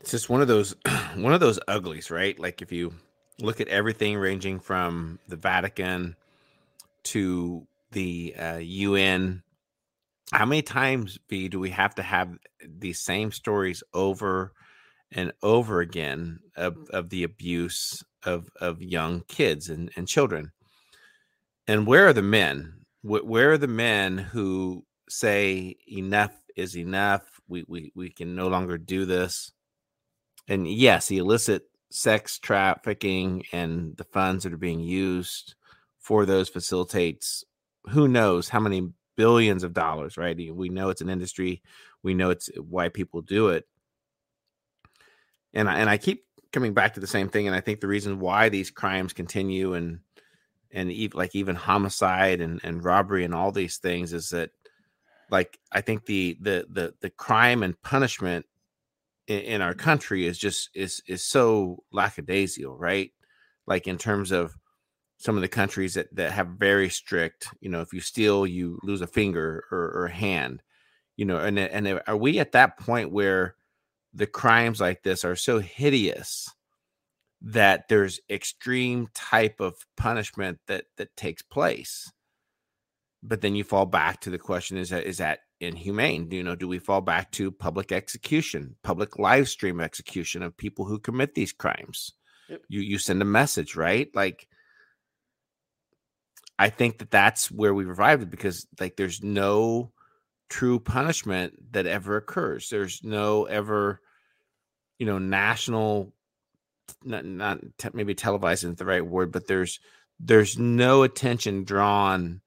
It's 0.00 0.12
just 0.12 0.30
one 0.30 0.40
of 0.40 0.48
those, 0.48 0.74
one 1.16 1.34
of 1.34 1.40
those 1.40 1.58
uglies, 1.68 2.10
right? 2.10 2.38
Like 2.38 2.62
if 2.62 2.72
you 2.72 2.94
look 3.38 3.60
at 3.60 3.68
everything 3.68 4.16
ranging 4.16 4.60
from 4.60 5.18
the 5.28 5.36
Vatican 5.36 6.16
to 7.04 7.66
the 7.92 8.34
uh, 8.38 8.58
UN. 8.58 9.42
How 10.32 10.46
many 10.46 10.62
times, 10.62 11.18
V, 11.28 11.48
do 11.48 11.58
we 11.58 11.70
have 11.70 11.94
to 11.96 12.02
have 12.02 12.36
these 12.66 13.00
same 13.00 13.32
stories 13.32 13.82
over 13.92 14.52
and 15.12 15.32
over 15.42 15.80
again 15.80 16.38
of, 16.56 16.76
of 16.90 17.10
the 17.10 17.24
abuse 17.24 18.02
of, 18.24 18.48
of 18.60 18.80
young 18.82 19.22
kids 19.28 19.68
and, 19.68 19.90
and 19.96 20.06
children? 20.06 20.52
And 21.66 21.86
where 21.86 22.06
are 22.06 22.12
the 22.12 22.22
men? 22.22 22.74
Where 23.02 23.52
are 23.52 23.58
the 23.58 23.66
men 23.66 24.18
who 24.18 24.84
say 25.08 25.76
enough 25.86 26.32
is 26.56 26.76
enough? 26.76 27.22
We, 27.48 27.64
we, 27.66 27.92
we 27.94 28.10
can 28.10 28.34
no 28.34 28.48
longer 28.48 28.78
do 28.78 29.04
this. 29.04 29.52
And 30.48 30.68
yes, 30.68 31.08
the 31.08 31.18
illicit 31.18 31.64
sex 31.90 32.38
trafficking 32.38 33.44
and 33.52 33.96
the 33.96 34.04
funds 34.04 34.44
that 34.44 34.52
are 34.52 34.58
being 34.58 34.80
used 34.80 35.54
for 35.98 36.24
those 36.24 36.48
facilitates 36.48 37.44
who 37.88 38.08
knows 38.08 38.48
how 38.48 38.60
many 38.60 38.90
billions 39.16 39.64
of 39.64 39.72
dollars, 39.72 40.16
right? 40.16 40.36
We 40.36 40.68
know 40.68 40.90
it's 40.90 41.00
an 41.00 41.10
industry. 41.10 41.62
We 42.02 42.14
know 42.14 42.30
it's 42.30 42.48
uh, 42.48 42.62
why 42.62 42.88
people 42.88 43.22
do 43.22 43.48
it. 43.48 43.66
And 45.52 45.68
I, 45.68 45.78
and 45.78 45.90
I 45.90 45.98
keep 45.98 46.24
coming 46.52 46.74
back 46.74 46.94
to 46.94 47.00
the 47.00 47.06
same 47.06 47.28
thing. 47.28 47.46
And 47.46 47.54
I 47.54 47.60
think 47.60 47.80
the 47.80 47.88
reason 47.88 48.20
why 48.20 48.48
these 48.48 48.70
crimes 48.70 49.12
continue 49.12 49.74
and 49.74 50.00
and 50.72 50.90
even 50.92 51.18
like 51.18 51.34
even 51.34 51.56
homicide 51.56 52.40
and, 52.40 52.60
and 52.62 52.84
robbery 52.84 53.24
and 53.24 53.34
all 53.34 53.50
these 53.50 53.78
things 53.78 54.12
is 54.12 54.30
that 54.30 54.50
like 55.30 55.58
I 55.72 55.80
think 55.80 56.06
the 56.06 56.36
the 56.40 56.66
the 56.68 56.94
the 57.00 57.10
crime 57.10 57.62
and 57.62 57.80
punishment 57.82 58.46
in, 59.26 59.40
in 59.40 59.62
our 59.62 59.74
country 59.74 60.26
is 60.26 60.38
just 60.38 60.70
is 60.74 61.02
is 61.06 61.24
so 61.24 61.82
lackadaisical, 61.92 62.76
right? 62.76 63.12
Like 63.66 63.86
in 63.86 63.98
terms 63.98 64.32
of 64.32 64.56
some 65.20 65.36
of 65.36 65.42
the 65.42 65.48
countries 65.48 65.94
that, 65.94 66.14
that 66.16 66.32
have 66.32 66.48
very 66.48 66.88
strict, 66.88 67.48
you 67.60 67.68
know, 67.68 67.82
if 67.82 67.92
you 67.92 68.00
steal, 68.00 68.46
you 68.46 68.80
lose 68.82 69.02
a 69.02 69.06
finger 69.06 69.64
or, 69.70 69.90
or 69.90 70.06
a 70.06 70.10
hand, 70.10 70.62
you 71.16 71.26
know, 71.26 71.38
and 71.38 71.58
and 71.58 72.00
are 72.06 72.16
we 72.16 72.38
at 72.38 72.52
that 72.52 72.78
point 72.78 73.12
where 73.12 73.54
the 74.14 74.26
crimes 74.26 74.80
like 74.80 75.02
this 75.02 75.22
are 75.22 75.36
so 75.36 75.58
hideous 75.58 76.50
that 77.42 77.86
there's 77.88 78.20
extreme 78.30 79.08
type 79.14 79.60
of 79.60 79.74
punishment 79.98 80.58
that 80.68 80.86
that 80.96 81.14
takes 81.18 81.42
place? 81.42 82.10
But 83.22 83.42
then 83.42 83.54
you 83.54 83.62
fall 83.62 83.84
back 83.84 84.22
to 84.22 84.30
the 84.30 84.38
question: 84.38 84.78
Is 84.78 84.88
that 84.88 85.04
is 85.04 85.18
that 85.18 85.40
inhumane? 85.60 86.30
Do 86.30 86.36
you 86.38 86.42
know? 86.42 86.56
Do 86.56 86.66
we 86.66 86.78
fall 86.78 87.02
back 87.02 87.30
to 87.32 87.52
public 87.52 87.92
execution, 87.92 88.74
public 88.82 89.18
live 89.18 89.50
stream 89.50 89.80
execution 89.80 90.42
of 90.42 90.56
people 90.56 90.86
who 90.86 90.98
commit 90.98 91.34
these 91.34 91.52
crimes? 91.52 92.14
Yep. 92.48 92.62
You 92.68 92.80
you 92.80 92.96
send 92.96 93.20
a 93.20 93.26
message, 93.26 93.76
right? 93.76 94.08
Like, 94.14 94.48
I 96.60 96.68
think 96.68 96.98
that 96.98 97.10
that's 97.10 97.50
where 97.50 97.72
we 97.72 97.86
revived 97.86 98.22
it 98.22 98.30
because 98.30 98.66
like 98.78 98.96
there's 98.96 99.22
no 99.22 99.92
true 100.50 100.78
punishment 100.78 101.54
that 101.72 101.86
ever 101.86 102.18
occurs. 102.18 102.68
There's 102.68 103.02
no 103.02 103.44
ever, 103.46 104.02
you 104.98 105.06
know, 105.06 105.16
national, 105.16 106.12
not, 107.02 107.24
not 107.24 107.60
te- 107.78 107.88
maybe 107.94 108.14
televised 108.14 108.64
isn't 108.64 108.76
the 108.76 108.84
right 108.84 109.06
word, 109.06 109.32
but 109.32 109.46
there's 109.46 109.80
there's 110.18 110.58
no 110.58 111.02
attention 111.02 111.64
drawn 111.64 112.42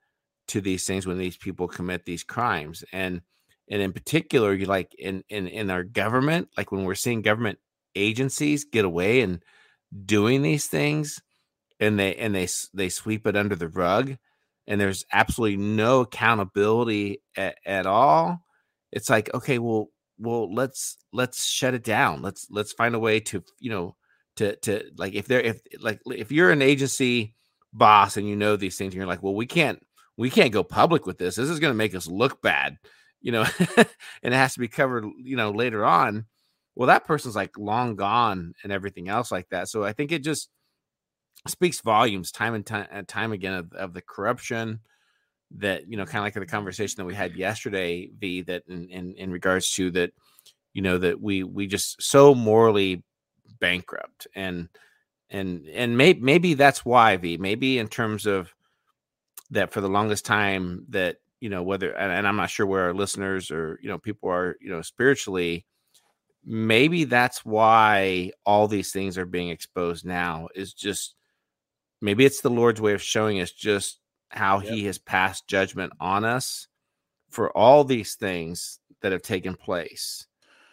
to 0.50 0.62
these 0.62 0.86
things 0.86 1.08
when 1.08 1.18
these 1.18 1.38
people 1.38 1.68
commit 1.68 2.06
these 2.06 2.24
crimes 2.24 2.84
and 2.94 3.22
and 3.68 3.82
in 3.82 3.94
particular 3.94 4.54
you 4.54 4.68
like 4.68 4.94
in 5.00 5.24
in 5.30 5.48
in 5.48 5.72
our 5.72 5.84
government 5.84 6.50
like 6.56 6.72
when 6.72 6.84
we're 6.84 6.94
seeing 6.94 7.24
government 7.24 7.58
agencies 7.96 8.64
get 8.64 8.86
away 8.86 9.22
and 9.22 9.42
doing 10.06 10.44
these 10.44 10.68
things 10.68 11.20
and 11.84 12.00
they 12.00 12.16
and 12.16 12.34
they 12.34 12.48
they 12.74 12.90
sweep 12.90 13.28
it 13.28 13.36
under 13.36 13.56
the 13.56 13.70
rug 13.70 14.16
and 14.68 14.80
there's 14.80 15.06
absolutely 15.12 15.58
no 15.58 16.02
accountability 16.02 17.22
at, 17.36 17.58
at 17.66 17.86
all 17.86 18.40
it's 18.92 19.10
like 19.10 19.34
okay 19.34 19.60
well 19.60 19.88
well 20.18 20.54
let's 20.54 20.98
let's 21.12 21.46
shut 21.46 21.74
it 21.74 21.84
down 21.84 22.22
let's 22.22 22.48
let's 22.50 22.74
find 22.74 22.96
a 22.96 23.00
way 23.00 23.20
to 23.20 23.44
you 23.60 23.70
know 23.70 23.96
to 24.36 24.56
to 24.58 24.84
like 24.98 25.14
if 25.14 25.28
they're 25.28 25.42
if 25.42 25.60
like 25.80 26.00
if 26.08 26.32
you're 26.32 26.52
an 26.52 26.62
agency 26.62 27.36
boss 27.72 28.18
and 28.18 28.28
you 28.28 28.36
know 28.36 28.56
these 28.56 28.78
things 28.78 28.94
and 28.94 28.98
you're 28.98 29.08
like 29.08 29.24
well 29.24 29.36
we 29.36 29.46
can't 29.46 29.84
we 30.18 30.30
can't 30.30 30.52
go 30.52 30.64
public 30.64 31.06
with 31.06 31.18
this. 31.18 31.36
This 31.36 31.50
is 31.50 31.60
going 31.60 31.72
to 31.74 31.78
make 31.78 31.96
us 31.96 32.08
look 32.08 32.42
bad, 32.42 32.78
you 33.22 33.32
know, 33.32 33.46
and 33.78 33.88
it 34.24 34.34
has 34.34 34.54
to 34.54 34.60
be 34.60 34.68
covered, 34.68 35.06
you 35.18 35.36
know, 35.36 35.52
later 35.52 35.86
on. 35.86 36.26
Well, 36.76 36.88
that 36.88 37.06
person's 37.06 37.36
like 37.36 37.58
long 37.58 37.96
gone 37.96 38.54
and 38.64 38.72
everything 38.72 39.08
else 39.08 39.32
like 39.32 39.50
that. 39.50 39.70
So 39.70 39.84
I 39.84 39.94
think 39.94 40.12
it 40.12 40.24
just 40.24 40.50
speaks 41.48 41.82
volumes 41.82 42.32
time 42.32 42.54
and 42.54 42.66
time 42.66 43.06
time 43.08 43.32
again 43.32 43.54
of, 43.54 43.74
of 43.74 43.94
the 43.94 44.02
corruption 44.02 44.80
that, 45.58 45.88
you 45.90 45.98
know, 45.98 46.06
kind 46.06 46.18
of 46.20 46.24
like 46.24 46.34
the 46.34 46.46
conversation 46.46 46.96
that 46.98 47.06
we 47.06 47.14
had 47.14 47.36
yesterday, 47.36 48.10
V, 48.20 48.42
that 48.42 48.64
in, 48.68 48.90
in, 48.90 49.14
in 49.14 49.32
regards 49.32 49.72
to 49.72 49.92
that, 49.92 50.12
you 50.74 50.82
know, 50.82 50.98
that 50.98 51.22
we, 51.22 51.44
we 51.44 51.68
just 51.68 52.02
so 52.02 52.34
morally 52.34 53.04
bankrupt. 53.60 54.26
And, 54.34 54.70
and, 55.30 55.68
and 55.68 55.96
maybe, 55.96 56.20
maybe 56.22 56.54
that's 56.56 56.84
why 56.84 57.18
V, 57.18 57.38
maybe 57.38 57.78
in 57.78 57.88
terms 57.88 58.26
of, 58.26 58.54
that 59.54 59.72
for 59.72 59.82
the 59.82 59.90
longest 59.90 60.26
time 60.26 60.86
that 60.90 61.18
you 61.40 61.50
know 61.50 61.64
whether 61.64 61.92
and, 61.92 62.12
and, 62.12 62.28
i'm 62.28 62.36
not 62.36 62.50
sure 62.50 62.66
where 62.66 62.86
our 62.86 62.94
listeners 62.94 63.52
or 63.52 63.80
you 63.82 63.88
know 63.88 63.98
people 63.98 64.30
are 64.30 64.58
you 64.60 64.70
know 64.70 64.82
spiritually 64.82 65.66
maybe 66.46 67.04
that's 67.04 67.46
why 67.46 68.32
all 68.46 68.68
these 68.68 68.92
things 68.92 69.18
are 69.18 69.26
being 69.26 69.50
exposed 69.50 70.06
now 70.06 70.48
is 70.56 70.74
just 70.74 71.16
maybe 72.04 72.26
it's 72.26 72.42
the 72.42 72.50
lord's 72.50 72.82
way 72.82 72.94
of 72.94 73.02
showing 73.02 73.40
us 73.40 73.52
just 73.52 74.00
how 74.30 74.60
yep. 74.60 74.74
he 74.74 74.86
has 74.86 74.98
passed 74.98 75.48
judgment 75.48 75.94
on 76.00 76.24
us 76.26 76.68
for 77.30 77.56
all 77.58 77.84
these 77.84 78.16
things 78.16 78.80
that 79.02 79.12
have 79.12 79.22
taken 79.22 79.56
place 79.56 80.28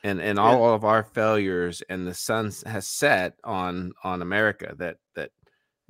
and 0.05 0.21
and 0.21 0.39
yeah. 0.39 0.45
all 0.45 0.75
of 0.75 0.85
our 0.85 1.03
failures 1.03 1.83
and 1.89 2.07
the 2.07 2.15
sun 2.15 2.53
has 2.67 2.87
set 2.87 3.35
on 3.45 3.93
on 4.05 4.23
america 4.23 4.75
that 4.79 4.97
that 5.15 5.31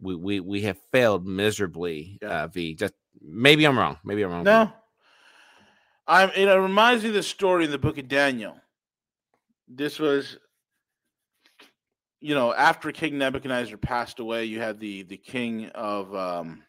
we 0.00 0.14
we 0.14 0.40
we 0.40 0.62
have 0.62 0.78
failed 0.92 1.26
miserably. 1.26 2.18
Yeah. 2.22 2.44
Uh, 2.44 2.46
v 2.48 2.74
just 2.74 2.94
maybe 3.20 3.64
I'm 3.64 3.78
wrong. 3.78 3.98
Maybe 4.04 4.22
I'm 4.22 4.30
wrong. 4.30 4.44
No, 4.44 4.72
I'm. 6.06 6.30
It 6.30 6.46
reminds 6.46 7.02
me 7.02 7.10
of 7.10 7.14
the 7.14 7.22
story 7.22 7.64
in 7.64 7.70
the 7.70 7.78
book 7.78 7.98
of 7.98 8.08
Daniel. 8.08 8.56
This 9.68 9.98
was, 9.98 10.36
you 12.20 12.34
know, 12.34 12.52
after 12.52 12.92
King 12.92 13.18
Nebuchadnezzar 13.18 13.76
passed 13.78 14.20
away, 14.20 14.44
you 14.44 14.60
had 14.60 14.78
the 14.78 15.02
the 15.02 15.16
king 15.16 15.66
of 15.74 16.14
um 16.14 16.62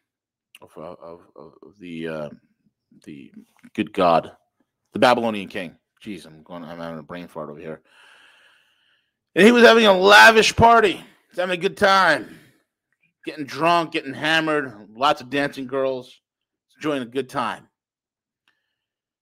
of 0.62 0.72
uh, 0.78 0.96
of, 1.02 1.22
of 1.36 1.78
the 1.80 2.08
uh, 2.08 2.30
the 3.06 3.32
good 3.74 3.94
God, 3.94 4.32
the 4.94 5.00
Babylonian 5.00 5.50
king. 5.50 5.76
Jeez, 6.04 6.26
I'm 6.26 6.44
going. 6.44 6.64
I'm 6.64 6.80
having 6.80 7.00
a 7.00 7.04
brain 7.04 7.28
fart 7.28 7.50
over 7.50 7.60
here. 7.60 7.82
And 9.36 9.46
he 9.46 9.52
was 9.52 9.64
having 9.64 9.86
a 9.86 9.98
lavish 9.98 10.56
party. 10.56 10.94
He's 11.30 11.38
having 11.38 11.58
a 11.58 11.62
good 11.62 11.78
time 11.78 12.38
getting 13.26 13.46
drunk, 13.46 13.92
getting 13.92 14.14
hammered, 14.14 14.74
lots 14.96 15.22
of 15.22 15.30
dancing 15.30 15.68
girls, 15.68 16.20
enjoying 16.78 17.02
a 17.02 17.06
good 17.06 17.30
time. 17.30 17.68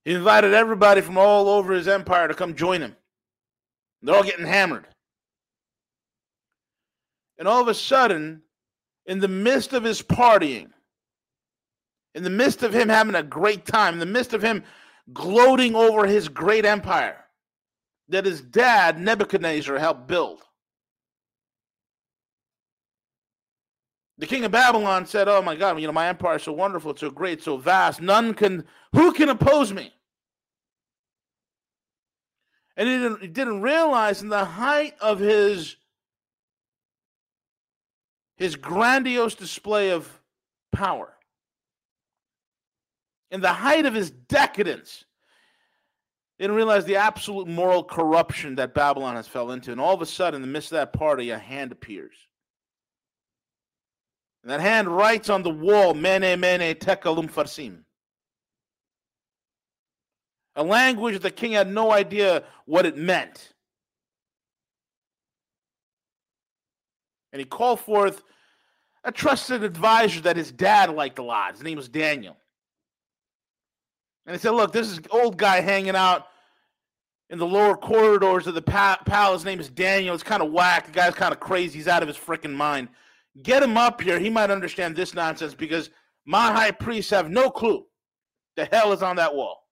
He 0.06 0.14
invited 0.14 0.54
everybody 0.54 1.02
from 1.02 1.18
all 1.18 1.50
over 1.50 1.74
his 1.74 1.88
empire 1.88 2.28
to 2.28 2.34
come 2.34 2.56
join 2.56 2.82
him. 2.82 2.96
They're 4.02 4.16
all 4.16 4.24
getting 4.24 4.46
hammered. 4.46 4.88
And 7.40 7.48
all 7.48 7.62
of 7.62 7.68
a 7.68 7.74
sudden, 7.74 8.44
in 9.06 9.20
the 9.20 9.28
midst 9.28 9.74
of 9.74 9.84
his 9.84 10.02
partying, 10.02 10.70
in 12.14 12.24
the 12.24 12.30
midst 12.30 12.62
of 12.62 12.74
him 12.74 12.90
having 12.90 13.16
a 13.16 13.24
great 13.24 13.66
time, 13.66 13.94
in 13.94 14.00
the 14.00 14.06
midst 14.06 14.34
of 14.34 14.42
him 14.42 14.64
gloating 15.12 15.74
over 15.76 16.06
his 16.06 16.28
great 16.28 16.66
empire 16.66 17.26
that 18.10 18.26
his 18.26 18.42
dad, 18.42 19.00
Nebuchadnezzar, 19.00 19.80
helped 19.80 20.08
build, 20.08 20.42
the 24.20 24.28
king 24.28 24.44
of 24.44 24.52
Babylon 24.52 25.06
said, 25.06 25.30
Oh 25.30 25.42
my 25.42 25.56
God, 25.56 25.80
you 25.80 25.88
know, 25.88 25.94
my 25.94 26.10
empire 26.10 26.36
is 26.36 26.44
so 26.44 26.52
wonderful, 26.52 26.92
it's 26.92 27.00
so 27.00 27.10
great, 27.10 27.42
so 27.42 27.56
vast. 27.56 28.02
None 28.02 28.34
can, 28.34 28.66
who 28.94 29.14
can 29.14 29.30
oppose 29.30 29.72
me? 29.72 29.94
And 32.76 32.88
he 32.88 32.98
didn't, 32.98 33.22
he 33.22 33.28
didn't 33.28 33.62
realize 33.62 34.22
in 34.22 34.28
the 34.28 34.44
height 34.44 34.96
of 35.00 35.20
his, 35.20 35.78
his 38.40 38.56
grandiose 38.56 39.36
display 39.36 39.92
of 39.92 40.10
power, 40.72 41.14
in 43.30 43.42
the 43.42 43.54
height 43.54 43.86
of 43.86 43.94
his 43.94 44.10
decadence, 44.10 45.06
They 46.40 46.46
didn't 46.46 46.56
realize 46.56 46.86
the 46.86 46.96
absolute 46.96 47.50
moral 47.50 47.84
corruption 47.84 48.56
that 48.56 48.74
Babylon 48.74 49.18
has 49.18 49.28
fell 49.28 49.52
into. 49.52 49.74
And 49.74 49.82
all 49.82 49.94
of 49.94 50.02
a 50.02 50.06
sudden, 50.06 50.38
in 50.38 50.42
the 50.42 50.48
midst 50.48 50.72
of 50.72 50.78
that 50.78 50.94
party, 50.94 51.32
a 51.32 51.38
hand 51.38 51.74
appears. 51.74 52.16
And 54.42 54.50
that 54.50 54.62
hand 54.62 54.88
writes 54.88 55.30
on 55.30 55.44
the 55.44 55.50
wall, 55.50 55.94
Mene, 55.94 56.40
Mene, 56.40 56.76
Tekel 56.76 57.18
Umpharsin. 57.18 57.80
A 60.56 60.64
language 60.64 61.20
the 61.20 61.30
king 61.30 61.52
had 61.52 61.70
no 61.70 61.92
idea 61.92 62.44
what 62.66 62.86
it 62.86 62.96
meant. 62.96 63.54
And 67.32 67.40
he 67.40 67.46
called 67.46 67.80
forth 67.80 68.24
a 69.04 69.12
trusted 69.12 69.64
advisor 69.64 70.22
that 70.22 70.36
his 70.36 70.52
dad 70.52 70.90
liked 70.92 71.20
a 71.20 71.24
lot. 71.24 71.54
His 71.54 71.64
name 71.64 71.78
was 71.78 71.88
Daniel. 71.88 72.38
And 74.26 74.36
he 74.36 74.42
said, 74.42 74.52
Look, 74.52 74.72
this 74.72 74.90
is 74.90 75.00
old 75.12 75.38
guy 75.38 75.62
hanging 75.62 75.96
out 75.96 76.28
in 77.30 77.40
the 77.40 77.46
lower 77.46 77.78
corridors 77.78 78.48
of 78.48 78.56
the 78.56 78.62
pa- 78.62 79.02
palace. 79.06 79.42
His 79.42 79.46
name 79.46 79.60
is 79.60 79.70
Daniel. 79.70 80.14
It's 80.14 80.24
kind 80.24 80.42
of 80.42 80.52
whack. 80.52 80.88
The 80.88 80.92
guy's 80.92 81.14
kind 81.14 81.34
of 81.34 81.40
crazy. 81.40 81.78
He's 81.78 81.88
out 81.88 82.02
of 82.02 82.08
his 82.08 82.18
freaking 82.18 82.54
mind. 82.54 82.90
Get 83.44 83.64
him 83.64 83.78
up 83.78 84.02
here. 84.02 84.20
He 84.20 84.30
might 84.30 84.52
understand 84.52 84.96
this 84.96 85.14
nonsense 85.14 85.54
because 85.54 85.90
my 86.26 86.52
high 86.52 86.72
priests 86.72 87.12
have 87.12 87.30
no 87.30 87.50
clue 87.50 87.86
the 88.60 88.66
hell 88.66 88.92
is 88.92 89.02
on 89.02 89.16
that 89.16 89.34
wall. 89.34 89.68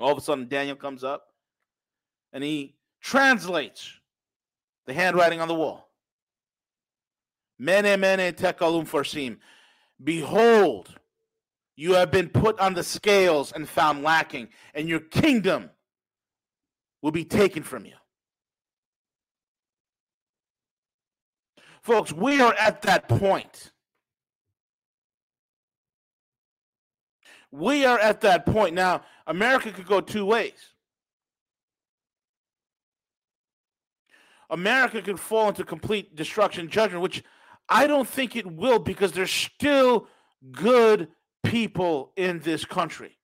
All 0.00 0.12
of 0.12 0.18
a 0.18 0.20
sudden, 0.20 0.48
Daniel 0.48 0.76
comes 0.76 1.02
up 1.02 1.24
and 2.32 2.44
he 2.44 2.76
translates 3.00 3.90
the 4.86 4.92
handwriting 4.92 5.40
on 5.40 5.48
the 5.48 5.54
wall. 5.54 5.88
Mene, 7.58 7.98
mene, 7.98 8.34
tekel 8.34 8.82
umpharsin. 8.82 9.38
Behold, 10.02 10.94
you 11.76 11.94
have 11.94 12.10
been 12.10 12.28
put 12.28 12.58
on 12.60 12.74
the 12.74 12.82
scales 12.82 13.52
and 13.52 13.68
found 13.68 14.02
lacking, 14.02 14.48
and 14.74 14.88
your 14.88 15.00
kingdom 15.00 15.70
will 17.02 17.12
be 17.12 17.24
taken 17.24 17.62
from 17.62 17.84
you. 17.84 17.94
Folks, 21.82 22.12
we 22.12 22.40
are 22.40 22.54
at 22.54 22.82
that 22.82 23.08
point. 23.08 23.72
We 27.50 27.84
are 27.84 27.98
at 27.98 28.22
that 28.22 28.46
point. 28.46 28.74
Now, 28.74 29.02
America 29.26 29.70
could 29.70 29.86
go 29.86 30.00
two 30.00 30.24
ways. 30.24 30.73
America 34.50 35.02
could 35.02 35.20
fall 35.20 35.48
into 35.48 35.64
complete 35.64 36.14
destruction 36.14 36.68
judgment, 36.68 37.02
which 37.02 37.22
I 37.68 37.86
don't 37.86 38.08
think 38.08 38.36
it 38.36 38.46
will 38.46 38.78
because 38.78 39.12
there's 39.12 39.30
still 39.30 40.06
good 40.52 41.08
people 41.42 42.12
in 42.16 42.40
this 42.40 42.64
country. 42.64 43.18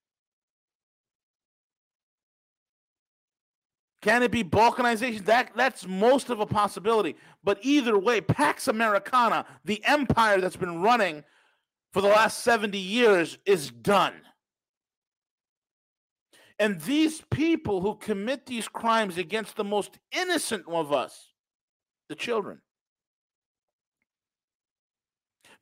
Can 4.03 4.23
it 4.23 4.31
be 4.31 4.43
balkanization? 4.43 5.27
That 5.27 5.51
that's 5.55 5.87
most 5.87 6.31
of 6.31 6.41
a 6.41 6.47
possibility. 6.47 7.16
But 7.45 7.59
either 7.62 7.99
way, 7.99 8.21
Pax 8.21 8.66
Americana, 8.66 9.45
the 9.64 9.85
empire 9.85 10.41
that's 10.41 10.57
been 10.57 10.81
running 10.81 11.25
for 11.93 12.01
the 12.01 12.09
last 12.09 12.43
70 12.43 12.79
years, 12.79 13.37
is 13.45 13.71
done. 13.71 14.14
And 16.61 16.79
these 16.83 17.23
people 17.31 17.81
who 17.81 17.95
commit 17.97 18.45
these 18.45 18.69
crimes 18.69 19.17
against 19.17 19.57
the 19.57 19.65
most 19.65 19.99
innocent 20.13 20.65
of 20.69 20.93
us, 20.93 21.29
the 22.11 22.15
children, 22.15 22.61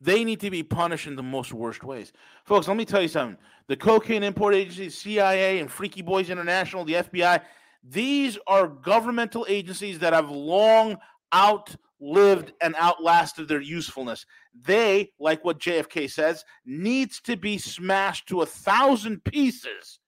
they 0.01 0.25
need 0.25 0.41
to 0.41 0.51
be 0.51 0.65
punished 0.65 1.07
in 1.07 1.15
the 1.15 1.23
most 1.23 1.53
worst 1.53 1.85
ways. 1.85 2.13
Folks, 2.45 2.67
let 2.67 2.77
me 2.77 2.85
tell 2.85 3.01
you 3.01 3.07
something. 3.07 3.39
The 3.69 3.77
cocaine 3.77 4.25
import 4.25 4.57
agency, 4.57 4.91
CIA, 4.91 5.61
and 5.61 5.71
Freaky 5.71 6.03
Boys 6.03 6.31
International, 6.31 6.85
the 6.85 6.95
FBI, 6.95 7.43
these 7.85 8.37
are 8.49 8.67
governmental 8.67 9.47
agencies 9.49 10.01
that 10.01 10.13
have 10.13 10.31
long 10.31 10.97
outlived 11.33 12.53
and 12.61 12.75
outlasted 12.77 13.47
their 13.47 13.61
usefulness. 13.61 14.27
They, 14.63 15.13
like 15.21 15.45
what 15.45 15.61
JFK 15.61 16.11
says, 16.11 16.45
needs 16.67 17.21
to 17.21 17.37
be 17.37 17.57
smashed 17.57 18.27
to 18.29 18.43
a 18.43 18.47
thousand 18.47 19.23
pieces 19.23 20.01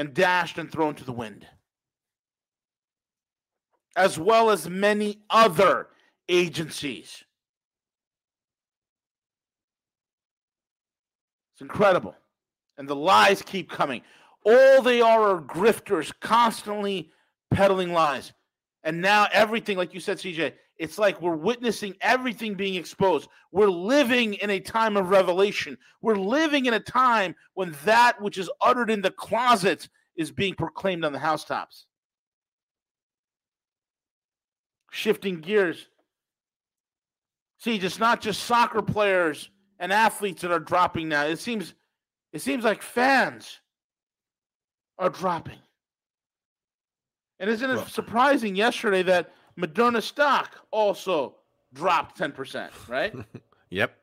and 0.00 0.14
dashed 0.14 0.56
and 0.56 0.72
thrown 0.72 0.94
to 0.94 1.04
the 1.04 1.12
wind. 1.12 1.46
As 3.94 4.18
well 4.18 4.48
as 4.48 4.66
many 4.66 5.18
other 5.28 5.88
agencies. 6.26 7.22
It's 11.52 11.60
incredible. 11.60 12.14
And 12.78 12.88
the 12.88 12.96
lies 12.96 13.42
keep 13.42 13.68
coming. 13.68 14.00
All 14.42 14.80
they 14.80 15.02
are 15.02 15.36
are 15.36 15.42
grifters 15.42 16.10
constantly 16.18 17.10
peddling 17.50 17.92
lies. 17.92 18.32
And 18.82 19.02
now 19.02 19.26
everything, 19.30 19.76
like 19.76 19.92
you 19.92 20.00
said, 20.00 20.16
CJ, 20.16 20.54
it's 20.80 20.96
like 20.96 21.20
we're 21.20 21.36
witnessing 21.36 21.94
everything 22.00 22.54
being 22.54 22.74
exposed. 22.74 23.28
We're 23.52 23.68
living 23.68 24.34
in 24.34 24.48
a 24.48 24.58
time 24.58 24.96
of 24.96 25.10
revelation. 25.10 25.76
We're 26.00 26.16
living 26.16 26.64
in 26.64 26.72
a 26.72 26.80
time 26.80 27.36
when 27.52 27.76
that 27.84 28.18
which 28.22 28.38
is 28.38 28.50
uttered 28.62 28.90
in 28.90 29.02
the 29.02 29.10
closet 29.10 29.90
is 30.16 30.32
being 30.32 30.54
proclaimed 30.54 31.04
on 31.04 31.12
the 31.12 31.18
housetops. 31.18 31.84
Shifting 34.90 35.42
gears, 35.42 35.86
CJ, 37.62 37.82
it's 37.82 37.98
not 37.98 38.22
just 38.22 38.44
soccer 38.44 38.80
players 38.80 39.50
and 39.78 39.92
athletes 39.92 40.40
that 40.40 40.50
are 40.50 40.58
dropping 40.58 41.10
now. 41.10 41.26
It 41.26 41.38
seems 41.38 41.74
it 42.32 42.40
seems 42.40 42.64
like 42.64 42.80
fans 42.80 43.60
are 44.98 45.10
dropping. 45.10 45.58
And 47.38 47.50
isn't 47.50 47.70
it 47.70 47.86
surprising 47.88 48.56
yesterday 48.56 49.02
that 49.02 49.34
Moderna 49.60 50.02
stock 50.02 50.66
also 50.70 51.36
dropped 51.72 52.18
10%, 52.18 52.70
right? 52.88 53.14
yep. 53.70 53.96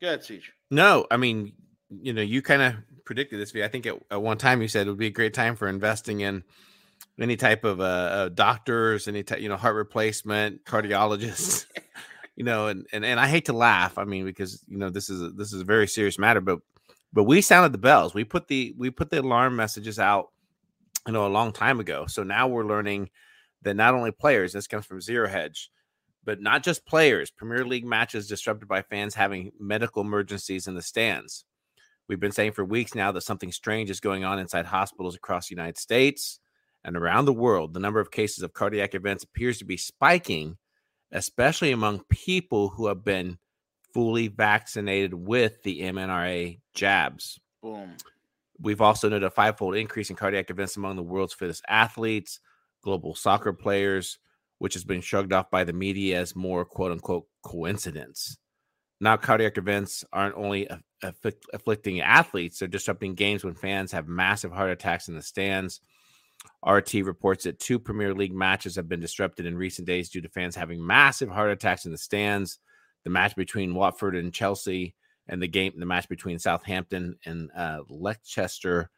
Good, 0.00 0.20
CJ. 0.20 0.42
No, 0.70 1.06
I 1.10 1.16
mean, 1.16 1.52
you 1.90 2.12
know, 2.12 2.22
you 2.22 2.42
kind 2.42 2.62
of 2.62 2.74
predicted 3.04 3.40
this. 3.40 3.54
I 3.54 3.68
think 3.68 3.86
at, 3.86 3.96
at, 4.10 4.22
one 4.22 4.38
time 4.38 4.62
you 4.62 4.68
said 4.68 4.86
it 4.86 4.90
would 4.90 4.98
be 4.98 5.08
a 5.08 5.10
great 5.10 5.34
time 5.34 5.56
for 5.56 5.68
investing 5.68 6.20
in 6.20 6.44
any 7.18 7.36
type 7.36 7.64
of 7.64 7.80
uh, 7.80 7.84
uh 7.84 8.28
doctors, 8.28 9.08
any 9.08 9.22
type, 9.22 9.40
you 9.40 9.48
know, 9.48 9.56
heart 9.56 9.74
replacement, 9.74 10.64
cardiologists. 10.64 11.66
you 12.36 12.44
know, 12.44 12.68
and, 12.68 12.86
and 12.92 13.04
and 13.04 13.20
I 13.20 13.28
hate 13.28 13.46
to 13.46 13.52
laugh. 13.52 13.98
I 13.98 14.04
mean, 14.04 14.24
because 14.24 14.64
you 14.68 14.78
know 14.78 14.88
this 14.88 15.10
is 15.10 15.20
a, 15.20 15.30
this 15.30 15.52
is 15.52 15.60
a 15.60 15.64
very 15.64 15.86
serious 15.86 16.18
matter, 16.18 16.40
but 16.40 16.60
but 17.12 17.24
we 17.24 17.40
sounded 17.40 17.72
the 17.72 17.78
bells. 17.78 18.14
We 18.14 18.24
put 18.24 18.48
the 18.48 18.74
we 18.78 18.90
put 18.90 19.10
the 19.10 19.20
alarm 19.20 19.56
messages 19.56 19.98
out, 19.98 20.30
you 21.06 21.12
know, 21.12 21.26
a 21.26 21.28
long 21.28 21.52
time 21.52 21.80
ago. 21.80 22.06
So 22.06 22.22
now 22.22 22.48
we're 22.48 22.64
learning 22.64 23.10
that 23.62 23.76
not 23.76 23.94
only 23.94 24.10
players, 24.10 24.52
this 24.52 24.66
comes 24.66 24.86
from 24.86 25.00
Zero 25.00 25.28
Hedge, 25.28 25.70
but 26.24 26.40
not 26.40 26.62
just 26.62 26.86
players. 26.86 27.30
Premier 27.30 27.64
League 27.64 27.84
matches 27.84 28.28
disrupted 28.28 28.68
by 28.68 28.82
fans 28.82 29.14
having 29.14 29.52
medical 29.58 30.02
emergencies 30.02 30.66
in 30.66 30.74
the 30.74 30.82
stands. 30.82 31.44
We've 32.08 32.20
been 32.20 32.32
saying 32.32 32.52
for 32.52 32.64
weeks 32.64 32.94
now 32.94 33.12
that 33.12 33.20
something 33.22 33.52
strange 33.52 33.90
is 33.90 34.00
going 34.00 34.24
on 34.24 34.38
inside 34.38 34.66
hospitals 34.66 35.14
across 35.14 35.48
the 35.48 35.54
United 35.54 35.78
States 35.78 36.40
and 36.84 36.96
around 36.96 37.26
the 37.26 37.32
world. 37.32 37.72
The 37.72 37.80
number 37.80 38.00
of 38.00 38.10
cases 38.10 38.42
of 38.42 38.52
cardiac 38.52 38.94
events 38.94 39.24
appears 39.24 39.58
to 39.58 39.64
be 39.64 39.76
spiking 39.76 40.56
especially 41.12 41.72
among 41.72 42.04
people 42.08 42.68
who 42.68 42.86
have 42.86 43.04
been 43.04 43.38
fully 43.92 44.28
vaccinated 44.28 45.14
with 45.14 45.62
the 45.62 45.80
mRNA 45.80 46.60
jabs. 46.74 47.40
Boom. 47.62 47.96
We've 48.60 48.80
also 48.80 49.08
noted 49.08 49.26
a 49.26 49.30
fivefold 49.30 49.74
increase 49.74 50.10
in 50.10 50.16
cardiac 50.16 50.50
events 50.50 50.76
among 50.76 50.96
the 50.96 51.02
world's 51.02 51.34
fittest 51.34 51.62
athletes, 51.68 52.40
global 52.82 53.14
soccer 53.14 53.52
players, 53.52 54.18
which 54.58 54.74
has 54.74 54.84
been 54.84 55.00
shrugged 55.00 55.32
off 55.32 55.50
by 55.50 55.64
the 55.64 55.72
media 55.72 56.20
as 56.20 56.36
more 56.36 56.64
quote 56.64 56.92
unquote 56.92 57.26
coincidence. 57.42 58.36
Now, 59.00 59.16
cardiac 59.16 59.56
events 59.56 60.04
aren't 60.12 60.36
only 60.36 60.68
afflicting 61.54 62.00
athletes, 62.00 62.58
they're 62.58 62.68
disrupting 62.68 63.14
games 63.14 63.44
when 63.44 63.54
fans 63.54 63.92
have 63.92 64.08
massive 64.08 64.52
heart 64.52 64.70
attacks 64.70 65.08
in 65.08 65.14
the 65.14 65.22
stands. 65.22 65.80
RT 66.66 66.94
reports 66.94 67.44
that 67.44 67.58
two 67.58 67.78
Premier 67.78 68.14
League 68.14 68.34
matches 68.34 68.76
have 68.76 68.88
been 68.88 69.00
disrupted 69.00 69.46
in 69.46 69.56
recent 69.56 69.86
days 69.86 70.10
due 70.10 70.20
to 70.20 70.28
fans 70.28 70.56
having 70.56 70.86
massive 70.86 71.30
heart 71.30 71.50
attacks 71.50 71.86
in 71.86 71.92
the 71.92 71.98
stands. 71.98 72.58
The 73.04 73.10
match 73.10 73.34
between 73.36 73.74
Watford 73.74 74.14
and 74.14 74.32
Chelsea, 74.32 74.94
and 75.30 75.40
the 75.40 75.48
game, 75.48 75.72
the 75.78 75.86
match 75.86 76.08
between 76.08 76.38
Southampton 76.38 77.16
and 77.24 77.50
uh, 77.56 77.80
Leicester, 77.88 78.90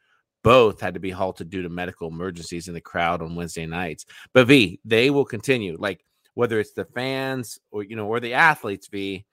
both 0.43 0.79
had 0.81 0.93
to 0.93 0.99
be 0.99 1.11
halted 1.11 1.49
due 1.49 1.61
to 1.63 1.69
medical 1.69 2.09
emergencies 2.09 2.67
in 2.67 2.73
the 2.73 2.81
crowd 2.81 3.21
on 3.21 3.35
Wednesday 3.35 3.65
nights. 3.65 4.05
But 4.33 4.47
V, 4.47 4.79
they 4.85 5.09
will 5.09 5.25
continue. 5.25 5.77
Like 5.79 6.03
whether 6.35 6.59
it's 6.59 6.73
the 6.73 6.85
fans 6.85 7.59
or 7.71 7.83
you 7.83 7.95
know 7.95 8.07
or 8.07 8.19
the 8.19 8.33
athletes, 8.33 8.87
V, 8.87 9.25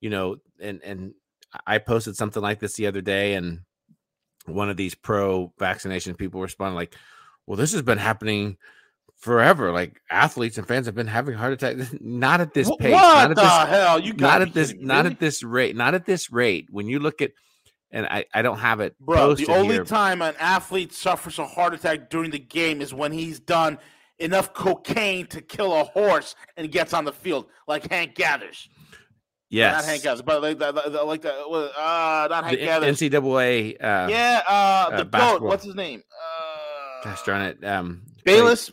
you 0.00 0.10
know, 0.10 0.36
and 0.60 0.82
and 0.82 1.14
I 1.66 1.78
posted 1.78 2.16
something 2.16 2.42
like 2.42 2.60
this 2.60 2.74
the 2.74 2.86
other 2.86 3.00
day, 3.00 3.34
and 3.34 3.60
one 4.46 4.70
of 4.70 4.76
these 4.76 4.94
pro 4.94 5.52
vaccination 5.58 6.14
people 6.14 6.40
responded 6.40 6.76
like 6.76 6.94
well, 7.48 7.56
this 7.56 7.72
has 7.72 7.80
been 7.80 7.98
happening 7.98 8.58
forever. 9.16 9.72
Like 9.72 10.00
athletes 10.10 10.58
and 10.58 10.68
fans 10.68 10.84
have 10.84 10.94
been 10.94 11.06
having 11.06 11.34
heart 11.34 11.54
attacks. 11.54 11.94
Not 12.00 12.42
at 12.42 12.52
this 12.52 12.70
pace. 12.78 12.92
What 12.92 13.28
not 13.28 13.28
the 13.28 13.34
this, 13.36 13.78
hell? 13.78 13.98
You 13.98 14.12
not 14.12 14.42
at 14.42 14.52
this. 14.52 14.74
Not 14.78 15.06
at 15.06 15.18
this 15.18 15.42
rate. 15.42 15.74
Not 15.74 15.94
at 15.94 16.04
this 16.04 16.30
rate. 16.30 16.68
When 16.70 16.88
you 16.88 16.98
look 16.98 17.22
at 17.22 17.32
and 17.90 18.06
I, 18.06 18.24
I 18.34 18.42
don't 18.42 18.58
have 18.58 18.80
it. 18.80 18.94
Bro, 19.00 19.34
the 19.34 19.48
only 19.48 19.74
here. 19.74 19.84
time 19.84 20.22
an 20.22 20.34
athlete 20.38 20.92
suffers 20.92 21.38
a 21.38 21.46
heart 21.46 21.74
attack 21.74 22.10
during 22.10 22.30
the 22.30 22.38
game 22.38 22.80
is 22.80 22.92
when 22.92 23.12
he's 23.12 23.40
done 23.40 23.78
enough 24.18 24.52
cocaine 24.52 25.26
to 25.28 25.40
kill 25.40 25.74
a 25.74 25.84
horse 25.84 26.34
and 26.56 26.70
gets 26.70 26.92
on 26.92 27.04
the 27.04 27.12
field, 27.12 27.46
like 27.66 27.90
Hank 27.90 28.14
Gathers. 28.14 28.68
Yes, 29.50 29.82
not 29.82 29.84
Hank 29.90 30.02
Gathers, 30.02 30.22
but 30.22 30.42
like 30.42 30.58
that, 30.58 30.74
like 31.06 31.22
that. 31.22 31.34
Uh, 31.34 32.28
not 32.28 32.44
Hank 32.44 32.58
the 32.58 32.64
Gathers. 32.64 33.00
NCAA. 33.00 33.74
Uh, 33.76 34.08
yeah, 34.10 34.42
uh, 34.46 34.90
the 34.90 35.16
uh, 35.16 35.32
goat. 35.38 35.42
What's 35.42 35.64
his 35.64 35.74
name? 35.74 36.02
Uh, 36.12 37.04
Gosh 37.04 37.22
darn 37.22 37.42
it. 37.42 37.64
Um, 37.64 38.02
Bayless. 38.24 38.72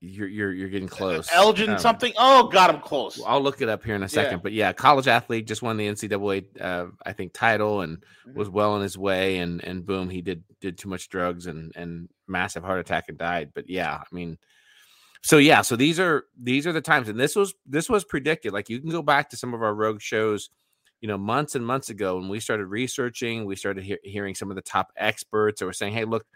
You're 0.00 0.28
you're 0.28 0.52
you're 0.52 0.68
getting 0.68 0.88
close. 0.88 1.28
Elgin 1.32 1.70
um, 1.70 1.78
something. 1.78 2.12
Oh, 2.16 2.48
got 2.48 2.72
him 2.72 2.80
close. 2.80 3.20
I'll 3.26 3.42
look 3.42 3.60
it 3.60 3.68
up 3.68 3.82
here 3.82 3.96
in 3.96 4.02
a 4.04 4.08
second. 4.08 4.38
Yeah. 4.38 4.42
But 4.42 4.52
yeah, 4.52 4.72
college 4.72 5.08
athlete 5.08 5.46
just 5.46 5.60
won 5.60 5.76
the 5.76 5.88
NCAA 5.88 6.60
uh, 6.60 6.86
I 7.04 7.12
think 7.12 7.32
title 7.32 7.80
and 7.80 7.98
mm-hmm. 7.98 8.38
was 8.38 8.48
well 8.48 8.72
on 8.72 8.82
his 8.82 8.96
way 8.96 9.38
and 9.38 9.62
and 9.64 9.84
boom, 9.84 10.08
he 10.08 10.22
did 10.22 10.44
did 10.60 10.78
too 10.78 10.88
much 10.88 11.08
drugs 11.08 11.46
and 11.46 11.72
and 11.74 12.08
massive 12.28 12.62
heart 12.62 12.78
attack 12.78 13.06
and 13.08 13.18
died. 13.18 13.50
But 13.54 13.68
yeah, 13.68 13.96
I 13.96 14.14
mean 14.14 14.38
so 15.22 15.38
yeah, 15.38 15.62
so 15.62 15.74
these 15.74 15.98
are 15.98 16.24
these 16.40 16.64
are 16.66 16.72
the 16.72 16.80
times 16.80 17.08
and 17.08 17.18
this 17.18 17.34
was 17.34 17.54
this 17.66 17.88
was 17.88 18.04
predicted. 18.04 18.52
Like 18.52 18.68
you 18.68 18.80
can 18.80 18.90
go 18.90 19.02
back 19.02 19.30
to 19.30 19.36
some 19.36 19.52
of 19.52 19.62
our 19.62 19.74
rogue 19.74 20.00
shows 20.00 20.48
you 21.00 21.08
know, 21.08 21.18
months 21.18 21.54
and 21.54 21.64
months 21.64 21.90
ago 21.90 22.16
when 22.16 22.28
we 22.28 22.40
started 22.40 22.66
researching, 22.66 23.44
we 23.46 23.56
started 23.56 23.84
he- 23.84 23.98
hearing 24.02 24.34
some 24.34 24.50
of 24.50 24.56
the 24.56 24.62
top 24.62 24.92
experts 24.96 25.60
that 25.60 25.66
were 25.66 25.72
saying, 25.72 25.92
"Hey, 25.92 26.04
look, 26.04 26.26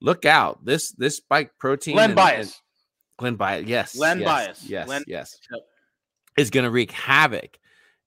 look 0.00 0.24
out! 0.24 0.64
This 0.64 0.92
this 0.92 1.16
spike 1.16 1.52
protein." 1.58 1.94
Glenn 1.94 2.10
and, 2.10 2.16
Bias. 2.16 2.60
Glenn 3.18 3.36
Bias, 3.36 3.66
yes. 3.66 3.96
Glenn 3.96 4.20
yes, 4.20 4.26
Bias. 4.26 4.64
Yes, 4.64 4.86
Glenn, 4.86 5.04
yes. 5.06 5.38
Yep. 5.52 5.60
Is 6.36 6.50
going 6.50 6.64
to 6.64 6.70
wreak 6.70 6.92
havoc. 6.92 7.58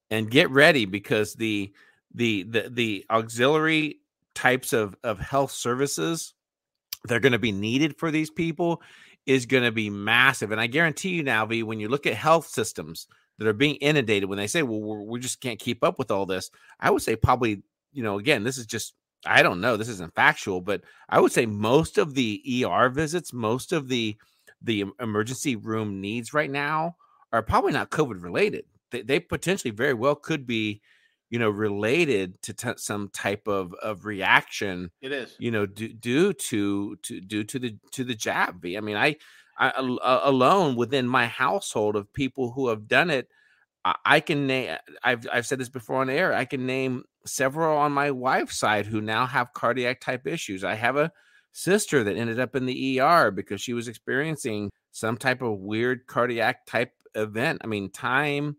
And 0.09 0.29
get 0.29 0.49
ready 0.49 0.85
because 0.85 1.35
the 1.35 1.71
the 2.13 2.43
the 2.43 2.69
the 2.69 3.05
auxiliary 3.09 3.99
types 4.35 4.73
of 4.73 4.95
of 5.03 5.19
health 5.19 5.51
services 5.51 6.33
they're 7.05 7.19
going 7.19 7.31
to 7.31 7.39
be 7.39 7.51
needed 7.51 7.97
for 7.97 8.11
these 8.11 8.29
people 8.29 8.81
is 9.25 9.45
going 9.45 9.63
to 9.63 9.71
be 9.71 9.89
massive. 9.89 10.51
And 10.51 10.61
I 10.61 10.67
guarantee 10.67 11.09
you 11.09 11.23
now, 11.23 11.45
V, 11.45 11.63
when 11.63 11.79
you 11.79 11.89
look 11.89 12.07
at 12.07 12.13
health 12.13 12.47
systems 12.47 13.07
that 13.37 13.47
are 13.47 13.53
being 13.53 13.75
inundated, 13.75 14.29
when 14.29 14.37
they 14.37 14.47
say, 14.47 14.63
well, 14.63 15.05
we 15.05 15.19
just 15.19 15.41
can't 15.41 15.59
keep 15.59 15.83
up 15.83 15.99
with 15.99 16.11
all 16.11 16.25
this, 16.25 16.51
I 16.79 16.91
would 16.91 17.01
say 17.01 17.15
probably, 17.15 17.63
you 17.91 18.03
know, 18.03 18.19
again, 18.19 18.43
this 18.43 18.57
is 18.57 18.65
just, 18.65 18.93
I 19.25 19.43
don't 19.43 19.61
know, 19.61 19.77
this 19.77 19.89
isn't 19.89 20.15
factual, 20.15 20.61
but 20.61 20.81
I 21.09 21.19
would 21.19 21.31
say 21.31 21.45
most 21.45 21.97
of 21.97 22.15
the 22.15 22.65
ER 22.65 22.89
visits, 22.89 23.33
most 23.33 23.71
of 23.71 23.87
the 23.87 24.17
the 24.61 24.85
emergency 24.99 25.55
room 25.55 26.01
needs 26.01 26.33
right 26.33 26.49
now 26.49 26.95
are 27.31 27.41
probably 27.41 27.71
not 27.71 27.89
COVID 27.89 28.21
related. 28.21 28.65
They, 28.91 29.01
they 29.01 29.19
potentially 29.19 29.71
very 29.71 29.93
well 29.93 30.15
could 30.15 30.45
be, 30.45 30.81
you 31.29 31.39
know, 31.39 31.49
related 31.49 32.41
to 32.43 32.53
t- 32.53 32.73
some 32.77 33.09
type 33.09 33.47
of 33.47 33.73
of 33.75 34.05
reaction. 34.05 34.91
It 35.01 35.11
is, 35.11 35.35
you 35.39 35.51
know, 35.51 35.65
due, 35.65 35.93
due 35.93 36.33
to 36.33 36.95
to 36.97 37.21
due 37.21 37.43
to 37.45 37.59
the 37.59 37.77
to 37.91 38.03
the 38.03 38.15
jab. 38.15 38.65
I 38.65 38.79
mean, 38.81 38.97
I, 38.97 39.15
I 39.57 39.71
alone 39.77 40.75
within 40.75 41.07
my 41.07 41.27
household 41.27 41.95
of 41.95 42.11
people 42.13 42.51
who 42.51 42.67
have 42.67 42.87
done 42.87 43.09
it, 43.09 43.29
I, 43.85 43.95
I 44.05 44.19
can 44.19 44.45
name. 44.47 44.77
I've 45.03 45.25
I've 45.31 45.47
said 45.47 45.59
this 45.59 45.69
before 45.69 46.01
on 46.01 46.09
air. 46.09 46.33
I 46.33 46.45
can 46.45 46.65
name 46.65 47.03
several 47.25 47.77
on 47.77 47.91
my 47.91 48.11
wife's 48.11 48.57
side 48.57 48.85
who 48.85 49.01
now 49.01 49.25
have 49.25 49.53
cardiac 49.53 50.01
type 50.01 50.27
issues. 50.27 50.63
I 50.63 50.75
have 50.75 50.97
a 50.97 51.11
sister 51.51 52.03
that 52.03 52.17
ended 52.17 52.39
up 52.39 52.55
in 52.55 52.65
the 52.65 52.99
ER 52.99 53.31
because 53.31 53.61
she 53.61 53.73
was 53.73 53.87
experiencing 53.87 54.71
some 54.91 55.17
type 55.17 55.41
of 55.41 55.59
weird 55.59 56.07
cardiac 56.07 56.65
type 56.65 56.91
event. 57.15 57.61
I 57.63 57.67
mean, 57.67 57.89
time 57.91 58.57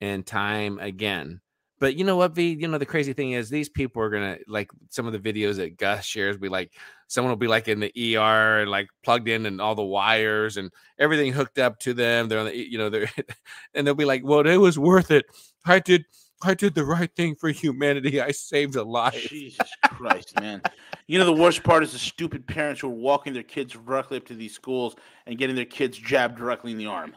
and 0.00 0.26
time 0.26 0.78
again. 0.78 1.40
But 1.78 1.96
you 1.96 2.04
know 2.04 2.16
what, 2.16 2.34
V? 2.34 2.56
You 2.58 2.68
know, 2.68 2.78
the 2.78 2.86
crazy 2.86 3.12
thing 3.12 3.32
is 3.32 3.50
these 3.50 3.68
people 3.68 4.00
are 4.02 4.08
gonna 4.08 4.38
like 4.48 4.70
some 4.88 5.06
of 5.06 5.12
the 5.12 5.18
videos 5.18 5.56
that 5.56 5.76
Gus 5.76 6.06
shares 6.06 6.38
be 6.38 6.48
like 6.48 6.72
someone 7.06 7.30
will 7.30 7.36
be 7.36 7.48
like 7.48 7.68
in 7.68 7.80
the 7.80 8.16
ER 8.16 8.60
and 8.60 8.70
like 8.70 8.88
plugged 9.04 9.28
in 9.28 9.44
and 9.44 9.60
all 9.60 9.74
the 9.74 9.82
wires 9.82 10.56
and 10.56 10.70
everything 10.98 11.32
hooked 11.32 11.58
up 11.58 11.78
to 11.80 11.92
them. 11.92 12.28
They're 12.28 12.38
on 12.38 12.46
the 12.46 12.56
you 12.56 12.78
know, 12.78 12.88
they're 12.88 13.10
and 13.74 13.86
they'll 13.86 13.94
be 13.94 14.06
like, 14.06 14.22
Well, 14.24 14.46
it 14.46 14.56
was 14.56 14.78
worth 14.78 15.10
it. 15.10 15.26
I 15.66 15.80
did 15.80 16.06
I 16.42 16.54
did 16.54 16.74
the 16.74 16.84
right 16.84 17.10
thing 17.16 17.34
for 17.34 17.48
humanity. 17.48 18.20
I 18.20 18.30
saved 18.30 18.76
a 18.76 18.82
life. 18.82 19.14
Jesus 19.28 19.70
Christ, 19.86 20.38
man. 20.38 20.60
You 21.06 21.18
know, 21.18 21.24
the 21.24 21.32
worst 21.32 21.62
part 21.62 21.82
is 21.82 21.92
the 21.92 21.98
stupid 21.98 22.46
parents 22.46 22.80
who 22.80 22.88
are 22.88 22.90
walking 22.90 23.32
their 23.32 23.42
kids 23.42 23.72
directly 23.72 24.18
up 24.18 24.26
to 24.26 24.34
these 24.34 24.54
schools 24.54 24.96
and 25.26 25.38
getting 25.38 25.56
their 25.56 25.64
kids 25.64 25.96
jabbed 25.96 26.36
directly 26.36 26.72
in 26.72 26.78
the 26.78 26.86
arm. 26.86 27.16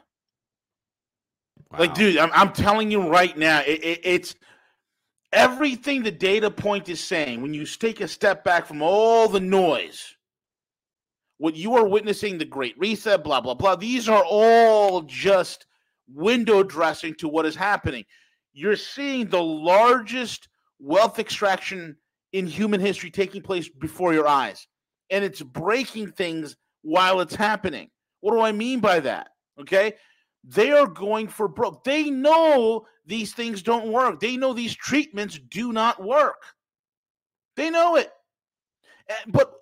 Wow. 1.71 1.79
Like, 1.79 1.95
dude, 1.95 2.17
I'm, 2.17 2.31
I'm 2.33 2.53
telling 2.53 2.91
you 2.91 3.09
right 3.09 3.37
now, 3.37 3.59
it, 3.61 3.83
it, 3.83 3.99
it's 4.03 4.35
everything 5.33 6.01
the 6.01 6.11
data 6.11 6.49
point 6.49 6.87
is 6.87 7.01
saying. 7.01 7.41
When 7.41 7.53
you 7.53 7.65
take 7.65 7.99
a 7.99 8.07
step 8.07 8.43
back 8.45 8.65
from 8.65 8.81
all 8.81 9.27
the 9.27 9.41
noise, 9.41 10.15
what 11.39 11.55
you 11.55 11.75
are 11.75 11.87
witnessing, 11.87 12.37
the 12.37 12.45
Great 12.45 12.77
Reset, 12.79 13.23
blah, 13.23 13.41
blah, 13.41 13.53
blah, 13.53 13.75
these 13.75 14.07
are 14.07 14.23
all 14.23 15.01
just 15.01 15.65
window 16.07 16.63
dressing 16.63 17.13
to 17.15 17.27
what 17.27 17.45
is 17.45 17.55
happening 17.55 18.05
you're 18.59 18.75
seeing 18.75 19.27
the 19.27 19.41
largest 19.41 20.49
wealth 20.79 21.17
extraction 21.17 21.95
in 22.33 22.45
human 22.45 22.81
history 22.81 23.09
taking 23.09 23.41
place 23.41 23.69
before 23.69 24.13
your 24.13 24.27
eyes. 24.27 24.67
And 25.09 25.23
it's 25.23 25.41
breaking 25.41 26.11
things 26.11 26.57
while 26.81 27.21
it's 27.21 27.35
happening. 27.35 27.89
What 28.19 28.33
do 28.33 28.41
I 28.41 28.51
mean 28.51 28.81
by 28.81 28.99
that? 28.99 29.29
Okay. 29.61 29.93
They 30.43 30.71
are 30.71 30.87
going 30.87 31.29
for 31.29 31.47
broke. 31.47 31.85
They 31.85 32.09
know 32.09 32.85
these 33.05 33.33
things 33.33 33.61
don't 33.61 33.91
work. 33.91 34.19
They 34.19 34.35
know 34.35 34.53
these 34.53 34.75
treatments 34.75 35.39
do 35.49 35.71
not 35.71 36.03
work. 36.03 36.41
They 37.55 37.69
know 37.69 37.95
it. 37.95 38.11
Eh, 39.09 39.13
but 39.27 39.53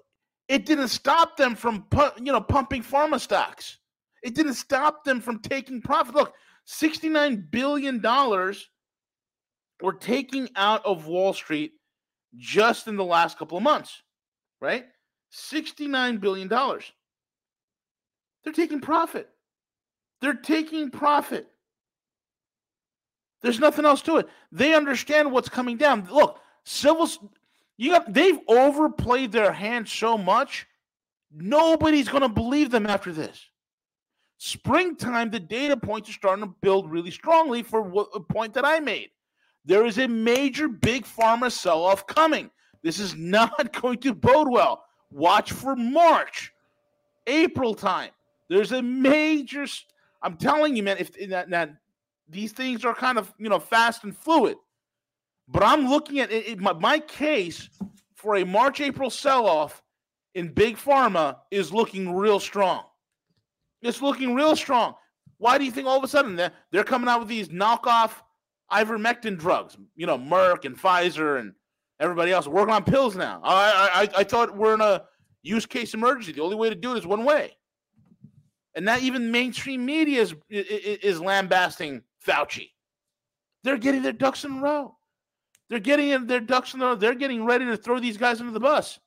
it 0.47 0.65
didn't 0.65 0.89
stop 0.89 1.37
them 1.37 1.55
from 1.55 1.85
you 2.17 2.31
know 2.31 2.41
pumping 2.41 2.83
pharma 2.83 3.19
stocks. 3.19 3.77
It 4.23 4.35
didn't 4.35 4.53
stop 4.55 5.03
them 5.03 5.19
from 5.21 5.39
taking 5.39 5.81
profit. 5.81 6.15
Look, 6.15 6.33
69 6.65 7.47
billion 7.49 8.01
dollars 8.01 8.69
we're 9.81 9.93
taking 9.93 10.49
out 10.55 10.85
of 10.85 11.07
Wall 11.07 11.33
Street 11.33 11.73
just 12.35 12.87
in 12.87 12.95
the 12.95 13.05
last 13.05 13.37
couple 13.37 13.57
of 13.57 13.63
months, 13.63 14.01
right? 14.61 14.85
$69 15.33 16.19
billion. 16.19 16.47
They're 16.47 18.53
taking 18.53 18.79
profit. 18.79 19.29
They're 20.21 20.33
taking 20.33 20.89
profit. 20.89 21.47
There's 23.41 23.59
nothing 23.59 23.85
else 23.85 24.01
to 24.03 24.17
it. 24.17 24.29
They 24.51 24.73
understand 24.73 25.31
what's 25.31 25.49
coming 25.49 25.77
down. 25.77 26.07
Look, 26.11 26.39
civil 26.63 27.07
you 27.77 27.91
got 27.91 28.11
they've 28.11 28.39
overplayed 28.47 29.31
their 29.31 29.51
hand 29.51 29.87
so 29.87 30.17
much. 30.17 30.65
Nobody's 31.31 32.09
going 32.09 32.23
to 32.23 32.29
believe 32.29 32.71
them 32.71 32.87
after 32.87 33.11
this. 33.11 33.45
Springtime, 34.39 35.29
the 35.29 35.39
data 35.39 35.77
points 35.77 36.09
are 36.09 36.13
starting 36.13 36.45
to 36.45 36.53
build 36.61 36.91
really 36.91 37.11
strongly 37.11 37.63
for 37.63 38.07
a 38.15 38.19
point 38.19 38.53
that 38.53 38.65
I 38.65 38.79
made. 38.79 39.09
There 39.67 39.85
is 39.85 39.99
a 39.99 40.07
major 40.07 40.69
big 40.69 41.05
pharma 41.05 41.51
sell 41.51 41.83
off 41.83 42.07
coming. 42.07 42.49
This 42.83 42.99
is 42.99 43.15
not 43.15 43.73
going 43.81 43.99
to 43.99 44.13
bode 44.15 44.49
well. 44.49 44.85
Watch 45.11 45.51
for 45.51 45.75
March, 45.75 46.53
April 47.27 47.75
time. 47.75 48.11
There's 48.49 48.71
a 48.71 48.81
major. 48.81 49.65
I'm 50.21 50.37
telling 50.37 50.75
you, 50.75 50.83
man. 50.83 50.97
If 50.97 51.29
that, 51.29 51.49
that 51.49 51.75
these 52.29 52.53
things 52.53 52.85
are 52.85 52.95
kind 52.95 53.17
of 53.17 53.33
you 53.37 53.49
know 53.49 53.59
fast 53.59 54.05
and 54.05 54.15
fluid, 54.15 54.55
but 55.49 55.63
I'm 55.63 55.89
looking 55.89 56.19
at 56.19 56.31
it, 56.31 56.47
it, 56.47 56.59
my, 56.59 56.73
my 56.73 56.99
case 56.99 57.69
for 58.15 58.37
a 58.37 58.45
March 58.45 58.79
April 58.79 59.09
sell 59.09 59.45
off 59.45 59.83
in 60.33 60.47
big 60.47 60.77
pharma 60.77 61.37
is 61.51 61.73
looking 61.73 62.15
real 62.15 62.39
strong. 62.39 62.83
It's 63.81 64.01
looking 64.01 64.33
real 64.33 64.55
strong. 64.55 64.95
Why 65.39 65.57
do 65.57 65.65
you 65.65 65.71
think 65.71 65.87
all 65.87 65.97
of 65.97 66.03
a 66.03 66.07
sudden 66.07 66.35
they're, 66.37 66.53
they're 66.71 66.83
coming 66.83 67.09
out 67.09 67.19
with 67.19 67.27
these 67.27 67.49
knockoff 67.49 68.21
ivermectin 68.71 69.37
drugs. 69.37 69.77
You 69.95 70.05
know, 70.05 70.17
Merck 70.17 70.65
and 70.65 70.77
Pfizer 70.77 71.39
and 71.39 71.53
everybody 71.99 72.31
else 72.31 72.47
working 72.47 72.73
on 72.73 72.83
pills 72.83 73.15
now. 73.15 73.41
I, 73.43 74.09
I 74.15 74.19
I 74.19 74.23
thought 74.23 74.55
we're 74.55 74.73
in 74.73 74.81
a 74.81 75.03
use 75.41 75.65
case 75.65 75.93
emergency. 75.93 76.33
The 76.33 76.41
only 76.41 76.55
way 76.55 76.69
to 76.69 76.75
do 76.75 76.93
it 76.93 76.99
is 76.99 77.07
one 77.07 77.23
way. 77.23 77.55
And 78.75 78.85
not 78.85 79.01
even 79.01 79.31
mainstream 79.31 79.83
media 79.85 80.21
is, 80.21 80.35
is, 80.49 81.19
lambasting 81.19 82.03
Fauci. 82.23 82.69
They're 83.63 83.77
getting 83.77 84.03
their 84.03 84.13
ducks 84.13 84.43
in 84.43 84.51
a 84.51 84.61
row. 84.61 84.95
They're 85.67 85.79
getting 85.79 86.27
their 86.27 86.39
ducks 86.39 86.75
in 86.75 86.81
a 86.81 86.85
row. 86.85 86.95
They're 86.95 87.15
getting 87.15 87.43
ready 87.43 87.65
to 87.65 87.75
throw 87.75 87.99
these 87.99 88.17
guys 88.17 88.39
under 88.39 88.51
the 88.51 88.59
bus. 88.59 88.99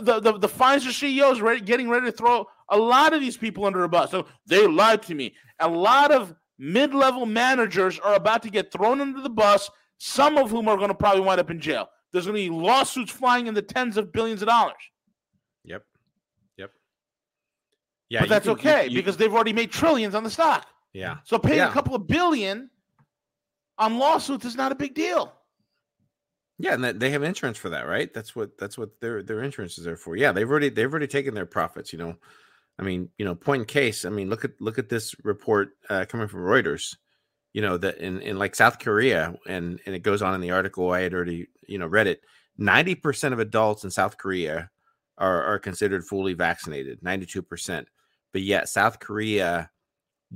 The, 0.00 0.20
the, 0.20 0.38
the 0.38 0.48
Pfizer 0.48 0.92
CEO 0.92 1.32
is 1.32 1.40
ready, 1.40 1.62
getting 1.62 1.88
ready 1.88 2.06
to 2.06 2.12
throw 2.12 2.46
a 2.68 2.78
lot 2.78 3.12
of 3.12 3.20
these 3.20 3.36
people 3.36 3.64
under 3.64 3.82
a 3.82 3.88
bus. 3.88 4.12
So 4.12 4.26
they 4.46 4.66
lied 4.68 5.02
to 5.02 5.16
me. 5.16 5.34
A 5.58 5.68
lot 5.68 6.12
of 6.12 6.32
mid 6.58 6.94
level 6.94 7.26
managers 7.26 7.98
are 7.98 8.14
about 8.14 8.42
to 8.42 8.50
get 8.50 8.72
thrown 8.72 9.00
under 9.00 9.20
the 9.20 9.30
bus, 9.30 9.70
some 9.98 10.36
of 10.36 10.50
whom 10.50 10.68
are 10.68 10.76
going 10.76 10.88
to 10.88 10.94
probably 10.94 11.22
wind 11.22 11.40
up 11.40 11.50
in 11.50 11.60
jail. 11.60 11.88
There's 12.12 12.26
going 12.26 12.36
to 12.36 12.50
be 12.50 12.54
lawsuits 12.54 13.10
flying 13.10 13.46
in 13.46 13.54
the 13.54 13.62
tens 13.62 13.96
of 13.96 14.12
billions 14.12 14.42
of 14.42 14.48
dollars. 14.48 14.74
Yep. 15.64 15.84
Yep. 16.58 16.70
Yeah. 18.08 18.20
But 18.20 18.28
that's 18.28 18.44
can, 18.44 18.52
okay 18.52 18.84
you, 18.84 18.90
you, 18.90 18.98
because 18.98 19.16
they've 19.16 19.32
already 19.32 19.52
made 19.52 19.72
trillions 19.72 20.14
on 20.14 20.22
the 20.22 20.30
stock. 20.30 20.66
Yeah. 20.92 21.16
So 21.24 21.38
paying 21.38 21.58
yeah. 21.58 21.68
a 21.68 21.72
couple 21.72 21.94
of 21.94 22.06
billion 22.06 22.70
on 23.78 23.98
lawsuits 23.98 24.44
is 24.44 24.56
not 24.56 24.70
a 24.70 24.76
big 24.76 24.94
deal. 24.94 25.32
Yeah, 26.58 26.74
and 26.74 26.84
they 26.84 27.10
have 27.10 27.24
insurance 27.24 27.58
for 27.58 27.70
that, 27.70 27.82
right? 27.82 28.14
That's 28.14 28.36
what 28.36 28.56
that's 28.56 28.78
what 28.78 29.00
their 29.00 29.24
their 29.24 29.42
insurance 29.42 29.76
is 29.76 29.84
there 29.84 29.96
for. 29.96 30.14
Yeah, 30.14 30.30
they've 30.30 30.48
already 30.48 30.68
they've 30.68 30.90
already 30.90 31.08
taken 31.08 31.34
their 31.34 31.46
profits. 31.46 31.92
You 31.92 31.98
know, 31.98 32.14
I 32.78 32.82
mean, 32.82 33.08
you 33.18 33.24
know, 33.24 33.34
point 33.34 33.60
in 33.60 33.66
case. 33.66 34.04
I 34.04 34.10
mean, 34.10 34.28
look 34.28 34.44
at 34.44 34.60
look 34.60 34.78
at 34.78 34.88
this 34.88 35.14
report 35.22 35.70
uh, 35.88 36.04
coming 36.08 36.28
from 36.28 36.40
Reuters. 36.40 36.96
You 37.52 37.62
know 37.62 37.76
that 37.78 37.98
in 37.98 38.20
in 38.20 38.38
like 38.38 38.56
South 38.56 38.78
Korea, 38.78 39.34
and 39.46 39.80
and 39.86 39.94
it 39.94 40.00
goes 40.00 40.22
on 40.22 40.34
in 40.34 40.40
the 40.40 40.50
article. 40.50 40.90
I 40.90 41.02
had 41.02 41.14
already 41.14 41.46
you 41.68 41.78
know 41.78 41.86
read 41.86 42.08
it. 42.08 42.20
Ninety 42.58 42.94
percent 42.94 43.32
of 43.32 43.38
adults 43.38 43.84
in 43.84 43.90
South 43.90 44.18
Korea 44.18 44.70
are 45.18 45.42
are 45.44 45.58
considered 45.60 46.04
fully 46.04 46.34
vaccinated. 46.34 47.02
Ninety 47.02 47.26
two 47.26 47.42
percent, 47.42 47.88
but 48.32 48.42
yet 48.42 48.68
South 48.68 48.98
Korea 48.98 49.70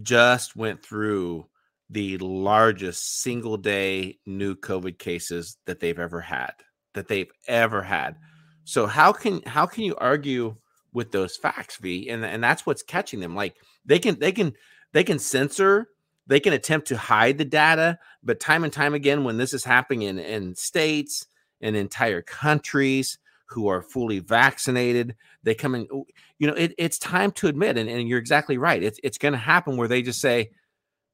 just 0.03 0.55
went 0.55 0.80
through 0.80 1.49
the 1.91 2.18
largest 2.18 3.20
single 3.22 3.57
day 3.57 4.18
new 4.26 4.55
COVID 4.55 4.99
cases 4.99 5.57
that 5.66 5.80
they've 5.80 5.99
ever 5.99 6.20
had. 6.20 6.53
That 6.95 7.09
they've 7.09 7.30
ever 7.49 7.82
had. 7.82 8.16
So 8.62 8.86
how 8.86 9.12
can 9.12 9.43
how 9.45 9.66
can 9.66 9.82
you 9.82 9.97
argue 9.97 10.55
with 10.93 11.12
those 11.12 11.36
facts, 11.36 11.76
V? 11.76 12.09
And 12.09 12.24
and 12.24 12.43
that's 12.43 12.66
what's 12.66 12.82
catching 12.82 13.20
them. 13.20 13.34
Like 13.34 13.57
they 13.84 13.99
can 13.99 14.18
they 14.18 14.32
can 14.32 14.55
they 14.93 15.05
can 15.05 15.18
censor, 15.18 15.89
they 16.26 16.41
can 16.41 16.53
attempt 16.53 16.89
to 16.89 16.97
hide 16.97 17.39
the 17.39 17.45
data, 17.45 17.99
but 18.22 18.41
time 18.41 18.64
and 18.64 18.72
time 18.72 18.95
again, 18.95 19.24
when 19.24 19.36
this 19.36 19.53
is 19.53 19.64
happening 19.64 20.03
in, 20.03 20.18
in 20.18 20.55
states 20.55 21.26
and 21.61 21.76
entire 21.76 22.22
countries 22.22 23.18
who 23.47 23.68
are 23.68 23.82
fully 23.82 24.18
vaccinated, 24.18 25.16
they 25.43 25.55
come 25.55 25.74
in, 25.74 25.89
oh, 25.93 26.07
you 26.39 26.47
know, 26.47 26.53
it, 26.55 26.74
it's 26.76 26.99
time 26.99 27.32
to 27.32 27.49
admit, 27.49 27.78
and, 27.78 27.89
and 27.89 28.07
you're 28.09 28.18
exactly 28.18 28.59
right. 28.59 28.82
It's 28.82 29.01
it's 29.03 29.18
gonna 29.18 29.39
happen 29.39 29.76
where 29.76 29.89
they 29.89 30.03
just 30.03 30.20
say, 30.20 30.51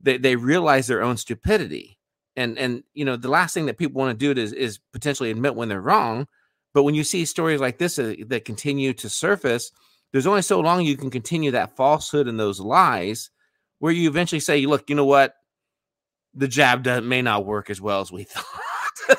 they, 0.00 0.18
they 0.18 0.36
realize 0.36 0.86
their 0.86 1.02
own 1.02 1.16
stupidity 1.16 1.98
and 2.36 2.58
and 2.58 2.82
you 2.94 3.04
know 3.04 3.16
the 3.16 3.28
last 3.28 3.54
thing 3.54 3.66
that 3.66 3.78
people 3.78 4.00
want 4.00 4.18
to 4.18 4.34
do 4.34 4.40
is 4.40 4.52
is 4.52 4.78
potentially 4.92 5.30
admit 5.30 5.54
when 5.54 5.68
they're 5.68 5.80
wrong 5.80 6.26
but 6.74 6.82
when 6.82 6.94
you 6.94 7.04
see 7.04 7.24
stories 7.24 7.60
like 7.60 7.78
this 7.78 7.98
uh, 7.98 8.14
that 8.26 8.44
continue 8.44 8.92
to 8.92 9.08
surface 9.08 9.72
there's 10.12 10.26
only 10.26 10.42
so 10.42 10.60
long 10.60 10.82
you 10.82 10.96
can 10.96 11.10
continue 11.10 11.50
that 11.50 11.76
falsehood 11.76 12.28
and 12.28 12.38
those 12.38 12.60
lies 12.60 13.30
where 13.78 13.92
you 13.92 14.08
eventually 14.08 14.40
say 14.40 14.66
look 14.66 14.90
you 14.90 14.96
know 14.96 15.04
what 15.04 15.36
the 16.34 16.48
jab 16.48 16.82
does, 16.82 17.02
may 17.02 17.22
not 17.22 17.46
work 17.46 17.70
as 17.70 17.80
well 17.80 18.00
as 18.00 18.12
we 18.12 18.24
thought 18.28 19.18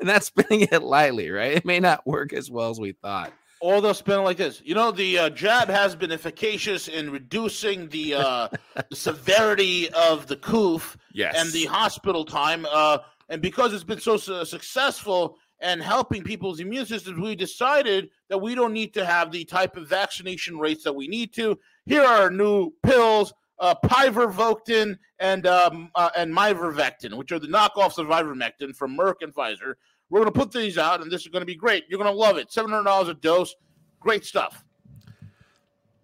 and 0.00 0.08
that's 0.08 0.26
spinning 0.26 0.66
it 0.72 0.82
lightly 0.82 1.30
right 1.30 1.52
it 1.52 1.64
may 1.66 1.80
not 1.80 2.06
work 2.06 2.32
as 2.32 2.50
well 2.50 2.70
as 2.70 2.80
we 2.80 2.92
thought 2.92 3.32
or 3.60 3.80
they'll 3.80 3.94
spin 3.94 4.18
it 4.18 4.22
like 4.22 4.36
this. 4.36 4.60
You 4.64 4.74
know, 4.74 4.90
the 4.90 5.18
uh, 5.18 5.30
jab 5.30 5.68
has 5.68 5.96
been 5.96 6.12
efficacious 6.12 6.88
in 6.88 7.10
reducing 7.10 7.88
the, 7.88 8.14
uh, 8.14 8.48
the 8.90 8.96
severity 8.96 9.90
of 9.90 10.26
the 10.26 10.36
coof 10.36 10.96
yes. 11.12 11.34
and 11.38 11.50
the 11.52 11.64
hospital 11.64 12.24
time. 12.24 12.66
Uh, 12.70 12.98
and 13.28 13.42
because 13.42 13.72
it's 13.72 13.84
been 13.84 14.00
so 14.00 14.16
successful 14.16 15.38
and 15.60 15.82
helping 15.82 16.22
people's 16.22 16.60
immune 16.60 16.86
systems, 16.86 17.18
we 17.18 17.34
decided 17.34 18.10
that 18.28 18.38
we 18.38 18.54
don't 18.54 18.72
need 18.72 18.92
to 18.94 19.04
have 19.04 19.32
the 19.32 19.44
type 19.44 19.76
of 19.76 19.88
vaccination 19.88 20.58
rates 20.58 20.84
that 20.84 20.92
we 20.92 21.08
need 21.08 21.32
to. 21.34 21.58
Here 21.86 22.04
are 22.04 22.30
new 22.30 22.72
pills, 22.84 23.32
uh, 23.58 23.74
Pivervoctin 23.84 24.98
and 25.18 25.46
um, 25.46 25.90
uh, 25.94 26.10
and 26.16 26.34
Myvervectin, 26.34 27.14
which 27.16 27.32
are 27.32 27.38
the 27.38 27.46
knockoffs 27.46 27.98
of 27.98 28.08
ivermectin 28.08 28.76
from 28.76 28.96
Merck 28.96 29.16
and 29.22 29.34
Pfizer 29.34 29.74
we're 30.10 30.20
going 30.20 30.32
to 30.32 30.38
put 30.38 30.52
these 30.52 30.78
out, 30.78 31.02
and 31.02 31.10
this 31.10 31.22
is 31.22 31.28
going 31.28 31.42
to 31.42 31.46
be 31.46 31.54
great. 31.54 31.84
You're 31.88 31.98
going 31.98 32.12
to 32.12 32.16
love 32.16 32.36
it. 32.36 32.52
Seven 32.52 32.70
hundred 32.70 32.84
dollars 32.84 33.08
a 33.08 33.14
dose, 33.14 33.54
great 34.00 34.24
stuff. 34.24 34.64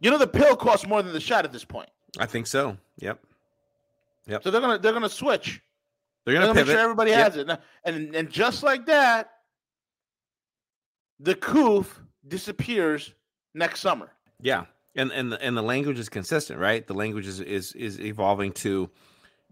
You 0.00 0.10
know 0.10 0.18
the 0.18 0.26
pill 0.26 0.56
costs 0.56 0.86
more 0.86 1.02
than 1.02 1.12
the 1.12 1.20
shot 1.20 1.44
at 1.44 1.52
this 1.52 1.64
point. 1.64 1.88
I 2.18 2.26
think 2.26 2.48
so. 2.48 2.76
Yep. 2.98 3.20
Yep. 4.26 4.42
So 4.42 4.50
they're 4.50 4.60
gonna 4.60 4.78
they're 4.78 4.92
gonna 4.92 5.08
switch. 5.08 5.62
They're 6.24 6.34
gonna, 6.34 6.46
they're 6.46 6.54
gonna 6.54 6.66
make 6.66 6.74
sure 6.74 6.82
everybody 6.82 7.10
yep. 7.12 7.32
has 7.32 7.36
it, 7.36 7.60
and 7.84 8.14
and 8.14 8.28
just 8.28 8.64
like 8.64 8.86
that, 8.86 9.30
the 11.22 11.34
coof 11.36 12.02
disappears 12.26 13.14
next 13.54 13.80
summer. 13.80 14.10
Yeah, 14.40 14.64
and 14.96 15.12
and 15.12 15.32
the, 15.32 15.42
and 15.42 15.56
the 15.56 15.62
language 15.62 15.98
is 15.98 16.08
consistent, 16.08 16.58
right? 16.58 16.86
The 16.86 16.94
language 16.94 17.26
is 17.26 17.40
is 17.40 17.72
is 17.72 18.00
evolving 18.00 18.52
to, 18.54 18.90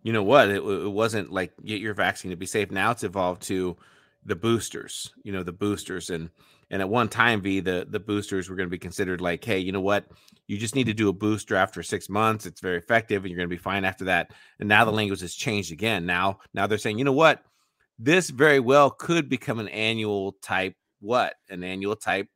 you 0.03 0.13
know 0.13 0.23
what? 0.23 0.49
It, 0.51 0.63
it 0.63 0.93
wasn't 0.93 1.33
like 1.33 1.53
get 1.65 1.81
your 1.81 1.95
vaccine 1.95 2.31
to 2.31 2.37
be 2.37 2.47
safe. 2.47 2.71
Now 2.71 2.91
it's 2.91 3.05
evolved 3.05 3.43
to 3.43 3.77
the 4.25 4.37
boosters, 4.37 5.13
you 5.23 5.33
know, 5.33 5.43
the 5.43 5.53
boosters 5.53 6.11
and 6.11 6.29
and 6.71 6.83
at 6.83 6.89
one 6.89 7.09
time 7.09 7.41
V 7.41 7.61
the 7.61 7.87
the 7.89 8.01
boosters 8.01 8.51
were 8.51 8.57
going 8.57 8.69
to 8.69 8.71
be 8.71 8.79
considered 8.79 9.21
like, 9.21 9.45
hey, 9.45 9.59
you 9.59 9.73
know 9.73 9.81
what? 9.81 10.07
You 10.47 10.59
just 10.59 10.75
need 10.75 10.87
to 10.87 10.93
do 10.93 11.09
a 11.09 11.13
booster 11.13 11.55
after 11.55 11.83
6 11.83 12.09
months. 12.09 12.45
It's 12.45 12.61
very 12.61 12.77
effective 12.77 13.23
and 13.23 13.31
you're 13.31 13.39
going 13.39 13.49
to 13.49 13.55
be 13.55 13.63
fine 13.63 13.85
after 13.85 14.07
that. 14.07 14.33
And 14.59 14.69
now 14.69 14.85
the 14.85 14.91
language 14.91 15.21
has 15.21 15.35
changed 15.35 15.73
again. 15.73 16.05
Now 16.05 16.41
now 16.53 16.67
they're 16.67 16.79
saying, 16.79 16.99
"You 16.99 17.05
know 17.05 17.13
what? 17.13 17.43
This 17.99 18.31
very 18.31 18.61
well 18.61 18.91
could 18.91 19.29
become 19.29 19.61
an 19.61 19.69
annual 19.69 20.33
type 20.43 20.75
what? 21.01 21.35
An 21.49 21.65
annual 21.65 21.97
type 21.97 22.29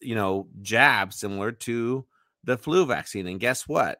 you 0.00 0.14
know, 0.14 0.48
jab 0.62 1.12
similar 1.12 1.52
to 1.52 2.04
the 2.44 2.56
flu 2.58 2.86
vaccine. 2.86 3.26
And 3.26 3.40
guess 3.40 3.68
what? 3.68 3.98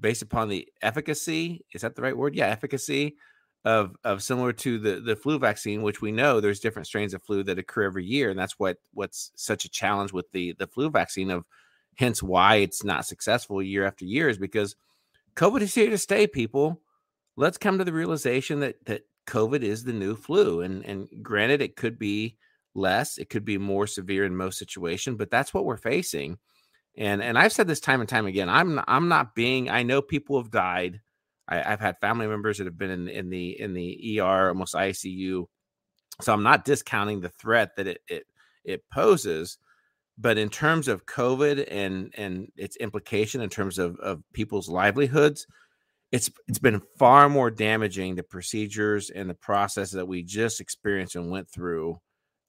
Based 0.00 0.22
upon 0.22 0.48
the 0.48 0.68
efficacy, 0.80 1.64
is 1.72 1.82
that 1.82 1.94
the 1.94 2.02
right 2.02 2.16
word? 2.16 2.34
Yeah, 2.34 2.46
efficacy 2.48 3.16
of 3.64 3.94
of 4.02 4.22
similar 4.22 4.52
to 4.52 4.78
the 4.78 5.00
the 5.00 5.14
flu 5.14 5.38
vaccine, 5.38 5.82
which 5.82 6.00
we 6.00 6.10
know 6.10 6.40
there's 6.40 6.60
different 6.60 6.88
strains 6.88 7.14
of 7.14 7.22
flu 7.22 7.44
that 7.44 7.58
occur 7.58 7.84
every 7.84 8.04
year, 8.04 8.30
and 8.30 8.38
that's 8.38 8.58
what 8.58 8.78
what's 8.94 9.30
such 9.36 9.64
a 9.64 9.70
challenge 9.70 10.12
with 10.12 10.30
the 10.32 10.54
the 10.58 10.66
flu 10.66 10.90
vaccine. 10.90 11.30
Of 11.30 11.44
hence 11.96 12.22
why 12.22 12.56
it's 12.56 12.82
not 12.82 13.06
successful 13.06 13.62
year 13.62 13.86
after 13.86 14.04
year 14.04 14.28
is 14.28 14.38
because 14.38 14.74
COVID 15.36 15.60
is 15.60 15.74
here 15.74 15.90
to 15.90 15.98
stay. 15.98 16.26
People, 16.26 16.80
let's 17.36 17.58
come 17.58 17.78
to 17.78 17.84
the 17.84 17.92
realization 17.92 18.60
that 18.60 18.84
that 18.86 19.02
COVID 19.28 19.62
is 19.62 19.84
the 19.84 19.92
new 19.92 20.16
flu, 20.16 20.62
and 20.62 20.84
and 20.84 21.08
granted, 21.22 21.62
it 21.62 21.76
could 21.76 21.98
be 21.98 22.38
less, 22.74 23.18
it 23.18 23.30
could 23.30 23.44
be 23.44 23.58
more 23.58 23.86
severe 23.86 24.24
in 24.24 24.36
most 24.36 24.58
situations, 24.58 25.16
but 25.18 25.30
that's 25.30 25.52
what 25.52 25.64
we're 25.64 25.76
facing. 25.76 26.38
And 26.96 27.22
and 27.22 27.38
I've 27.38 27.52
said 27.52 27.68
this 27.68 27.80
time 27.80 28.00
and 28.00 28.08
time 28.08 28.26
again. 28.26 28.48
I'm 28.48 28.80
I'm 28.86 29.08
not 29.08 29.34
being. 29.34 29.70
I 29.70 29.82
know 29.82 30.02
people 30.02 30.40
have 30.40 30.50
died 30.50 31.00
I, 31.48 31.56
have 31.70 31.80
had 31.80 32.00
family 32.00 32.26
members 32.26 32.58
that 32.58 32.66
have 32.66 32.78
been 32.78 32.90
in, 32.90 33.08
in 33.08 33.30
the 33.30 33.60
in 33.60 33.74
the 33.74 34.20
ER, 34.20 34.48
almost 34.48 34.74
ICU. 34.74 35.46
So 36.20 36.32
I'm 36.32 36.42
not 36.42 36.64
discounting 36.64 37.20
the 37.20 37.28
threat 37.28 37.76
that 37.76 37.86
it 37.86 38.00
it 38.08 38.26
it 38.64 38.84
poses, 38.92 39.58
but 40.18 40.38
in 40.38 40.48
terms 40.48 40.88
of 40.88 41.06
COVID 41.06 41.66
and 41.70 42.12
and 42.16 42.48
its 42.56 42.76
implication 42.76 43.40
in 43.40 43.50
terms 43.50 43.78
of 43.78 43.96
of 43.96 44.22
people's 44.32 44.68
livelihoods, 44.68 45.46
it's 46.12 46.30
it's 46.48 46.58
been 46.58 46.80
far 46.98 47.28
more 47.28 47.50
damaging 47.50 48.14
the 48.14 48.22
procedures 48.22 49.10
and 49.10 49.28
the 49.28 49.34
process 49.34 49.90
that 49.90 50.06
we 50.06 50.22
just 50.22 50.60
experienced 50.60 51.16
and 51.16 51.30
went 51.30 51.50
through 51.50 51.98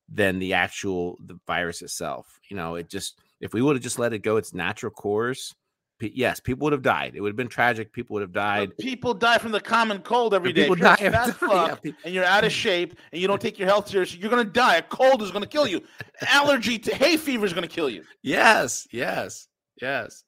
than 0.10 0.40
the 0.40 0.54
actual 0.54 1.18
the 1.26 1.40
virus 1.48 1.82
itself. 1.82 2.40
You 2.50 2.58
know, 2.58 2.76
it 2.76 2.90
just 2.90 3.20
if 3.42 3.54
we 3.54 3.62
would 3.62 3.76
have 3.76 3.84
just 3.84 4.00
let 4.00 4.14
it 4.14 4.20
go 4.20 4.38
its 4.38 4.54
natural 4.54 4.92
course, 4.92 5.54
yes, 6.00 6.40
people 6.40 6.66
would 6.66 6.74
have 6.74 6.82
died. 6.82 7.14
It 7.16 7.22
would 7.22 7.30
have 7.30 7.36
been 7.38 7.48
tragic. 7.48 7.92
People 7.92 8.16
would 8.16 8.22
have 8.22 8.32
died. 8.32 8.70
But 8.70 8.78
people 8.80 9.14
die 9.14 9.38
from 9.38 9.52
the 9.52 9.62
common 9.62 10.00
cold 10.00 10.34
every 10.34 10.54
day. 10.54 10.64
People 10.64 10.76
die 10.76 10.98
every 11.00 11.32
fuck, 11.34 11.80
yeah. 11.84 11.92
and 12.06 12.14
you're 12.14 12.24
out 12.24 12.44
of 12.44 12.52
shape 12.64 12.98
and 13.12 13.22
you 13.22 13.28
don't 13.28 13.42
take 13.42 13.58
your 13.58 13.68
health 13.68 13.90
seriously. 13.90 14.20
You're 14.20 14.30
gonna 14.30 14.44
die. 14.44 14.78
A 14.78 14.82
cold 14.82 15.22
is 15.22 15.32
gonna 15.32 15.48
kill 15.48 15.68
you. 15.68 15.82
Allergy 16.28 16.78
to 16.80 16.96
hay 16.96 17.18
fever 17.18 17.46
is 17.46 17.54
gonna 17.54 17.68
kill 17.68 17.90
you. 17.90 18.04
Yes, 18.22 18.88
yes, 18.92 19.48
yes. 19.82 20.24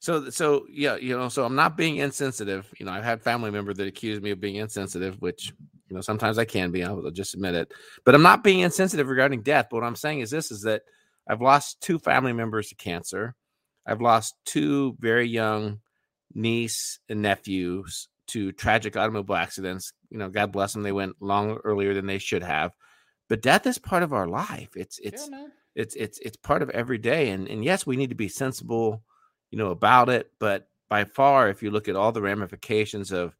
So, 0.00 0.28
so 0.28 0.66
yeah, 0.70 0.96
you 0.96 1.16
know, 1.16 1.30
so 1.30 1.44
I'm 1.44 1.54
not 1.54 1.78
being 1.78 1.96
insensitive. 1.96 2.70
You 2.78 2.84
know, 2.84 2.92
I've 2.92 3.04
had 3.04 3.22
family 3.22 3.50
member 3.50 3.72
that 3.72 3.86
accuse 3.86 4.20
me 4.20 4.32
of 4.32 4.40
being 4.40 4.56
insensitive, 4.56 5.20
which 5.22 5.54
you 5.88 5.94
know 5.94 6.00
sometimes 6.00 6.38
I 6.38 6.44
can 6.44 6.70
be. 6.70 6.82
I'll 6.82 7.10
just 7.10 7.34
admit 7.34 7.54
it. 7.54 7.72
But 8.04 8.14
I'm 8.14 8.22
not 8.22 8.44
being 8.44 8.60
insensitive 8.60 9.08
regarding 9.08 9.42
death. 9.42 9.68
But 9.70 9.78
what 9.78 9.86
I'm 9.86 9.96
saying 9.96 10.20
is 10.20 10.30
this: 10.30 10.50
is 10.50 10.62
that 10.62 10.82
I've 11.28 11.42
lost 11.42 11.80
two 11.80 11.98
family 11.98 12.32
members 12.32 12.68
to 12.68 12.74
cancer. 12.74 13.34
I've 13.86 14.00
lost 14.00 14.34
two 14.44 14.96
very 14.98 15.28
young 15.28 15.80
niece 16.34 16.98
and 17.08 17.22
nephews 17.22 18.08
to 18.28 18.52
tragic 18.52 18.96
automobile 18.96 19.36
accidents. 19.36 19.92
You 20.10 20.18
know, 20.18 20.28
God 20.28 20.52
bless 20.52 20.72
them; 20.72 20.82
they 20.82 20.92
went 20.92 21.16
long 21.20 21.58
earlier 21.64 21.94
than 21.94 22.06
they 22.06 22.18
should 22.18 22.42
have. 22.42 22.72
But 23.28 23.42
death 23.42 23.66
is 23.66 23.78
part 23.78 24.02
of 24.02 24.12
our 24.12 24.26
life. 24.26 24.70
It's 24.76 24.98
it's 24.98 25.28
yeah, 25.30 25.46
it's 25.74 25.94
it's 25.94 26.18
it's 26.18 26.36
part 26.36 26.62
of 26.62 26.70
every 26.70 26.98
day. 26.98 27.30
And 27.30 27.48
and 27.48 27.64
yes, 27.64 27.86
we 27.86 27.96
need 27.96 28.10
to 28.10 28.16
be 28.16 28.28
sensible, 28.28 29.02
you 29.50 29.58
know, 29.58 29.70
about 29.70 30.08
it. 30.08 30.30
But 30.38 30.68
by 30.88 31.04
far, 31.04 31.48
if 31.48 31.62
you 31.62 31.70
look 31.70 31.88
at 31.88 31.96
all 31.96 32.12
the 32.12 32.22
ramifications 32.22 33.12
of 33.12 33.34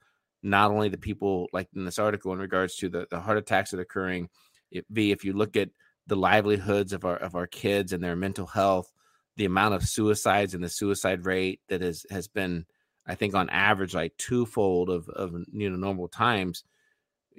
not 0.44 0.70
only 0.70 0.88
the 0.88 0.98
people 0.98 1.48
like 1.52 1.68
in 1.74 1.84
this 1.84 1.98
article 1.98 2.32
in 2.32 2.38
regards 2.38 2.76
to 2.76 2.88
the, 2.88 3.06
the 3.10 3.20
heart 3.20 3.38
attacks 3.38 3.70
that 3.70 3.78
are 3.78 3.82
occurring, 3.82 4.28
it, 4.70 4.84
V, 4.90 5.10
if 5.10 5.24
you 5.24 5.32
look 5.32 5.56
at 5.56 5.70
the 6.06 6.16
livelihoods 6.16 6.92
of 6.92 7.04
our 7.04 7.16
of 7.16 7.34
our 7.34 7.46
kids 7.46 7.92
and 7.92 8.04
their 8.04 8.16
mental 8.16 8.46
health, 8.46 8.92
the 9.36 9.44
amount 9.44 9.74
of 9.74 9.88
suicides 9.88 10.54
and 10.54 10.62
the 10.62 10.68
suicide 10.68 11.24
rate 11.24 11.60
that 11.68 11.80
has 11.80 12.06
has 12.10 12.28
been 12.28 12.64
i 13.06 13.14
think 13.14 13.34
on 13.34 13.50
average 13.50 13.94
like 13.94 14.16
twofold 14.16 14.90
of 14.90 15.08
of 15.10 15.34
you 15.52 15.68
know 15.68 15.76
normal 15.76 16.08
times 16.08 16.64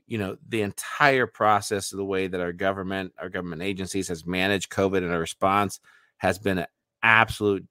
you 0.07 0.17
know 0.17 0.37
the 0.47 0.61
entire 0.61 1.27
process 1.27 1.91
of 1.91 1.97
the 1.97 2.05
way 2.05 2.27
that 2.27 2.41
our 2.41 2.53
government 2.53 3.13
our 3.19 3.29
government 3.29 3.61
agencies 3.61 4.07
has 4.07 4.25
managed 4.25 4.69
covid 4.69 4.97
and 4.97 5.13
a 5.13 5.19
response 5.19 5.79
has 6.17 6.37
been 6.39 6.59
an 6.59 6.67
absolute 7.03 7.65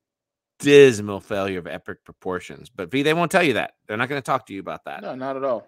dismal 0.65 1.21
failure 1.21 1.59
of 1.59 1.67
epic 1.67 2.05
proportions 2.05 2.69
but 2.69 2.91
v 2.91 3.03
they 3.03 3.15
won't 3.15 3.31
tell 3.31 3.43
you 3.43 3.53
that 3.55 3.75
they're 3.87 3.97
not 3.97 4.09
going 4.09 4.21
to 4.21 4.25
talk 4.25 4.47
to 4.47 4.53
you 4.53 4.61
about 4.61 4.85
that 4.85 5.03
no 5.03 5.15
not 5.15 5.37
at 5.37 5.45
all 5.45 5.67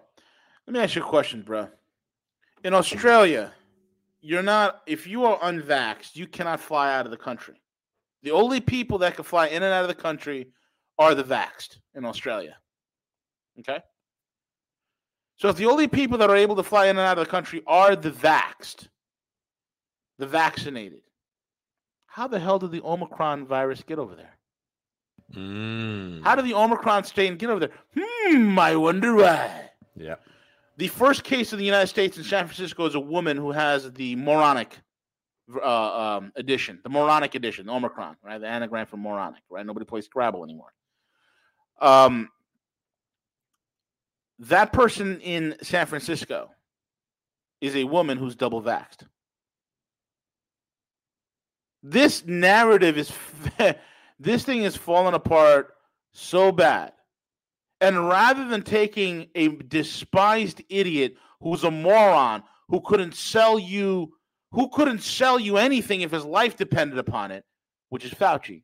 let 0.65 0.73
me 0.73 0.79
ask 0.79 0.95
you 0.95 1.01
a 1.01 1.05
question 1.05 1.41
bro 1.41 1.67
in 2.63 2.73
australia 2.73 3.53
you're 4.21 4.43
not 4.43 4.81
if 4.85 5.07
you 5.07 5.25
are 5.25 5.39
unvaxxed, 5.39 6.15
you 6.15 6.27
cannot 6.27 6.59
fly 6.59 6.93
out 6.93 7.05
of 7.05 7.11
the 7.11 7.17
country. 7.17 7.61
The 8.23 8.31
only 8.31 8.59
people 8.59 8.97
that 8.99 9.15
can 9.15 9.23
fly 9.23 9.47
in 9.47 9.63
and 9.63 9.73
out 9.73 9.83
of 9.83 9.87
the 9.87 10.01
country 10.01 10.47
are 10.97 11.13
the 11.15 11.23
vaxxed 11.23 11.77
in 11.95 12.03
Australia. 12.03 12.57
Okay? 13.59 13.79
So 15.37 15.49
if 15.49 15.55
the 15.55 15.67
only 15.67 15.87
people 15.87 16.17
that 16.17 16.29
are 16.29 16.35
able 16.35 16.55
to 16.55 16.63
fly 16.63 16.87
in 16.87 16.97
and 16.97 17.07
out 17.07 17.19
of 17.19 17.25
the 17.25 17.31
country 17.31 17.61
are 17.67 17.95
the 17.95 18.11
vaxxed, 18.11 18.87
the 20.17 20.25
vaccinated, 20.25 21.01
how 22.07 22.27
the 22.27 22.39
hell 22.39 22.57
did 22.57 22.71
the 22.71 22.81
Omicron 22.81 23.45
virus 23.45 23.83
get 23.83 23.99
over 23.99 24.15
there? 24.15 24.36
Mm. 25.35 26.23
How 26.23 26.35
did 26.35 26.45
the 26.45 26.53
Omicron 26.53 27.03
strain 27.03 27.37
get 27.37 27.49
over 27.49 27.59
there? 27.59 27.71
Hmm, 27.97 28.57
I 28.57 28.75
wonder 28.75 29.15
why. 29.15 29.71
Yeah. 29.95 30.15
The 30.77 30.87
first 30.87 31.23
case 31.23 31.51
in 31.53 31.59
the 31.59 31.65
United 31.65 31.87
States 31.87 32.17
in 32.17 32.23
San 32.23 32.45
Francisco 32.45 32.85
is 32.85 32.95
a 32.95 32.99
woman 32.99 33.35
who 33.35 33.51
has 33.51 33.91
the 33.93 34.15
moronic 34.15 34.77
uh, 35.55 36.17
um, 36.17 36.31
edition, 36.35 36.79
the 36.83 36.89
moronic 36.89 37.35
edition, 37.35 37.69
Omicron, 37.69 38.17
right? 38.23 38.39
The 38.39 38.47
anagram 38.47 38.85
for 38.85 38.97
moronic, 38.97 39.41
right? 39.49 39.65
Nobody 39.65 39.85
plays 39.85 40.05
Scrabble 40.05 40.43
anymore. 40.43 40.73
Um, 41.81 42.29
that 44.39 44.71
person 44.71 45.19
in 45.21 45.55
San 45.61 45.87
Francisco 45.87 46.51
is 47.59 47.75
a 47.75 47.85
woman 47.85 48.17
who's 48.17 48.35
double 48.35 48.61
vaxxed. 48.61 49.07
This 51.81 52.25
narrative 52.25 52.97
is, 52.97 53.11
this 54.19 54.43
thing 54.43 54.63
is 54.63 54.75
falling 54.75 55.13
apart 55.13 55.73
so 56.11 56.51
bad 56.51 56.93
and 57.81 58.07
rather 58.07 58.47
than 58.47 58.61
taking 58.63 59.27
a 59.35 59.49
despised 59.49 60.61
idiot 60.69 61.15
who's 61.41 61.63
a 61.63 61.71
moron 61.71 62.43
who 62.69 62.81
couldn't 62.81 63.15
sell 63.15 63.59
you 63.59 64.13
who 64.51 64.69
couldn't 64.69 65.01
sell 65.01 65.39
you 65.39 65.57
anything 65.57 66.01
if 66.01 66.11
his 66.11 66.25
life 66.25 66.55
depended 66.55 66.97
upon 66.97 67.31
it, 67.31 67.43
which 67.89 68.05
is 68.05 68.11
Fauci, 68.11 68.63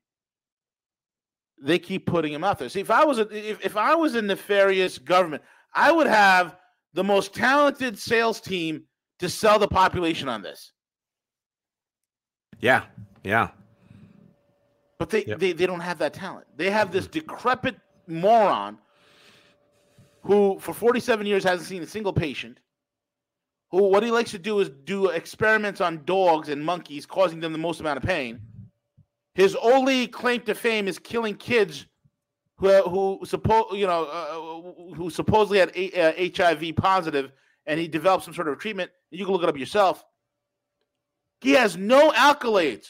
they 1.61 1.77
keep 1.77 2.05
putting 2.05 2.33
him 2.33 2.43
out 2.43 2.57
there. 2.57 2.69
See, 2.69 2.79
if 2.79 2.89
I 2.89 3.03
was 3.03 3.19
a, 3.19 3.27
if, 3.29 3.63
if 3.65 3.77
I 3.77 3.95
was 3.95 4.15
a 4.15 4.21
nefarious 4.21 4.97
government, 4.97 5.43
I 5.73 5.91
would 5.91 6.07
have 6.07 6.55
the 6.93 7.03
most 7.03 7.33
talented 7.33 7.99
sales 7.99 8.39
team 8.39 8.83
to 9.19 9.29
sell 9.29 9.59
the 9.59 9.67
population 9.67 10.29
on 10.29 10.41
this. 10.41 10.71
Yeah. 12.59 12.83
Yeah. 13.23 13.49
But 15.03 15.09
they, 15.09 15.25
yep. 15.25 15.39
they, 15.39 15.51
they 15.51 15.65
don't 15.65 15.81
have 15.81 15.97
that 15.97 16.13
talent. 16.13 16.47
They 16.55 16.69
have 16.69 16.93
this 16.93 17.07
decrepit 17.07 17.75
moron 18.07 18.77
who 20.21 20.57
for 20.61 20.73
47 20.73 21.25
years 21.25 21.43
hasn't 21.43 21.67
seen 21.67 21.83
a 21.83 21.85
single 21.85 22.13
patient, 22.13 22.61
who 23.69 23.89
what 23.89 24.01
he 24.03 24.11
likes 24.11 24.31
to 24.31 24.39
do 24.39 24.61
is 24.61 24.69
do 24.85 25.09
experiments 25.09 25.81
on 25.81 26.05
dogs 26.05 26.47
and 26.47 26.63
monkeys, 26.63 27.05
causing 27.05 27.41
them 27.41 27.51
the 27.51 27.57
most 27.57 27.81
amount 27.81 27.97
of 27.97 28.03
pain. 28.03 28.39
His 29.35 29.57
only 29.61 30.07
claim 30.07 30.39
to 30.43 30.55
fame 30.55 30.87
is 30.87 30.99
killing 30.99 31.35
kids 31.35 31.85
who 32.55 32.69
who 32.83 33.19
suppose 33.25 33.65
you 33.73 33.85
know 33.85 34.05
uh, 34.05 34.95
who 34.95 35.09
supposedly 35.09 35.59
had 35.59 35.73
a, 35.75 35.91
uh, 35.99 36.31
HIV 36.33 36.77
positive, 36.77 37.33
and 37.65 37.77
he 37.77 37.89
developed 37.89 38.23
some 38.23 38.33
sort 38.33 38.47
of 38.47 38.57
treatment. 38.57 38.89
You 39.11 39.25
can 39.25 39.33
look 39.33 39.43
it 39.43 39.49
up 39.49 39.57
yourself. 39.57 40.05
He 41.41 41.51
has 41.51 41.75
no 41.75 42.11
accolades 42.11 42.87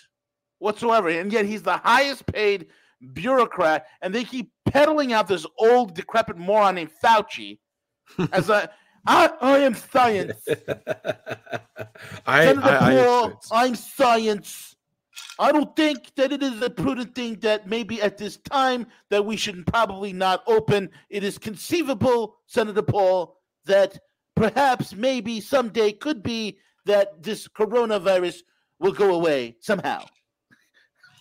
whatsoever, 0.63 1.09
and 1.09 1.31
yet 1.31 1.45
he's 1.45 1.63
the 1.63 1.77
highest 1.77 2.25
paid 2.25 2.67
bureaucrat, 3.13 3.85
and 4.01 4.15
they 4.15 4.23
keep 4.23 4.51
peddling 4.65 5.13
out 5.13 5.27
this 5.27 5.45
old 5.59 5.93
decrepit 5.93 6.37
moron 6.37 6.75
named 6.75 6.91
Fauci 7.03 7.59
as 8.31 8.49
a 8.49 8.69
I, 9.05 9.29
I 9.41 9.57
am 9.59 9.75
science. 9.75 10.39
I, 12.25 12.45
Senator 12.45 12.69
I, 12.69 12.95
Paul, 12.95 13.41
I, 13.51 13.65
I'm 13.65 13.75
science. 13.75 14.77
I 15.37 15.51
don't 15.51 15.75
think 15.75 16.15
that 16.15 16.31
it 16.31 16.41
is 16.41 16.61
a 16.61 16.69
prudent 16.69 17.13
thing 17.13 17.35
that 17.41 17.67
maybe 17.67 18.01
at 18.01 18.17
this 18.17 18.37
time 18.37 18.87
that 19.09 19.25
we 19.25 19.35
should 19.35 19.67
probably 19.67 20.13
not 20.13 20.41
open. 20.47 20.89
It 21.09 21.23
is 21.23 21.37
conceivable, 21.37 22.37
Senator 22.47 22.81
Paul, 22.81 23.37
that 23.65 23.99
perhaps 24.35 24.95
maybe 24.95 25.41
someday 25.41 25.91
could 25.91 26.23
be 26.23 26.59
that 26.85 27.21
this 27.21 27.47
coronavirus 27.47 28.37
will 28.79 28.93
go 28.93 29.13
away 29.13 29.57
somehow. 29.59 30.05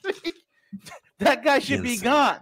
that 1.19 1.45
guy 1.45 1.59
should 1.59 1.83
be 1.83 1.97
gone. 1.97 2.41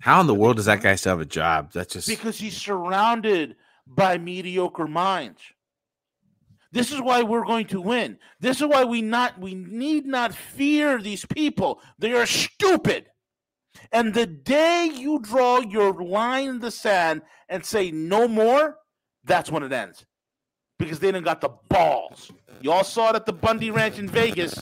How 0.00 0.20
in 0.20 0.26
the 0.26 0.34
world 0.34 0.56
does 0.56 0.64
that 0.64 0.80
guy 0.82 0.94
still 0.94 1.12
have 1.12 1.20
a 1.20 1.26
job? 1.26 1.72
That's 1.72 1.92
just 1.92 2.08
because 2.08 2.38
he's 2.38 2.56
surrounded 2.56 3.56
by 3.86 4.18
mediocre 4.18 4.86
minds. 4.86 5.40
This 6.72 6.92
is 6.92 7.00
why 7.00 7.22
we're 7.22 7.44
going 7.44 7.66
to 7.66 7.80
win. 7.80 8.18
This 8.38 8.60
is 8.60 8.66
why 8.66 8.84
we 8.84 9.02
not 9.02 9.38
we 9.38 9.54
need 9.54 10.06
not 10.06 10.34
fear 10.34 11.00
these 11.00 11.26
people. 11.26 11.80
They 11.98 12.12
are 12.12 12.26
stupid. 12.26 13.06
And 13.92 14.14
the 14.14 14.26
day 14.26 14.90
you 14.92 15.18
draw 15.20 15.60
your 15.60 15.92
line 15.92 16.48
in 16.48 16.58
the 16.60 16.70
sand 16.70 17.22
and 17.48 17.64
say 17.64 17.90
no 17.90 18.28
more, 18.28 18.76
that's 19.24 19.50
when 19.50 19.62
it 19.62 19.72
ends. 19.72 20.06
Because 20.78 21.00
they 21.00 21.08
didn't 21.08 21.24
got 21.24 21.40
the 21.40 21.50
balls. 21.68 22.30
You 22.60 22.72
all 22.72 22.84
saw 22.84 23.10
it 23.10 23.16
at 23.16 23.26
the 23.26 23.32
Bundy 23.32 23.70
Ranch 23.70 23.98
in 23.98 24.08
Vegas. 24.08 24.58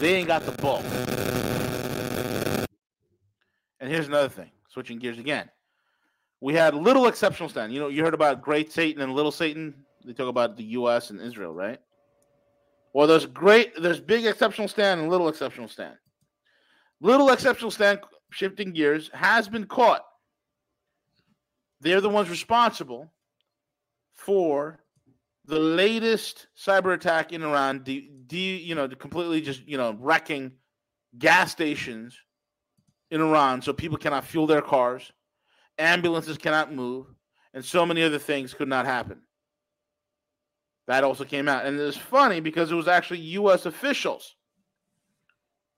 They 0.00 0.14
ain't 0.14 0.28
got 0.28 0.46
the 0.46 0.52
balls. 0.52 0.84
And 3.80 3.90
here's 3.90 4.08
another 4.08 4.30
thing, 4.30 4.50
switching 4.70 4.98
gears 4.98 5.18
again. 5.18 5.50
We 6.40 6.54
had 6.54 6.74
little 6.74 7.06
exceptional 7.06 7.50
stand. 7.50 7.74
You 7.74 7.80
know, 7.80 7.88
you 7.88 8.02
heard 8.02 8.14
about 8.14 8.40
great 8.40 8.72
Satan 8.72 9.02
and 9.02 9.12
little 9.12 9.30
Satan. 9.30 9.74
They 10.06 10.14
talk 10.14 10.28
about 10.28 10.56
the 10.56 10.64
U.S. 10.64 11.10
and 11.10 11.20
Israel, 11.20 11.52
right? 11.52 11.78
Well, 12.94 13.06
there's 13.06 13.26
great, 13.26 13.74
there's 13.80 14.00
big 14.00 14.24
exceptional 14.24 14.68
stand 14.68 15.02
and 15.02 15.10
little 15.10 15.28
exceptional 15.28 15.68
stand. 15.68 15.96
Little 17.02 17.28
exceptional 17.28 17.70
stand, 17.70 18.00
shifting 18.30 18.72
gears, 18.72 19.10
has 19.12 19.48
been 19.48 19.66
caught. 19.66 20.02
They're 21.82 22.00
the 22.00 22.08
ones 22.08 22.30
responsible 22.30 23.12
for 24.14 24.80
the 25.50 25.58
latest 25.58 26.46
cyber 26.56 26.94
attack 26.94 27.32
in 27.32 27.42
Iran, 27.42 27.82
de, 27.82 28.08
de, 28.26 28.56
you 28.56 28.74
know, 28.74 28.88
completely 28.88 29.40
just 29.40 29.66
you 29.66 29.76
know 29.76 29.96
wrecking 29.98 30.52
gas 31.18 31.50
stations 31.52 32.16
in 33.10 33.20
Iran 33.20 33.60
so 33.60 33.72
people 33.72 33.98
cannot 33.98 34.24
fuel 34.24 34.46
their 34.46 34.62
cars, 34.62 35.12
ambulances 35.78 36.38
cannot 36.38 36.72
move, 36.72 37.06
and 37.52 37.64
so 37.64 37.84
many 37.84 38.02
other 38.02 38.18
things 38.18 38.54
could 38.54 38.68
not 38.68 38.86
happen. 38.86 39.20
That 40.86 41.04
also 41.04 41.24
came 41.24 41.48
out. 41.48 41.66
And 41.66 41.78
it's 41.78 41.96
funny 41.96 42.40
because 42.40 42.70
it 42.72 42.76
was 42.76 42.88
actually 42.88 43.20
U.S. 43.20 43.66
officials 43.66 44.36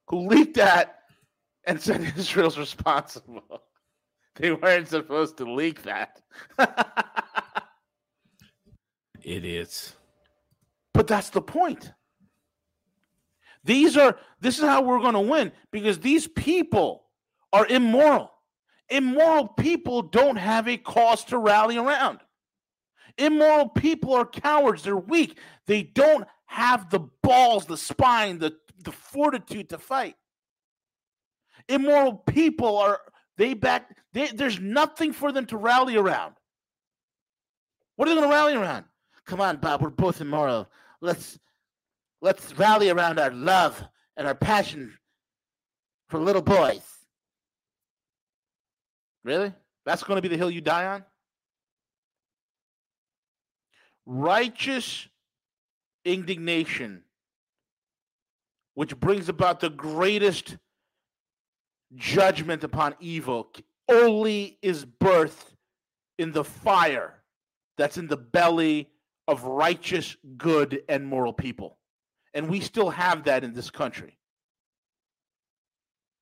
who 0.08 0.26
leaked 0.28 0.56
that 0.56 1.00
and 1.64 1.80
said 1.80 2.12
Israel's 2.16 2.58
responsible. 2.58 3.62
they 4.36 4.52
weren't 4.52 4.88
supposed 4.88 5.38
to 5.38 5.50
leak 5.50 5.82
that. 5.82 6.20
Idiots. 9.24 9.96
But 10.94 11.06
that's 11.06 11.30
the 11.30 11.42
point. 11.42 11.92
These 13.64 13.96
are 13.96 14.18
this 14.40 14.58
is 14.58 14.64
how 14.64 14.82
we're 14.82 15.00
going 15.00 15.14
to 15.14 15.20
win 15.20 15.52
because 15.70 16.00
these 16.00 16.26
people 16.26 17.04
are 17.52 17.66
immoral. 17.66 18.32
Immoral 18.88 19.48
people 19.48 20.02
don't 20.02 20.36
have 20.36 20.68
a 20.68 20.76
cause 20.76 21.24
to 21.26 21.38
rally 21.38 21.76
around. 21.76 22.18
Immoral 23.18 23.68
people 23.68 24.14
are 24.14 24.26
cowards. 24.26 24.82
They're 24.82 24.96
weak. 24.96 25.38
They 25.66 25.82
don't 25.82 26.26
have 26.46 26.90
the 26.90 27.00
balls, 27.22 27.66
the 27.66 27.76
spine, 27.76 28.38
the, 28.38 28.54
the 28.82 28.92
fortitude 28.92 29.70
to 29.70 29.78
fight. 29.78 30.16
Immoral 31.68 32.14
people 32.14 32.76
are, 32.78 33.00
they 33.36 33.54
back, 33.54 33.96
they, 34.12 34.28
there's 34.28 34.60
nothing 34.60 35.12
for 35.12 35.32
them 35.32 35.46
to 35.46 35.56
rally 35.56 35.96
around. 35.96 36.34
What 37.96 38.08
are 38.08 38.14
they 38.14 38.20
going 38.20 38.28
to 38.28 38.34
rally 38.34 38.54
around? 38.54 38.84
Come 39.26 39.40
on, 39.40 39.56
Bob, 39.58 39.82
we're 39.82 39.90
both 39.90 40.20
immoral. 40.20 40.68
Let's 41.00 41.38
let's 42.20 42.56
rally 42.58 42.90
around 42.90 43.18
our 43.18 43.30
love 43.30 43.82
and 44.16 44.26
our 44.26 44.34
passion 44.34 44.96
for 46.08 46.18
little 46.18 46.42
boys. 46.42 46.82
Really? 49.24 49.52
That's 49.84 50.02
going 50.02 50.16
to 50.16 50.22
be 50.22 50.28
the 50.28 50.36
hill 50.36 50.50
you 50.50 50.60
die 50.60 50.86
on? 50.86 51.04
Righteous 54.04 55.08
indignation, 56.04 57.04
which 58.74 58.98
brings 58.98 59.28
about 59.28 59.60
the 59.60 59.70
greatest 59.70 60.56
judgment 61.94 62.64
upon 62.64 62.94
evil, 63.00 63.52
only 63.88 64.58
is 64.62 64.84
birthed 64.84 65.54
in 66.18 66.32
the 66.32 66.44
fire 66.44 67.22
that's 67.78 67.96
in 67.96 68.06
the 68.08 68.16
belly 68.16 68.91
of 69.28 69.44
righteous, 69.44 70.16
good, 70.36 70.82
and 70.88 71.06
moral 71.06 71.32
people. 71.32 71.78
And 72.34 72.48
we 72.48 72.60
still 72.60 72.90
have 72.90 73.24
that 73.24 73.44
in 73.44 73.52
this 73.52 73.70
country. 73.70 74.18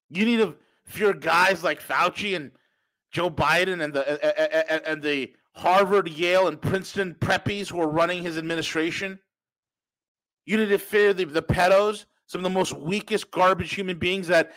You 0.08 0.24
need 0.24 0.38
to 0.38 0.56
fear 0.84 1.12
guys 1.12 1.62
like 1.62 1.82
Fauci 1.82 2.34
and 2.34 2.50
Joe 3.12 3.30
Biden 3.30 3.82
and 3.82 3.94
the 3.94 4.88
and 4.88 5.02
the 5.02 5.32
Harvard, 5.54 6.08
Yale, 6.08 6.48
and 6.48 6.60
Princeton 6.60 7.16
preppies 7.20 7.68
who 7.68 7.80
are 7.80 7.88
running 7.88 8.22
his 8.22 8.38
administration. 8.38 9.18
You 10.46 10.56
need 10.56 10.68
to 10.70 10.78
fear 10.78 11.12
the, 11.12 11.24
the 11.24 11.42
pedos, 11.42 12.06
some 12.26 12.40
of 12.40 12.42
the 12.44 12.50
most 12.50 12.72
weakest 12.76 13.30
garbage 13.30 13.74
human 13.74 13.98
beings 13.98 14.26
that 14.28 14.52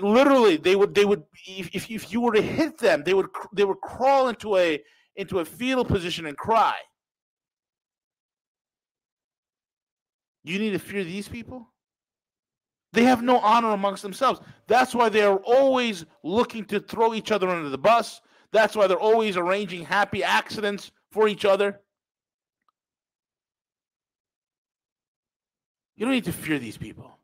literally 0.00 0.56
they 0.56 0.76
would 0.76 0.94
they 0.94 1.04
would 1.04 1.22
if, 1.46 1.90
if 1.90 2.10
you 2.10 2.20
were 2.20 2.32
to 2.32 2.40
hit 2.40 2.78
them 2.78 3.02
they 3.04 3.14
would 3.14 3.26
they 3.52 3.64
would 3.64 3.80
crawl 3.80 4.28
into 4.28 4.56
a 4.56 4.82
into 5.16 5.40
a 5.40 5.44
fetal 5.44 5.84
position 5.84 6.26
and 6.26 6.36
cry 6.36 6.74
you 10.48 10.58
need 10.58 10.70
to 10.70 10.78
fear 10.78 11.04
these 11.04 11.28
people 11.28 11.68
they 12.92 13.04
have 13.04 13.22
no 13.22 13.38
honor 13.38 13.70
amongst 13.70 14.02
themselves 14.02 14.40
that's 14.66 14.94
why 14.94 15.08
they're 15.08 15.36
always 15.36 16.04
looking 16.22 16.64
to 16.64 16.80
throw 16.80 17.14
each 17.14 17.30
other 17.30 17.48
under 17.48 17.68
the 17.68 17.78
bus 17.78 18.20
that's 18.52 18.74
why 18.74 18.86
they're 18.86 18.98
always 18.98 19.36
arranging 19.36 19.84
happy 19.84 20.24
accidents 20.24 20.90
for 21.10 21.28
each 21.28 21.44
other 21.44 21.80
you 25.96 26.04
don't 26.04 26.14
need 26.14 26.24
to 26.24 26.32
fear 26.32 26.58
these 26.58 26.76
people 26.76 27.18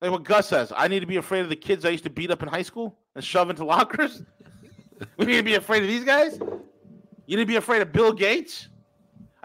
like 0.00 0.10
what 0.12 0.22
Gus 0.22 0.48
says, 0.48 0.72
I 0.76 0.88
need 0.88 1.00
to 1.00 1.06
be 1.06 1.16
afraid 1.16 1.40
of 1.40 1.48
the 1.48 1.56
kids 1.56 1.84
I 1.84 1.88
used 1.88 2.04
to 2.04 2.10
beat 2.10 2.30
up 2.30 2.42
in 2.42 2.48
high 2.48 2.62
school 2.62 2.96
and 3.14 3.24
shove 3.24 3.50
into 3.50 3.64
lockers. 3.64 4.22
we 5.16 5.26
need 5.26 5.36
to 5.38 5.42
be 5.42 5.54
afraid 5.54 5.82
of 5.82 5.88
these 5.88 6.04
guys. 6.04 6.38
You 7.26 7.36
need 7.36 7.42
to 7.42 7.46
be 7.46 7.56
afraid 7.56 7.82
of 7.82 7.92
Bill 7.92 8.12
Gates. 8.12 8.68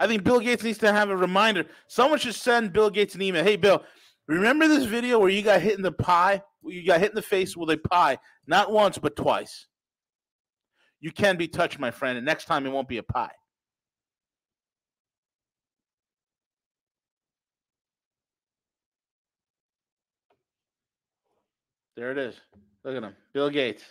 I 0.04 0.06
think 0.06 0.22
Bill 0.22 0.38
Gates 0.38 0.62
needs 0.62 0.76
to 0.80 0.92
have 0.92 1.08
a 1.08 1.16
reminder. 1.16 1.64
Someone 1.88 2.18
should 2.18 2.34
send 2.34 2.74
Bill 2.74 2.90
Gates 2.90 3.14
an 3.14 3.22
email. 3.22 3.42
Hey, 3.42 3.56
Bill, 3.56 3.82
remember 4.28 4.68
this 4.68 4.84
video 4.84 5.18
where 5.18 5.30
you 5.30 5.40
got 5.40 5.62
hit 5.62 5.76
in 5.76 5.82
the 5.82 5.92
pie? 5.92 6.42
You 6.62 6.86
got 6.86 7.00
hit 7.00 7.12
in 7.12 7.14
the 7.14 7.22
face 7.22 7.56
with 7.56 7.70
a 7.70 7.78
pie, 7.78 8.18
not 8.46 8.70
once 8.70 8.98
but 8.98 9.16
twice. 9.16 9.66
You 11.00 11.10
can 11.10 11.38
be 11.38 11.48
touched, 11.48 11.78
my 11.78 11.90
friend, 11.90 12.18
and 12.18 12.26
next 12.26 12.44
time 12.44 12.66
it 12.66 12.70
won't 12.70 12.86
be 12.86 12.98
a 12.98 13.02
pie. 13.02 13.30
There 21.96 22.10
it 22.10 22.18
is. 22.18 22.34
Look 22.84 22.94
at 22.94 23.02
him. 23.02 23.16
Bill 23.32 23.48
Gates. 23.48 23.84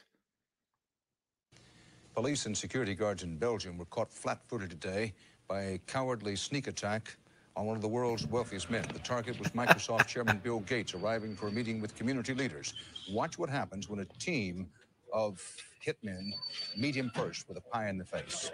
Police 2.13 2.45
and 2.45 2.55
security 2.55 2.93
guards 2.93 3.23
in 3.23 3.37
Belgium 3.37 3.79
were 3.79 3.85
caught 3.85 4.13
flat 4.13 4.39
footed 4.47 4.69
today 4.69 5.15
by 5.53 5.61
a 5.61 5.77
cowardly 5.85 6.35
sneak 6.35 6.65
attack 6.65 7.15
on 7.55 7.67
one 7.67 7.75
of 7.75 7.81
the 7.83 7.87
world's 7.87 8.25
wealthiest 8.25 8.71
men. 8.71 8.83
The 8.91 8.97
target 8.97 9.37
was 9.37 9.49
Microsoft 9.49 10.07
Chairman 10.07 10.39
Bill 10.39 10.61
Gates 10.61 10.95
arriving 10.95 11.35
for 11.35 11.47
a 11.47 11.51
meeting 11.51 11.79
with 11.79 11.95
community 11.95 12.33
leaders. 12.33 12.73
Watch 13.11 13.37
what 13.37 13.51
happens 13.51 13.87
when 13.87 13.99
a 13.99 14.05
team 14.17 14.67
of 15.13 15.39
hitmen 15.85 16.31
meet 16.75 16.95
him 16.95 17.11
first 17.13 17.47
with 17.47 17.59
a 17.59 17.61
pie 17.61 17.87
in 17.89 17.99
the 17.99 18.03
face. 18.03 18.49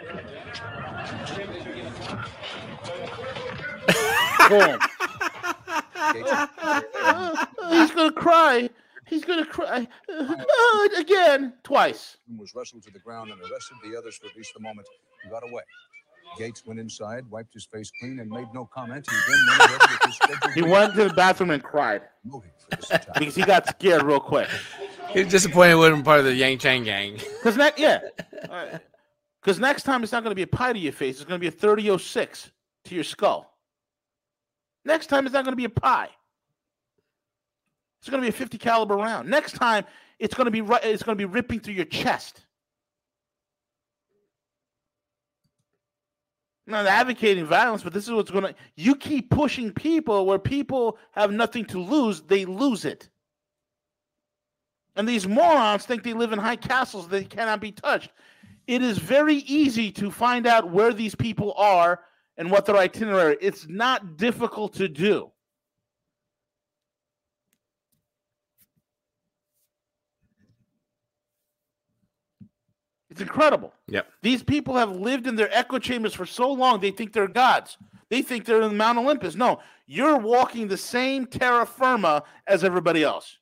Boom. 4.50 4.78
He's 7.72 7.92
going 7.92 8.10
to 8.10 8.16
cry. 8.18 8.70
He's 9.06 9.26
gonna 9.26 9.46
cry 9.46 9.88
uh, 10.14 10.88
again, 11.00 11.54
twice. 11.64 12.18
Was 12.38 12.54
wrestled 12.54 12.84
to 12.84 12.92
the 12.92 13.00
ground 13.00 13.32
and 13.32 13.42
arrested. 13.42 13.78
The 13.84 13.98
others 13.98 14.18
for 14.18 14.28
at 14.28 14.36
least 14.36 14.54
the 14.54 14.60
moment 14.60 14.88
he 15.24 15.30
got 15.32 15.42
away. 15.44 15.64
Gates 16.38 16.64
went 16.66 16.80
inside, 16.80 17.30
wiped 17.30 17.54
his 17.54 17.66
face 17.66 17.92
clean, 18.00 18.20
and 18.20 18.30
made 18.30 18.48
no 18.54 18.66
comment. 18.66 19.08
He 19.10 19.16
then 19.32 19.60
went 19.60 19.72
with 19.72 20.44
his 20.46 20.54
He 20.54 20.62
went 20.62 20.94
to 20.96 21.06
the 21.10 21.14
bathroom 21.14 21.52
and 21.52 21.64
cried 21.64 22.02
because 23.18 23.36
he 23.36 23.44
got 23.44 23.68
scared 23.68 24.04
real 24.04 24.20
quick. 24.20 24.48
He 25.10 25.24
was 25.24 25.32
disappointed 25.32 25.70
he 25.72 25.76
wasn't 25.76 26.06
part 26.06 26.20
of 26.20 26.26
the 26.26 26.34
Yang 26.34 26.58
Chang 26.60 26.84
gang. 26.84 27.14
Because 27.16 27.58
next, 27.58 27.80
yeah, 27.80 28.00
because 28.42 29.60
right. 29.60 29.60
next 29.60 29.84
time 29.84 30.04
it's 30.04 30.12
not 30.12 30.24
going 30.24 30.32
to 30.32 30.36
be 30.36 30.44
a 30.44 30.48
pie 30.48 30.74
to 30.74 30.80
your 30.80 30.94
face. 30.94 31.16
It's 31.16 31.26
going 31.26 31.40
to 31.40 31.42
be 31.42 31.48
a 31.48 31.52
thirty 31.52 31.90
oh 31.90 31.98
six 31.98 32.52
to 32.86 32.96
your 32.96 33.04
skull. 33.04 33.58
Next 34.86 35.08
time 35.08 35.26
it's 35.26 35.34
not 35.34 35.44
going 35.44 35.54
to 35.54 35.58
be 35.58 35.66
a 35.66 35.70
pie. 35.70 36.10
It's 38.00 38.10
going 38.10 38.22
to 38.22 38.26
be 38.26 38.30
a 38.30 38.38
50 38.38 38.58
caliber 38.58 38.96
round. 38.96 39.30
Next 39.30 39.54
time, 39.54 39.86
it's 40.20 40.34
going 40.34 40.46
to 40.46 40.52
be 40.52 40.60
it's 40.84 41.04
going 41.04 41.18
to 41.18 41.22
be 41.22 41.26
ripping 41.26 41.60
through 41.60 41.74
your 41.74 41.86
chest. 41.86 42.46
Not 46.70 46.86
advocating 46.86 47.46
violence, 47.46 47.84
but 47.84 47.94
this 47.94 48.06
is 48.06 48.12
what's 48.12 48.32
going 48.32 48.46
to. 48.46 48.56
You 48.76 48.96
keep 48.96 49.30
pushing 49.30 49.72
people 49.72 50.26
where 50.26 50.40
people 50.40 50.98
have 51.12 51.32
nothing 51.32 51.66
to 51.66 51.80
lose, 51.80 52.22
they 52.22 52.46
lose 52.46 52.86
it. 52.86 53.10
And 54.96 55.08
these 55.08 55.28
morons 55.28 55.86
think 55.86 56.04
they 56.04 56.14
live 56.14 56.34
in 56.34 56.40
high 56.40 56.56
castles 56.56 57.08
that 57.10 57.30
cannot 57.30 57.62
be 57.62 57.72
touched. 57.72 58.12
It 58.68 58.82
is 58.82 58.98
very 58.98 59.38
easy 59.38 59.92
to 59.94 60.12
find 60.12 60.46
out 60.46 60.72
where 60.72 60.94
these 60.94 61.16
people 61.16 61.54
are 61.54 62.02
and 62.38 62.52
what 62.52 62.66
their 62.66 62.78
itinerary. 62.78 63.38
It's 63.42 63.68
not 63.68 64.18
difficult 64.18 64.74
to 64.76 64.88
do. 64.88 65.32
It's 73.20 73.28
incredible. 73.28 73.74
Yep. 73.88 74.08
These 74.22 74.44
people 74.44 74.76
have 74.76 74.96
lived 74.96 75.28
in 75.28 75.36
their 75.36 75.54
echo 75.54 75.78
chambers 75.78 76.14
for 76.14 76.26
so 76.26 76.50
long, 76.54 76.80
they 76.80 76.92
think 76.92 77.12
they're 77.12 77.28
gods. 77.28 77.78
They 78.10 78.22
think 78.22 78.46
they're 78.46 78.62
in 78.62 78.78
Mount 78.78 78.98
Olympus. 78.98 79.36
No, 79.36 79.60
you're 79.88 80.18
walking 80.18 80.70
the 80.70 80.78
same 80.78 81.26
terra 81.26 81.66
firma 81.66 82.24
as 82.48 82.64
everybody 82.64 83.04
else. 83.04 83.38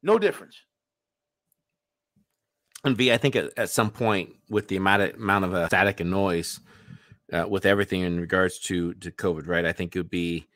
No 0.00 0.16
difference. 0.16 0.56
And 2.84 2.96
V, 2.96 3.12
I 3.12 3.16
think 3.16 3.34
at, 3.34 3.50
at 3.58 3.68
some 3.68 3.90
point, 3.90 4.36
with 4.48 4.68
the 4.68 4.76
amount 4.76 5.02
of, 5.02 5.14
amount 5.16 5.44
of 5.46 5.54
uh, 5.54 5.66
static 5.66 5.98
and 5.98 6.12
noise, 6.12 6.60
uh, 7.32 7.46
with 7.48 7.66
everything 7.66 8.02
in 8.02 8.20
regards 8.20 8.60
to 8.60 8.94
to 8.94 9.10
COVID, 9.10 9.48
right? 9.48 9.64
I 9.64 9.72
think 9.72 9.96
it 9.96 9.98
would 9.98 10.10
be, 10.10 10.46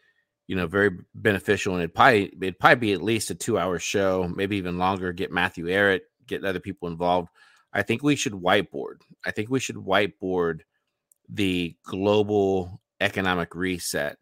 you 0.46 0.54
know, 0.54 0.68
very 0.68 0.90
beneficial, 1.16 1.74
and 1.74 1.82
it'd 1.82 1.92
probably 1.92 2.32
it'd 2.40 2.60
probably 2.60 2.76
be 2.76 2.92
at 2.92 3.02
least 3.02 3.30
a 3.30 3.34
two 3.34 3.58
hour 3.58 3.80
show, 3.80 4.30
maybe 4.32 4.58
even 4.58 4.78
longer. 4.78 5.12
Get 5.12 5.32
Matthew 5.32 5.64
Ehret 5.64 6.02
get 6.30 6.44
other 6.44 6.60
people 6.60 6.88
involved. 6.88 7.28
I 7.72 7.82
think 7.82 8.02
we 8.02 8.16
should 8.16 8.32
whiteboard. 8.32 9.02
I 9.24 9.30
think 9.30 9.50
we 9.50 9.60
should 9.60 9.76
whiteboard 9.76 10.60
the 11.28 11.76
global 11.84 12.80
economic 13.00 13.54
reset 13.54 14.18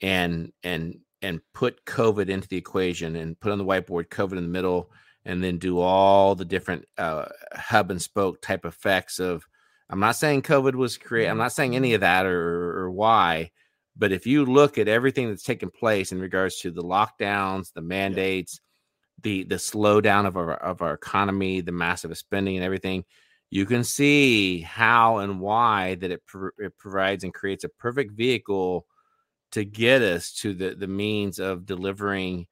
and 0.00 0.52
and 0.62 0.98
and 1.22 1.40
put 1.54 1.84
COVID 1.86 2.28
into 2.28 2.48
the 2.48 2.58
equation 2.58 3.16
and 3.16 3.38
put 3.40 3.52
on 3.52 3.58
the 3.58 3.64
whiteboard 3.64 4.08
COVID 4.08 4.36
in 4.36 4.42
the 4.42 4.48
middle 4.48 4.90
and 5.24 5.42
then 5.42 5.56
do 5.56 5.80
all 5.80 6.34
the 6.34 6.44
different 6.44 6.84
uh, 6.98 7.26
hub 7.54 7.90
and 7.90 8.02
spoke 8.02 8.42
type 8.42 8.66
effects 8.66 9.18
of 9.18 9.46
I'm 9.88 10.00
not 10.00 10.16
saying 10.16 10.42
COVID 10.42 10.74
was 10.74 10.96
created. 10.96 11.30
I'm 11.30 11.38
not 11.38 11.52
saying 11.52 11.76
any 11.76 11.94
of 11.94 12.00
that 12.00 12.26
or, 12.26 12.84
or 12.84 12.90
why, 12.90 13.50
but 13.96 14.12
if 14.12 14.26
you 14.26 14.44
look 14.44 14.78
at 14.78 14.88
everything 14.88 15.28
that's 15.28 15.42
taken 15.42 15.70
place 15.70 16.10
in 16.10 16.20
regards 16.20 16.58
to 16.60 16.70
the 16.70 16.82
lockdowns, 16.82 17.72
the 17.72 17.82
mandates, 17.82 18.60
the 19.22 19.44
the 19.44 19.56
slowdown 19.56 20.26
of 20.26 20.36
our 20.36 20.54
of 20.54 20.82
our 20.82 20.94
economy, 20.94 21.60
the 21.60 21.72
massive 21.72 22.16
spending 22.16 22.56
and 22.56 22.64
everything, 22.64 23.04
you 23.50 23.66
can 23.66 23.84
see 23.84 24.60
how 24.60 25.18
and 25.18 25.40
why 25.40 25.94
that 25.96 26.10
it, 26.10 26.22
it 26.58 26.76
provides 26.76 27.24
and 27.24 27.32
creates 27.32 27.64
a 27.64 27.68
perfect 27.68 28.12
vehicle 28.12 28.86
to 29.52 29.64
get 29.64 30.02
us 30.02 30.32
to 30.32 30.54
the 30.54 30.74
the 30.74 30.88
means 30.88 31.38
of 31.38 31.66
delivering 31.66 32.46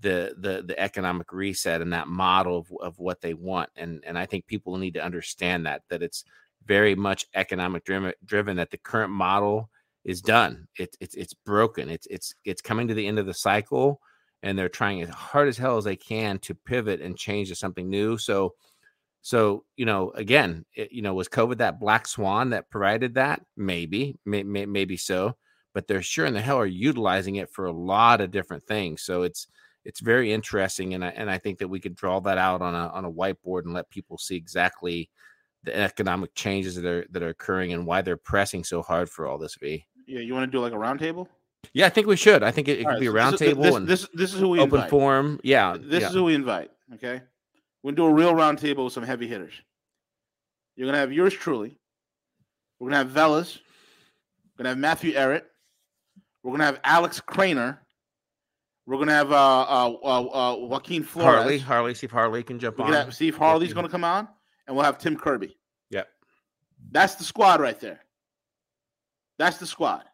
the 0.00 0.34
the 0.38 0.62
the 0.66 0.78
economic 0.78 1.32
reset 1.32 1.80
and 1.80 1.92
that 1.92 2.08
model 2.08 2.58
of, 2.58 2.72
of 2.80 2.98
what 2.98 3.20
they 3.20 3.34
want 3.34 3.70
and 3.76 4.02
and 4.06 4.18
I 4.18 4.26
think 4.26 4.46
people 4.46 4.76
need 4.76 4.94
to 4.94 5.04
understand 5.04 5.66
that 5.66 5.82
that 5.88 6.02
it's 6.02 6.24
very 6.66 6.94
much 6.94 7.26
economic 7.34 7.84
driven 7.84 8.12
driven 8.24 8.56
that 8.56 8.70
the 8.70 8.78
current 8.78 9.12
model 9.12 9.70
is 10.04 10.22
done. 10.22 10.68
It, 10.78 10.96
it's 11.00 11.14
it's 11.14 11.34
broken. 11.34 11.88
It's 11.88 12.06
it's 12.10 12.34
it's 12.44 12.62
coming 12.62 12.88
to 12.88 12.94
the 12.94 13.06
end 13.06 13.18
of 13.18 13.26
the 13.26 13.34
cycle 13.34 14.00
and 14.42 14.58
they're 14.58 14.68
trying 14.68 15.02
as 15.02 15.08
hard 15.08 15.48
as 15.48 15.58
hell 15.58 15.76
as 15.76 15.84
they 15.84 15.96
can 15.96 16.38
to 16.40 16.54
pivot 16.54 17.00
and 17.00 17.16
change 17.16 17.48
to 17.48 17.54
something 17.54 17.88
new. 17.88 18.18
So, 18.18 18.54
so 19.20 19.64
you 19.76 19.84
know, 19.84 20.10
again, 20.12 20.64
it, 20.74 20.92
you 20.92 21.02
know, 21.02 21.14
was 21.14 21.28
COVID 21.28 21.58
that 21.58 21.80
black 21.80 22.06
swan 22.06 22.50
that 22.50 22.70
provided 22.70 23.14
that? 23.14 23.42
Maybe, 23.56 24.16
may, 24.24 24.42
may, 24.42 24.66
maybe 24.66 24.96
so, 24.96 25.36
but 25.74 25.86
they're 25.86 26.02
sure 26.02 26.26
in 26.26 26.34
the 26.34 26.40
hell 26.40 26.58
are 26.58 26.66
utilizing 26.66 27.36
it 27.36 27.50
for 27.50 27.66
a 27.66 27.72
lot 27.72 28.20
of 28.20 28.30
different 28.30 28.64
things. 28.66 29.02
So 29.02 29.22
it's 29.22 29.48
it's 29.84 30.00
very 30.00 30.32
interesting, 30.32 30.94
and 30.94 31.04
I 31.04 31.08
and 31.08 31.30
I 31.30 31.38
think 31.38 31.58
that 31.58 31.68
we 31.68 31.80
could 31.80 31.94
draw 31.94 32.20
that 32.20 32.38
out 32.38 32.62
on 32.62 32.74
a 32.74 32.88
on 32.88 33.04
a 33.04 33.10
whiteboard 33.10 33.64
and 33.64 33.74
let 33.74 33.90
people 33.90 34.18
see 34.18 34.36
exactly 34.36 35.10
the 35.64 35.76
economic 35.76 36.34
changes 36.34 36.76
that 36.76 36.84
are 36.84 37.06
that 37.10 37.22
are 37.22 37.30
occurring 37.30 37.72
and 37.72 37.86
why 37.86 38.02
they're 38.02 38.16
pressing 38.16 38.64
so 38.64 38.82
hard 38.82 39.10
for 39.10 39.26
all 39.26 39.38
this. 39.38 39.56
V. 39.56 39.86
Yeah, 40.06 40.20
you 40.20 40.34
want 40.34 40.50
to 40.50 40.56
do 40.56 40.60
like 40.60 40.72
a 40.72 40.76
roundtable? 40.76 41.28
Yeah, 41.72 41.86
I 41.86 41.88
think 41.90 42.06
we 42.06 42.16
should. 42.16 42.42
I 42.42 42.50
think 42.50 42.68
it, 42.68 42.80
it 42.80 42.84
could 42.84 42.92
right, 42.92 43.00
be 43.00 43.06
a 43.06 43.12
roundtable 43.12 43.62
this, 43.62 43.74
and 43.74 43.86
this 43.86 44.08
this 44.14 44.34
is 44.34 44.40
who 44.40 44.48
we 44.48 44.60
open 44.60 44.76
invite. 44.76 44.90
forum. 44.90 45.40
Yeah, 45.42 45.76
this 45.78 46.02
yeah. 46.02 46.08
is 46.08 46.14
who 46.14 46.24
we 46.24 46.34
invite. 46.34 46.70
Okay, 46.94 47.20
we're 47.82 47.92
gonna 47.92 47.96
do 47.96 48.06
a 48.06 48.12
real 48.12 48.34
roundtable 48.34 48.84
with 48.84 48.92
some 48.92 49.04
heavy 49.04 49.26
hitters. 49.26 49.54
You're 50.76 50.86
gonna 50.86 50.98
have 50.98 51.12
yours 51.12 51.34
truly. 51.34 51.78
We're 52.78 52.90
gonna 52.90 52.98
have 52.98 53.10
Velas. 53.10 53.58
We're 54.56 54.64
gonna 54.64 54.68
have 54.70 54.78
Matthew 54.78 55.12
Ehret. 55.12 55.42
We're 56.42 56.52
gonna 56.52 56.64
have 56.64 56.80
Alex 56.84 57.20
Krainer. 57.20 57.78
We're 58.86 58.98
gonna 58.98 59.12
have 59.12 59.32
uh, 59.32 59.60
uh, 59.62 59.96
uh, 60.02 60.22
uh 60.22 60.56
Joaquin 60.56 61.02
Flores. 61.02 61.34
Harley, 61.34 61.58
Harley, 61.58 61.94
Steve 61.94 62.10
Harley 62.10 62.42
can 62.42 62.58
jump 62.58 62.78
we're 62.78 62.86
on. 62.86 62.92
Have 62.92 63.14
Steve 63.14 63.36
Harley's 63.36 63.74
gonna 63.74 63.88
come 63.88 64.04
on, 64.04 64.28
and 64.66 64.74
we'll 64.74 64.84
have 64.84 64.98
Tim 64.98 65.16
Kirby. 65.16 65.56
Yep, 65.90 66.08
that's 66.90 67.16
the 67.16 67.24
squad 67.24 67.60
right 67.60 67.78
there. 67.78 68.00
That's 69.38 69.58
the 69.58 69.66
squad. 69.66 70.04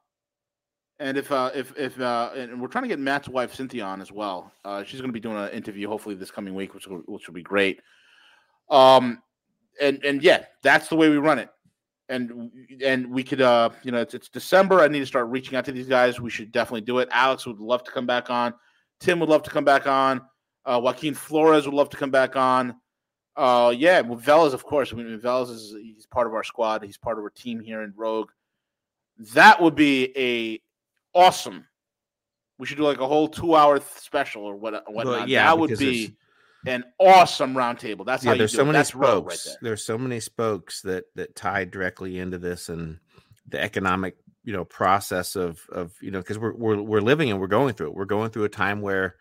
And 1.00 1.16
if 1.16 1.32
uh, 1.32 1.50
if 1.54 1.76
if 1.76 2.00
uh, 2.00 2.30
and 2.36 2.60
we're 2.60 2.68
trying 2.68 2.84
to 2.84 2.88
get 2.88 3.00
Matt's 3.00 3.28
wife 3.28 3.52
Cynthia 3.52 3.84
on 3.84 4.00
as 4.00 4.12
well. 4.12 4.52
Uh, 4.64 4.84
she's 4.84 5.00
going 5.00 5.08
to 5.08 5.12
be 5.12 5.20
doing 5.20 5.36
an 5.36 5.50
interview 5.50 5.88
hopefully 5.88 6.14
this 6.14 6.30
coming 6.30 6.54
week, 6.54 6.72
which 6.72 6.86
will, 6.86 6.98
which 7.06 7.26
will 7.26 7.34
be 7.34 7.42
great. 7.42 7.80
Um, 8.70 9.20
and 9.80 10.02
and 10.04 10.22
yeah, 10.22 10.44
that's 10.62 10.88
the 10.88 10.96
way 10.96 11.08
we 11.08 11.16
run 11.16 11.38
it. 11.38 11.48
And 12.08 12.50
and 12.84 13.10
we 13.10 13.24
could 13.24 13.40
uh, 13.40 13.70
you 13.82 13.90
know, 13.90 14.00
it's, 14.00 14.14
it's 14.14 14.28
December. 14.28 14.82
I 14.82 14.88
need 14.88 15.00
to 15.00 15.06
start 15.06 15.28
reaching 15.28 15.56
out 15.56 15.64
to 15.64 15.72
these 15.72 15.88
guys. 15.88 16.20
We 16.20 16.30
should 16.30 16.52
definitely 16.52 16.82
do 16.82 16.98
it. 16.98 17.08
Alex 17.10 17.44
would 17.46 17.58
love 17.58 17.82
to 17.84 17.90
come 17.90 18.06
back 18.06 18.30
on. 18.30 18.54
Tim 19.00 19.18
would 19.18 19.28
love 19.28 19.42
to 19.44 19.50
come 19.50 19.64
back 19.64 19.88
on. 19.88 20.22
Uh, 20.64 20.80
Joaquin 20.82 21.14
Flores 21.14 21.66
would 21.66 21.74
love 21.74 21.90
to 21.90 21.96
come 21.96 22.10
back 22.10 22.36
on. 22.36 22.76
Uh, 23.36 23.74
yeah, 23.76 24.00
well, 24.00 24.18
Velas, 24.18 24.52
of 24.52 24.64
course. 24.64 24.92
I 24.92 24.96
mean, 24.96 25.18
Velas 25.18 25.50
is 25.50 25.74
he's 25.82 26.06
part 26.06 26.26
of 26.26 26.34
our 26.34 26.44
squad. 26.44 26.84
He's 26.84 26.96
part 26.96 27.18
of 27.18 27.24
our 27.24 27.30
team 27.30 27.58
here 27.58 27.82
in 27.82 27.92
Rogue. 27.96 28.30
That 29.34 29.60
would 29.60 29.74
be 29.74 30.12
a 30.16 30.60
awesome. 31.14 31.66
We 32.58 32.66
should 32.66 32.78
do 32.78 32.84
like 32.84 33.00
a 33.00 33.06
whole 33.06 33.28
two 33.28 33.54
hour 33.54 33.80
special 33.96 34.44
or 34.44 34.56
what 34.56 34.74
uh, 34.74 34.82
whatnot. 34.86 35.20
Well, 35.20 35.28
yeah, 35.28 35.46
that 35.46 35.58
would 35.58 35.78
be 35.78 36.16
an 36.66 36.84
awesome 36.98 37.54
roundtable. 37.54 38.06
That's 38.06 38.24
yeah. 38.24 38.32
how 38.32 38.38
there's 38.38 38.52
so 38.52 38.64
many 38.64 38.82
spokes. 38.84 39.46
Right 39.46 39.52
there. 39.52 39.70
There's 39.70 39.84
so 39.84 39.98
many 39.98 40.20
spokes 40.20 40.82
that 40.82 41.04
that 41.14 41.34
tie 41.34 41.64
directly 41.64 42.18
into 42.18 42.38
this 42.38 42.68
and 42.68 42.98
the 43.48 43.60
economic 43.60 44.16
you 44.44 44.52
know 44.52 44.64
process 44.64 45.36
of 45.36 45.60
of 45.70 45.92
you 46.00 46.10
know 46.10 46.20
because 46.20 46.38
we're, 46.38 46.54
we're 46.54 46.80
we're 46.80 47.00
living 47.00 47.30
and 47.30 47.40
we're 47.40 47.46
going 47.48 47.74
through 47.74 47.88
it. 47.88 47.94
We're 47.94 48.04
going 48.04 48.30
through 48.30 48.44
a 48.44 48.50
time 48.50 48.80
where 48.80 49.16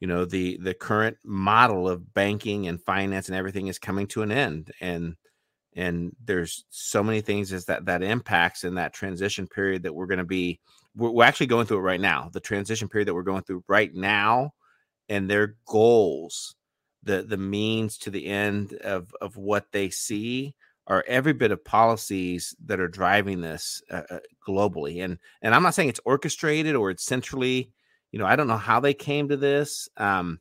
you 0.00 0.06
know 0.06 0.24
the 0.24 0.58
the 0.58 0.74
current 0.74 1.16
model 1.24 1.88
of 1.88 2.12
banking 2.12 2.68
and 2.68 2.82
finance 2.82 3.28
and 3.28 3.36
everything 3.36 3.68
is 3.68 3.78
coming 3.78 4.06
to 4.08 4.22
an 4.22 4.30
end 4.30 4.72
and 4.80 5.16
and 5.76 6.14
there's 6.24 6.64
so 6.70 7.02
many 7.02 7.20
things 7.20 7.52
as 7.52 7.64
that 7.66 7.86
that 7.86 8.02
impacts 8.02 8.64
in 8.64 8.74
that 8.74 8.92
transition 8.92 9.46
period 9.46 9.82
that 9.82 9.94
we're 9.94 10.06
going 10.06 10.18
to 10.18 10.24
be 10.24 10.60
we're, 10.96 11.10
we're, 11.10 11.24
actually 11.24 11.46
going 11.46 11.66
through 11.66 11.78
it 11.78 11.82
right 11.82 12.00
now 12.00 12.30
the 12.32 12.40
transition 12.40 12.88
period 12.88 13.08
that 13.08 13.14
we're 13.14 13.22
going 13.22 13.42
through 13.42 13.64
right 13.68 13.94
now 13.94 14.52
and 15.08 15.28
their 15.28 15.56
goals 15.66 16.54
the 17.02 17.22
the 17.22 17.36
means 17.36 17.98
to 17.98 18.10
the 18.10 18.26
end 18.26 18.72
of 18.74 19.14
of 19.20 19.36
what 19.36 19.66
they 19.72 19.90
see 19.90 20.54
are 20.86 21.04
every 21.06 21.32
bit 21.32 21.50
of 21.50 21.64
policies 21.64 22.54
that 22.66 22.80
are 22.80 22.88
driving 22.88 23.40
this 23.40 23.82
uh, 23.90 24.02
uh 24.10 24.18
globally. 24.46 25.04
And 25.04 25.18
and 25.42 25.54
i'm 25.54 25.62
not 25.62 25.74
saying 25.74 25.88
it's 25.88 26.00
orchestrated 26.04 26.74
or 26.74 26.90
it's 26.90 27.04
centrally 27.04 27.70
you 28.12 28.18
know 28.18 28.26
i 28.26 28.36
don't 28.36 28.48
know 28.48 28.56
how 28.56 28.80
they 28.80 28.94
came 28.94 29.28
to 29.28 29.36
this 29.36 29.88
um 29.96 30.40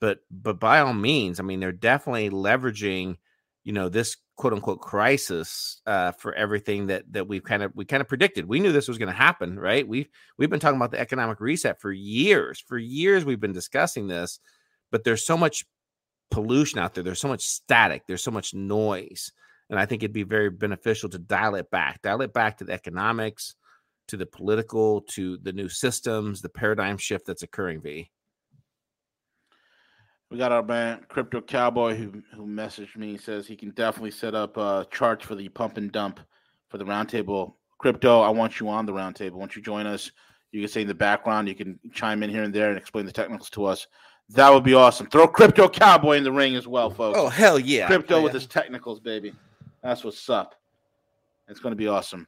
but 0.00 0.20
but 0.30 0.58
by 0.60 0.80
all 0.80 0.92
means 0.92 1.40
i 1.40 1.42
mean 1.42 1.60
they're 1.60 1.72
definitely 1.72 2.30
leveraging 2.30 3.16
you 3.62 3.72
know 3.72 3.88
this 3.88 4.16
quote 4.36 4.52
unquote 4.52 4.80
crisis 4.80 5.80
uh, 5.86 6.12
for 6.12 6.34
everything 6.34 6.86
that 6.88 7.04
that 7.12 7.28
we've 7.28 7.44
kind 7.44 7.62
of 7.62 7.72
we 7.74 7.84
kind 7.84 8.00
of 8.00 8.08
predicted. 8.08 8.46
We 8.46 8.60
knew 8.60 8.72
this 8.72 8.88
was 8.88 8.98
going 8.98 9.10
to 9.10 9.14
happen, 9.14 9.58
right? 9.58 9.86
We've 9.86 10.08
we've 10.38 10.50
been 10.50 10.60
talking 10.60 10.76
about 10.76 10.90
the 10.90 11.00
economic 11.00 11.40
reset 11.40 11.80
for 11.80 11.92
years. 11.92 12.62
For 12.66 12.78
years, 12.78 13.24
we've 13.24 13.40
been 13.40 13.52
discussing 13.52 14.08
this, 14.08 14.40
but 14.90 15.04
there's 15.04 15.24
so 15.24 15.36
much 15.36 15.64
pollution 16.30 16.78
out 16.78 16.94
there. 16.94 17.04
There's 17.04 17.20
so 17.20 17.28
much 17.28 17.44
static. 17.44 18.02
There's 18.06 18.24
so 18.24 18.30
much 18.30 18.54
noise, 18.54 19.32
and 19.70 19.78
I 19.78 19.86
think 19.86 20.02
it'd 20.02 20.12
be 20.12 20.24
very 20.24 20.50
beneficial 20.50 21.08
to 21.10 21.18
dial 21.18 21.54
it 21.54 21.70
back, 21.70 22.02
dial 22.02 22.22
it 22.22 22.32
back 22.32 22.58
to 22.58 22.64
the 22.64 22.72
economics, 22.72 23.54
to 24.08 24.16
the 24.16 24.26
political, 24.26 25.02
to 25.02 25.38
the 25.38 25.52
new 25.52 25.68
systems, 25.68 26.42
the 26.42 26.48
paradigm 26.48 26.98
shift 26.98 27.26
that's 27.26 27.42
occurring. 27.42 27.80
V. 27.82 28.10
We 30.30 30.38
got 30.38 30.52
our 30.52 30.62
man 30.62 31.04
Crypto 31.08 31.40
Cowboy 31.40 31.94
who 31.96 32.22
who 32.34 32.46
messaged 32.46 32.96
me. 32.96 33.12
He 33.12 33.18
says 33.18 33.46
he 33.46 33.56
can 33.56 33.70
definitely 33.70 34.10
set 34.10 34.34
up 34.34 34.56
uh, 34.58 34.84
charts 34.90 35.24
for 35.24 35.34
the 35.34 35.48
pump 35.48 35.76
and 35.76 35.92
dump 35.92 36.20
for 36.68 36.78
the 36.78 36.84
roundtable. 36.84 37.54
Crypto, 37.78 38.20
I 38.20 38.30
want 38.30 38.58
you 38.60 38.68
on 38.68 38.86
the 38.86 38.92
roundtable. 38.92 39.34
Once 39.34 39.54
you 39.54 39.62
join 39.62 39.86
us, 39.86 40.10
you 40.52 40.60
can 40.60 40.68
say 40.68 40.82
in 40.82 40.88
the 40.88 40.94
background, 40.94 41.48
you 41.48 41.54
can 41.54 41.78
chime 41.92 42.22
in 42.22 42.30
here 42.30 42.42
and 42.42 42.54
there 42.54 42.70
and 42.70 42.78
explain 42.78 43.04
the 43.04 43.12
technicals 43.12 43.50
to 43.50 43.64
us. 43.64 43.86
That 44.30 44.50
would 44.52 44.64
be 44.64 44.74
awesome. 44.74 45.06
Throw 45.08 45.28
Crypto 45.28 45.68
Cowboy 45.68 46.16
in 46.16 46.24
the 46.24 46.32
ring 46.32 46.56
as 46.56 46.66
well, 46.66 46.90
folks. 46.90 47.18
Oh 47.18 47.28
hell 47.28 47.58
yeah! 47.58 47.86
Crypto 47.86 48.18
yeah. 48.18 48.24
with 48.24 48.32
his 48.32 48.46
technicals, 48.46 49.00
baby. 49.00 49.34
That's 49.82 50.02
what's 50.02 50.30
up. 50.30 50.54
It's 51.46 51.60
going 51.60 51.72
to 51.72 51.76
be 51.76 51.88
awesome. 51.88 52.26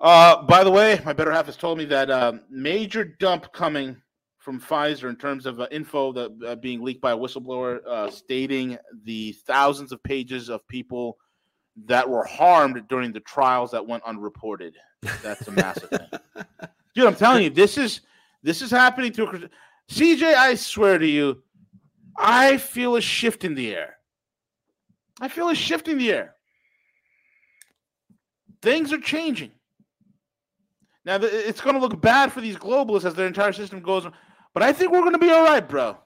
Uh, 0.00 0.42
by 0.42 0.64
the 0.64 0.70
way, 0.70 1.00
my 1.04 1.12
better 1.12 1.30
half 1.30 1.46
has 1.46 1.56
told 1.56 1.78
me 1.78 1.84
that 1.86 2.10
uh, 2.10 2.32
major 2.50 3.04
dump 3.04 3.52
coming 3.52 3.96
from 4.44 4.60
Pfizer 4.60 5.08
in 5.08 5.16
terms 5.16 5.46
of 5.46 5.58
uh, 5.58 5.66
info 5.70 6.12
that 6.12 6.30
uh, 6.46 6.54
being 6.56 6.82
leaked 6.82 7.00
by 7.00 7.12
a 7.12 7.16
whistleblower 7.16 7.80
uh, 7.86 8.10
stating 8.10 8.76
the 9.04 9.32
thousands 9.46 9.90
of 9.90 10.02
pages 10.02 10.50
of 10.50 10.68
people 10.68 11.16
that 11.86 12.06
were 12.06 12.24
harmed 12.24 12.86
during 12.88 13.10
the 13.10 13.20
trials 13.20 13.70
that 13.70 13.86
went 13.86 14.02
unreported. 14.04 14.76
That's 15.22 15.48
a 15.48 15.50
massive 15.50 15.88
thing, 15.88 16.08
dude. 16.94 17.06
I'm 17.06 17.16
telling 17.16 17.42
you, 17.42 17.50
this 17.50 17.78
is 17.78 18.02
this 18.42 18.60
is 18.60 18.70
happening 18.70 19.12
to 19.12 19.24
a, 19.24 19.50
CJ. 19.90 20.34
I 20.34 20.54
swear 20.56 20.98
to 20.98 21.06
you, 21.06 21.42
I 22.18 22.58
feel 22.58 22.96
a 22.96 23.00
shift 23.00 23.44
in 23.44 23.54
the 23.54 23.74
air. 23.74 23.96
I 25.22 25.28
feel 25.28 25.48
a 25.48 25.54
shift 25.54 25.88
in 25.88 25.96
the 25.96 26.12
air. 26.12 26.36
Things 28.60 28.92
are 28.92 29.00
changing. 29.00 29.52
Now 31.06 31.18
it's 31.20 31.62
going 31.62 31.74
to 31.74 31.80
look 31.80 31.98
bad 32.00 32.30
for 32.30 32.42
these 32.42 32.56
globalists 32.56 33.06
as 33.06 33.14
their 33.14 33.26
entire 33.26 33.52
system 33.52 33.80
goes. 33.80 34.06
But 34.54 34.62
I 34.62 34.72
think 34.72 34.92
we're 34.92 35.00
going 35.00 35.12
to 35.12 35.18
be 35.18 35.30
all 35.30 35.44
right, 35.44 35.68
bro. 35.68 35.98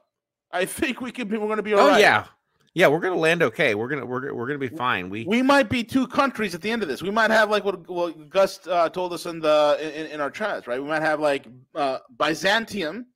I 0.50 0.64
think 0.64 1.02
we 1.02 1.12
can. 1.12 1.28
Be, 1.28 1.36
we're 1.36 1.46
going 1.46 1.58
to 1.58 1.62
be 1.62 1.74
all 1.74 1.80
oh, 1.80 1.88
right. 1.90 2.00
yeah, 2.00 2.24
yeah. 2.72 2.88
We're 2.88 3.00
going 3.00 3.12
to 3.12 3.20
land 3.20 3.42
okay. 3.42 3.74
We're 3.74 3.88
gonna 3.88 4.06
we're 4.06 4.32
we're 4.32 4.46
going 4.46 4.58
to 4.58 4.70
be 4.70 4.74
fine. 4.74 5.10
We 5.10 5.24
we 5.26 5.42
might 5.42 5.68
be 5.68 5.84
two 5.84 6.06
countries 6.06 6.54
at 6.54 6.62
the 6.62 6.70
end 6.70 6.82
of 6.82 6.88
this. 6.88 7.02
We 7.02 7.10
might 7.10 7.30
have 7.30 7.50
like 7.50 7.64
what, 7.64 7.86
what 7.88 8.30
Gus 8.30 8.66
uh, 8.66 8.88
told 8.88 9.12
us 9.12 9.26
in 9.26 9.40
the 9.40 9.78
in, 9.80 10.06
in 10.06 10.20
our 10.22 10.30
chats, 10.30 10.66
right? 10.66 10.82
We 10.82 10.88
might 10.88 11.02
have 11.02 11.20
like 11.20 11.46
uh, 11.74 11.98
Byzantium, 12.16 13.06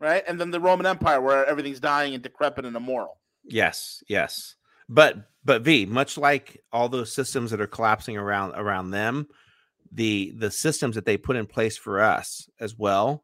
right, 0.00 0.24
and 0.26 0.40
then 0.40 0.50
the 0.50 0.58
Roman 0.58 0.86
Empire, 0.86 1.20
where 1.20 1.46
everything's 1.46 1.80
dying 1.80 2.14
and 2.14 2.22
decrepit 2.22 2.64
and 2.64 2.76
immoral. 2.76 3.18
Yes, 3.44 4.02
yes. 4.08 4.56
But 4.88 5.18
but 5.44 5.62
V, 5.62 5.86
much 5.86 6.18
like 6.18 6.60
all 6.72 6.88
those 6.88 7.14
systems 7.14 7.52
that 7.52 7.60
are 7.60 7.68
collapsing 7.68 8.16
around 8.16 8.54
around 8.56 8.90
them, 8.90 9.28
the 9.92 10.32
the 10.36 10.50
systems 10.50 10.96
that 10.96 11.04
they 11.04 11.16
put 11.16 11.36
in 11.36 11.46
place 11.46 11.78
for 11.78 12.00
us 12.00 12.48
as 12.58 12.76
well 12.76 13.22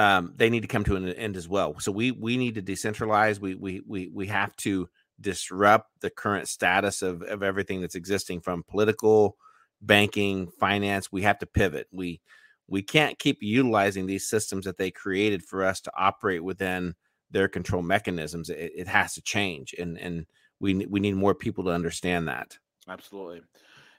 um, 0.00 0.32
they 0.34 0.48
need 0.48 0.62
to 0.62 0.66
come 0.66 0.84
to 0.84 0.96
an 0.96 1.06
end 1.10 1.36
as 1.36 1.46
well. 1.46 1.78
So 1.78 1.92
we 1.92 2.10
we 2.10 2.38
need 2.38 2.54
to 2.54 2.62
decentralize. 2.62 3.38
We 3.38 3.54
we 3.54 3.82
we 3.86 4.08
we 4.08 4.26
have 4.28 4.56
to 4.56 4.88
disrupt 5.20 5.90
the 6.00 6.08
current 6.08 6.48
status 6.48 7.02
of 7.02 7.20
of 7.22 7.42
everything 7.42 7.82
that's 7.82 7.94
existing 7.94 8.40
from 8.40 8.64
political, 8.66 9.36
banking, 9.82 10.48
finance. 10.58 11.12
We 11.12 11.20
have 11.22 11.38
to 11.40 11.46
pivot. 11.46 11.86
We 11.92 12.22
we 12.66 12.80
can't 12.80 13.18
keep 13.18 13.42
utilizing 13.42 14.06
these 14.06 14.26
systems 14.26 14.64
that 14.64 14.78
they 14.78 14.90
created 14.90 15.44
for 15.44 15.62
us 15.62 15.82
to 15.82 15.92
operate 15.94 16.42
within 16.42 16.94
their 17.30 17.48
control 17.48 17.82
mechanisms. 17.82 18.48
It, 18.48 18.72
it 18.74 18.88
has 18.88 19.12
to 19.14 19.22
change, 19.22 19.74
and 19.78 19.98
and 19.98 20.24
we 20.60 20.86
we 20.86 21.00
need 21.00 21.14
more 21.16 21.34
people 21.34 21.64
to 21.64 21.70
understand 21.70 22.26
that. 22.28 22.56
Absolutely. 22.88 23.42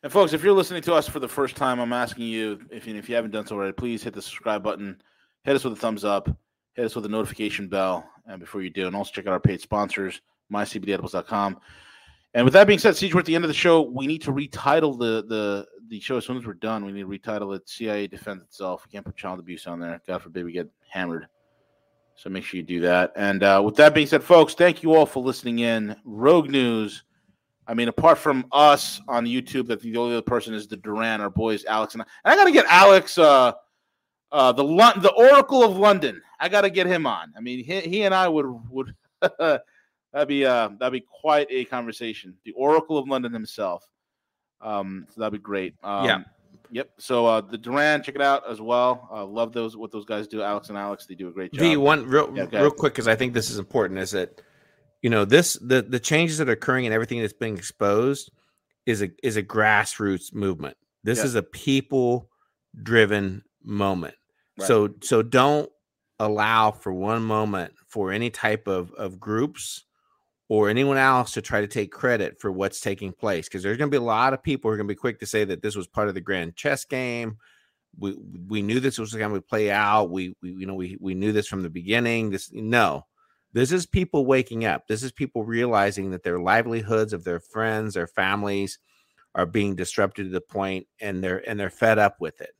And 0.02 0.12
folks, 0.12 0.34
if 0.34 0.44
you're 0.44 0.54
listening 0.54 0.82
to 0.82 0.96
us 0.96 1.08
for 1.08 1.20
the 1.20 1.28
first 1.28 1.56
time, 1.56 1.80
I'm 1.80 1.94
asking 1.94 2.26
you 2.26 2.60
if 2.72 2.88
if 2.88 3.08
you 3.08 3.14
haven't 3.14 3.32
done 3.32 3.46
so 3.46 3.56
already, 3.56 3.74
please 3.74 4.02
hit 4.02 4.16
the 4.16 4.22
subscribe 4.24 4.64
button 4.64 5.00
hit 5.44 5.56
us 5.56 5.64
with 5.64 5.74
a 5.74 5.78
thumbs 5.78 6.04
up, 6.04 6.28
hit 6.74 6.86
us 6.86 6.96
with 6.96 7.06
a 7.06 7.10
notification 7.10 7.68
bell, 7.68 8.08
and 8.28 8.40
before 8.40 8.62
you 8.62 8.70
do, 8.70 8.88
and 8.88 8.96
also 8.96 9.12
check 9.12 9.28
out 9.28 9.34
our 9.34 9.40
paid 9.40 9.62
sponsors, 9.62 10.22
mycbdedibles.com. 10.52 11.60
And 12.34 12.46
with 12.46 12.54
that 12.54 12.68
being 12.68 12.80
said, 12.80 12.94
CJ, 12.94 13.14
we're 13.14 13.20
at 13.20 13.26
the 13.26 13.36
end 13.36 13.44
of 13.44 13.50
the 13.50 13.54
show. 13.54 13.82
We 13.82 14.08
need 14.08 14.22
to 14.24 14.32
retitle 14.32 14.98
the 14.98 15.26
the 15.28 15.68
the 15.88 16.00
show 16.00 16.18
as 16.18 16.26
soon 16.26 16.38
as 16.38 16.46
we're 16.46 16.54
done. 16.54 16.86
We 16.86 16.94
need 16.94 17.02
to 17.02 17.08
retitle 17.08 17.56
it 17.56 17.68
"CIA 17.68 18.08
Defends 18.08 18.44
Itself." 18.44 18.86
We 18.86 18.92
can't 18.92 19.06
put 19.06 19.18
child 19.18 19.40
abuse 19.40 19.68
on 19.68 19.80
there. 19.80 20.02
God 20.08 20.22
forbid 20.22 20.46
we 20.46 20.54
get 20.54 20.70
hammered. 20.90 21.28
So 22.16 22.30
make 22.30 22.44
sure 22.44 22.58
you 22.58 22.64
do 22.64 22.80
that. 22.82 23.12
And 23.16 23.44
uh, 23.44 23.62
with 23.66 23.76
that 23.78 23.94
being 23.94 24.06
said, 24.06 24.24
folks, 24.24 24.54
thank 24.54 24.84
you 24.84 24.94
all 24.94 25.06
for 25.06 25.24
listening 25.24 25.60
in. 25.60 25.96
Rogue 26.06 26.50
News. 26.50 27.04
I 27.68 27.74
mean, 27.74 27.88
apart 27.88 28.18
from 28.18 28.46
us 28.52 29.02
on 29.08 29.26
YouTube, 29.26 29.68
that 29.68 29.82
the 29.82 29.98
only 29.98 30.14
other 30.14 30.22
person 30.22 30.54
is 30.54 30.68
the 30.68 30.78
Duran, 30.78 31.20
our 31.20 31.30
boys 31.30 31.66
Alex 31.66 31.94
and 31.94 32.04
I. 32.04 32.06
And 32.24 32.34
I 32.34 32.36
got 32.36 32.46
to 32.46 32.52
get 32.52 32.66
Alex. 32.68 33.18
Uh, 33.18 33.54
uh, 34.32 34.52
the 34.52 34.64
the 34.64 35.12
Oracle 35.12 35.64
of 35.64 35.78
London. 35.78 36.22
I 36.40 36.50
got 36.50 36.62
to 36.62 36.70
get 36.70 36.88
him 36.88 37.06
on. 37.06 37.34
I 37.38 37.42
mean, 37.42 37.64
he, 37.64 37.82
he 37.82 38.04
and 38.04 38.16
I 38.16 38.28
would 38.28 38.46
would 38.70 38.96
that'd 39.22 40.28
be 40.28 40.46
uh 40.46 40.70
that'd 40.80 40.94
be 40.94 41.06
quite 41.22 41.48
a 41.50 41.66
conversation. 41.66 42.36
The 42.46 42.52
Oracle 42.54 42.98
of 42.98 43.08
London 43.08 43.34
himself. 43.34 43.88
Um, 44.62 45.08
so 45.10 45.22
that'd 45.22 45.34
be 45.34 45.40
great. 45.40 45.76
Um, 45.84 46.06
yeah. 46.06 46.24
Yep. 46.74 46.92
So 47.00 47.26
uh, 47.26 47.42
the 47.42 47.58
Duran, 47.58 48.02
check 48.02 48.16
it 48.16 48.22
out 48.22 48.50
as 48.50 48.62
well. 48.62 49.10
Uh, 49.12 49.26
love 49.26 49.52
those 49.52 49.76
what 49.76 49.92
those 49.92 50.06
guys 50.06 50.28
do. 50.28 50.42
Alex 50.42 50.70
and 50.70 50.78
Alex, 50.78 51.06
they 51.06 51.16
do 51.16 51.28
a 51.28 51.32
great 51.32 51.52
job. 51.52 51.62
The 51.62 51.78
one 51.78 52.06
real 52.06 52.32
yeah, 52.34 52.48
real 52.52 52.72
quick 52.72 52.94
because 52.94 53.08
I 53.08 53.16
think 53.16 53.34
this 53.34 53.50
is 53.50 53.60
important 53.60 54.00
is 54.00 54.12
that 54.12 54.42
you 55.02 55.10
know 55.10 55.26
this 55.26 55.54
the 55.62 55.82
the 55.82 56.00
changes 56.00 56.38
that 56.38 56.48
are 56.48 56.54
occurring 56.54 56.86
and 56.86 56.94
everything 56.94 57.20
that's 57.20 57.34
being 57.34 57.58
exposed 57.58 58.32
is 58.86 59.02
a 59.02 59.10
is 59.22 59.36
a 59.36 59.44
grassroots 59.44 60.34
movement. 60.34 60.78
This 61.04 61.20
yeah. 61.20 61.26
is 61.26 61.36
a 61.36 61.44
people 61.44 62.30
driven 62.82 63.44
moment. 63.64 64.16
So 64.60 64.90
so 65.02 65.22
don't 65.22 65.70
allow 66.20 66.72
for 66.72 66.94
one 66.94 67.24
moment 67.24 67.74
for 67.88 68.12
any 68.12 68.30
type 68.30 68.68
of 68.68 68.94
of 68.94 69.20
groups 69.20 69.86
or 70.50 70.70
anyone 70.70 70.98
else 70.98 71.32
to 71.32 71.42
try 71.42 71.62
to 71.62 71.68
take 71.68 71.92
credit 71.92 72.40
for 72.40 72.52
what's 72.52 72.82
taking 72.82 73.14
place 73.14 73.48
because 73.48 73.64
there's 73.64 73.78
going 73.78 73.90
to 73.90 73.98
be 73.98 74.04
a 74.04 74.06
lot 74.06 74.34
of 74.34 74.44
people 74.44 74.70
who 74.70 74.74
are 74.74 74.78
going 74.78 74.88
to 74.88 74.94
be 74.94 74.98
quick 74.98 75.20
to 75.20 75.26
say 75.26 75.46
that 75.46 75.62
this 75.62 75.76
was 75.76 75.88
part 75.88 76.10
of 76.10 76.14
the 76.14 76.22
grand 76.22 76.56
chess 76.56 76.86
game. 76.86 77.38
We 77.98 78.16
we 78.48 78.62
knew 78.62 78.80
this 78.80 79.00
was 79.00 79.14
going 79.14 79.34
to 79.34 79.42
play 79.42 79.72
out. 79.72 80.12
We, 80.12 80.36
we 80.42 80.52
you 80.52 80.66
know 80.66 80.76
we 80.76 80.98
we 81.00 81.14
knew 81.14 81.32
this 81.32 81.48
from 81.48 81.64
the 81.64 81.70
beginning. 81.70 82.30
This 82.30 82.52
no. 82.52 83.06
This 83.54 83.72
is 83.74 83.86
people 83.86 84.26
waking 84.26 84.64
up. 84.64 84.88
This 84.88 85.04
is 85.04 85.12
people 85.12 85.44
realizing 85.44 86.12
that 86.12 86.24
their 86.24 86.40
livelihoods 86.40 87.12
of 87.12 87.24
their 87.24 87.40
friends 87.40 87.94
their 87.94 88.08
families 88.08 88.80
are 89.36 89.46
being 89.46 89.76
disrupted 89.76 90.26
to 90.26 90.32
the 90.32 90.42
point 90.42 90.88
and 91.00 91.24
they're 91.24 91.48
and 91.50 91.60
they're 91.60 91.70
fed 91.70 91.98
up 91.98 92.18
with 92.20 92.42
it 92.42 92.52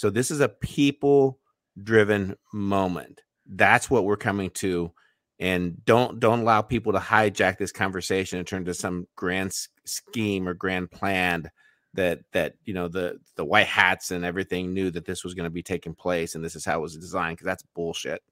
so 0.00 0.08
this 0.08 0.30
is 0.30 0.40
a 0.40 0.48
people 0.48 1.40
driven 1.82 2.34
moment. 2.54 3.20
That's 3.44 3.90
what 3.90 4.04
we're 4.04 4.16
coming 4.16 4.48
to 4.52 4.94
and 5.38 5.84
don't 5.84 6.18
don't 6.18 6.40
allow 6.40 6.62
people 6.62 6.94
to 6.94 6.98
hijack 6.98 7.58
this 7.58 7.70
conversation 7.70 8.38
and 8.38 8.48
turn 8.48 8.64
to 8.64 8.72
some 8.72 9.06
grand 9.14 9.52
scheme 9.84 10.48
or 10.48 10.54
grand 10.54 10.90
plan 10.90 11.50
that 11.92 12.20
that 12.32 12.54
you 12.64 12.72
know 12.72 12.88
the 12.88 13.18
the 13.36 13.44
white 13.44 13.66
hats 13.66 14.10
and 14.10 14.24
everything 14.24 14.72
knew 14.72 14.90
that 14.90 15.04
this 15.04 15.22
was 15.22 15.34
going 15.34 15.44
to 15.44 15.50
be 15.50 15.62
taking 15.62 15.94
place 15.94 16.34
and 16.34 16.42
this 16.42 16.56
is 16.56 16.64
how 16.64 16.78
it 16.78 16.82
was 16.82 16.96
designed 16.96 17.36
because 17.36 17.44
that's 17.44 17.64
bullshit. 17.74 18.22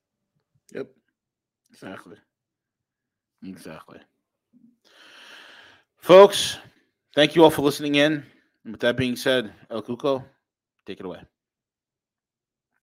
Yep. 0.72 0.86
Exactly. 1.70 2.16
Exactly. 3.44 3.98
Folks 5.98 6.56
thank 7.14 7.36
you 7.36 7.44
all 7.44 7.50
for 7.50 7.60
listening 7.60 7.96
in. 7.96 8.24
And 8.64 8.72
with 8.72 8.80
that 8.80 8.96
being 8.96 9.16
said 9.16 9.52
el 9.68 9.82
cuco 9.82 10.24
take 10.86 11.00
it 11.00 11.04
away 11.04 11.20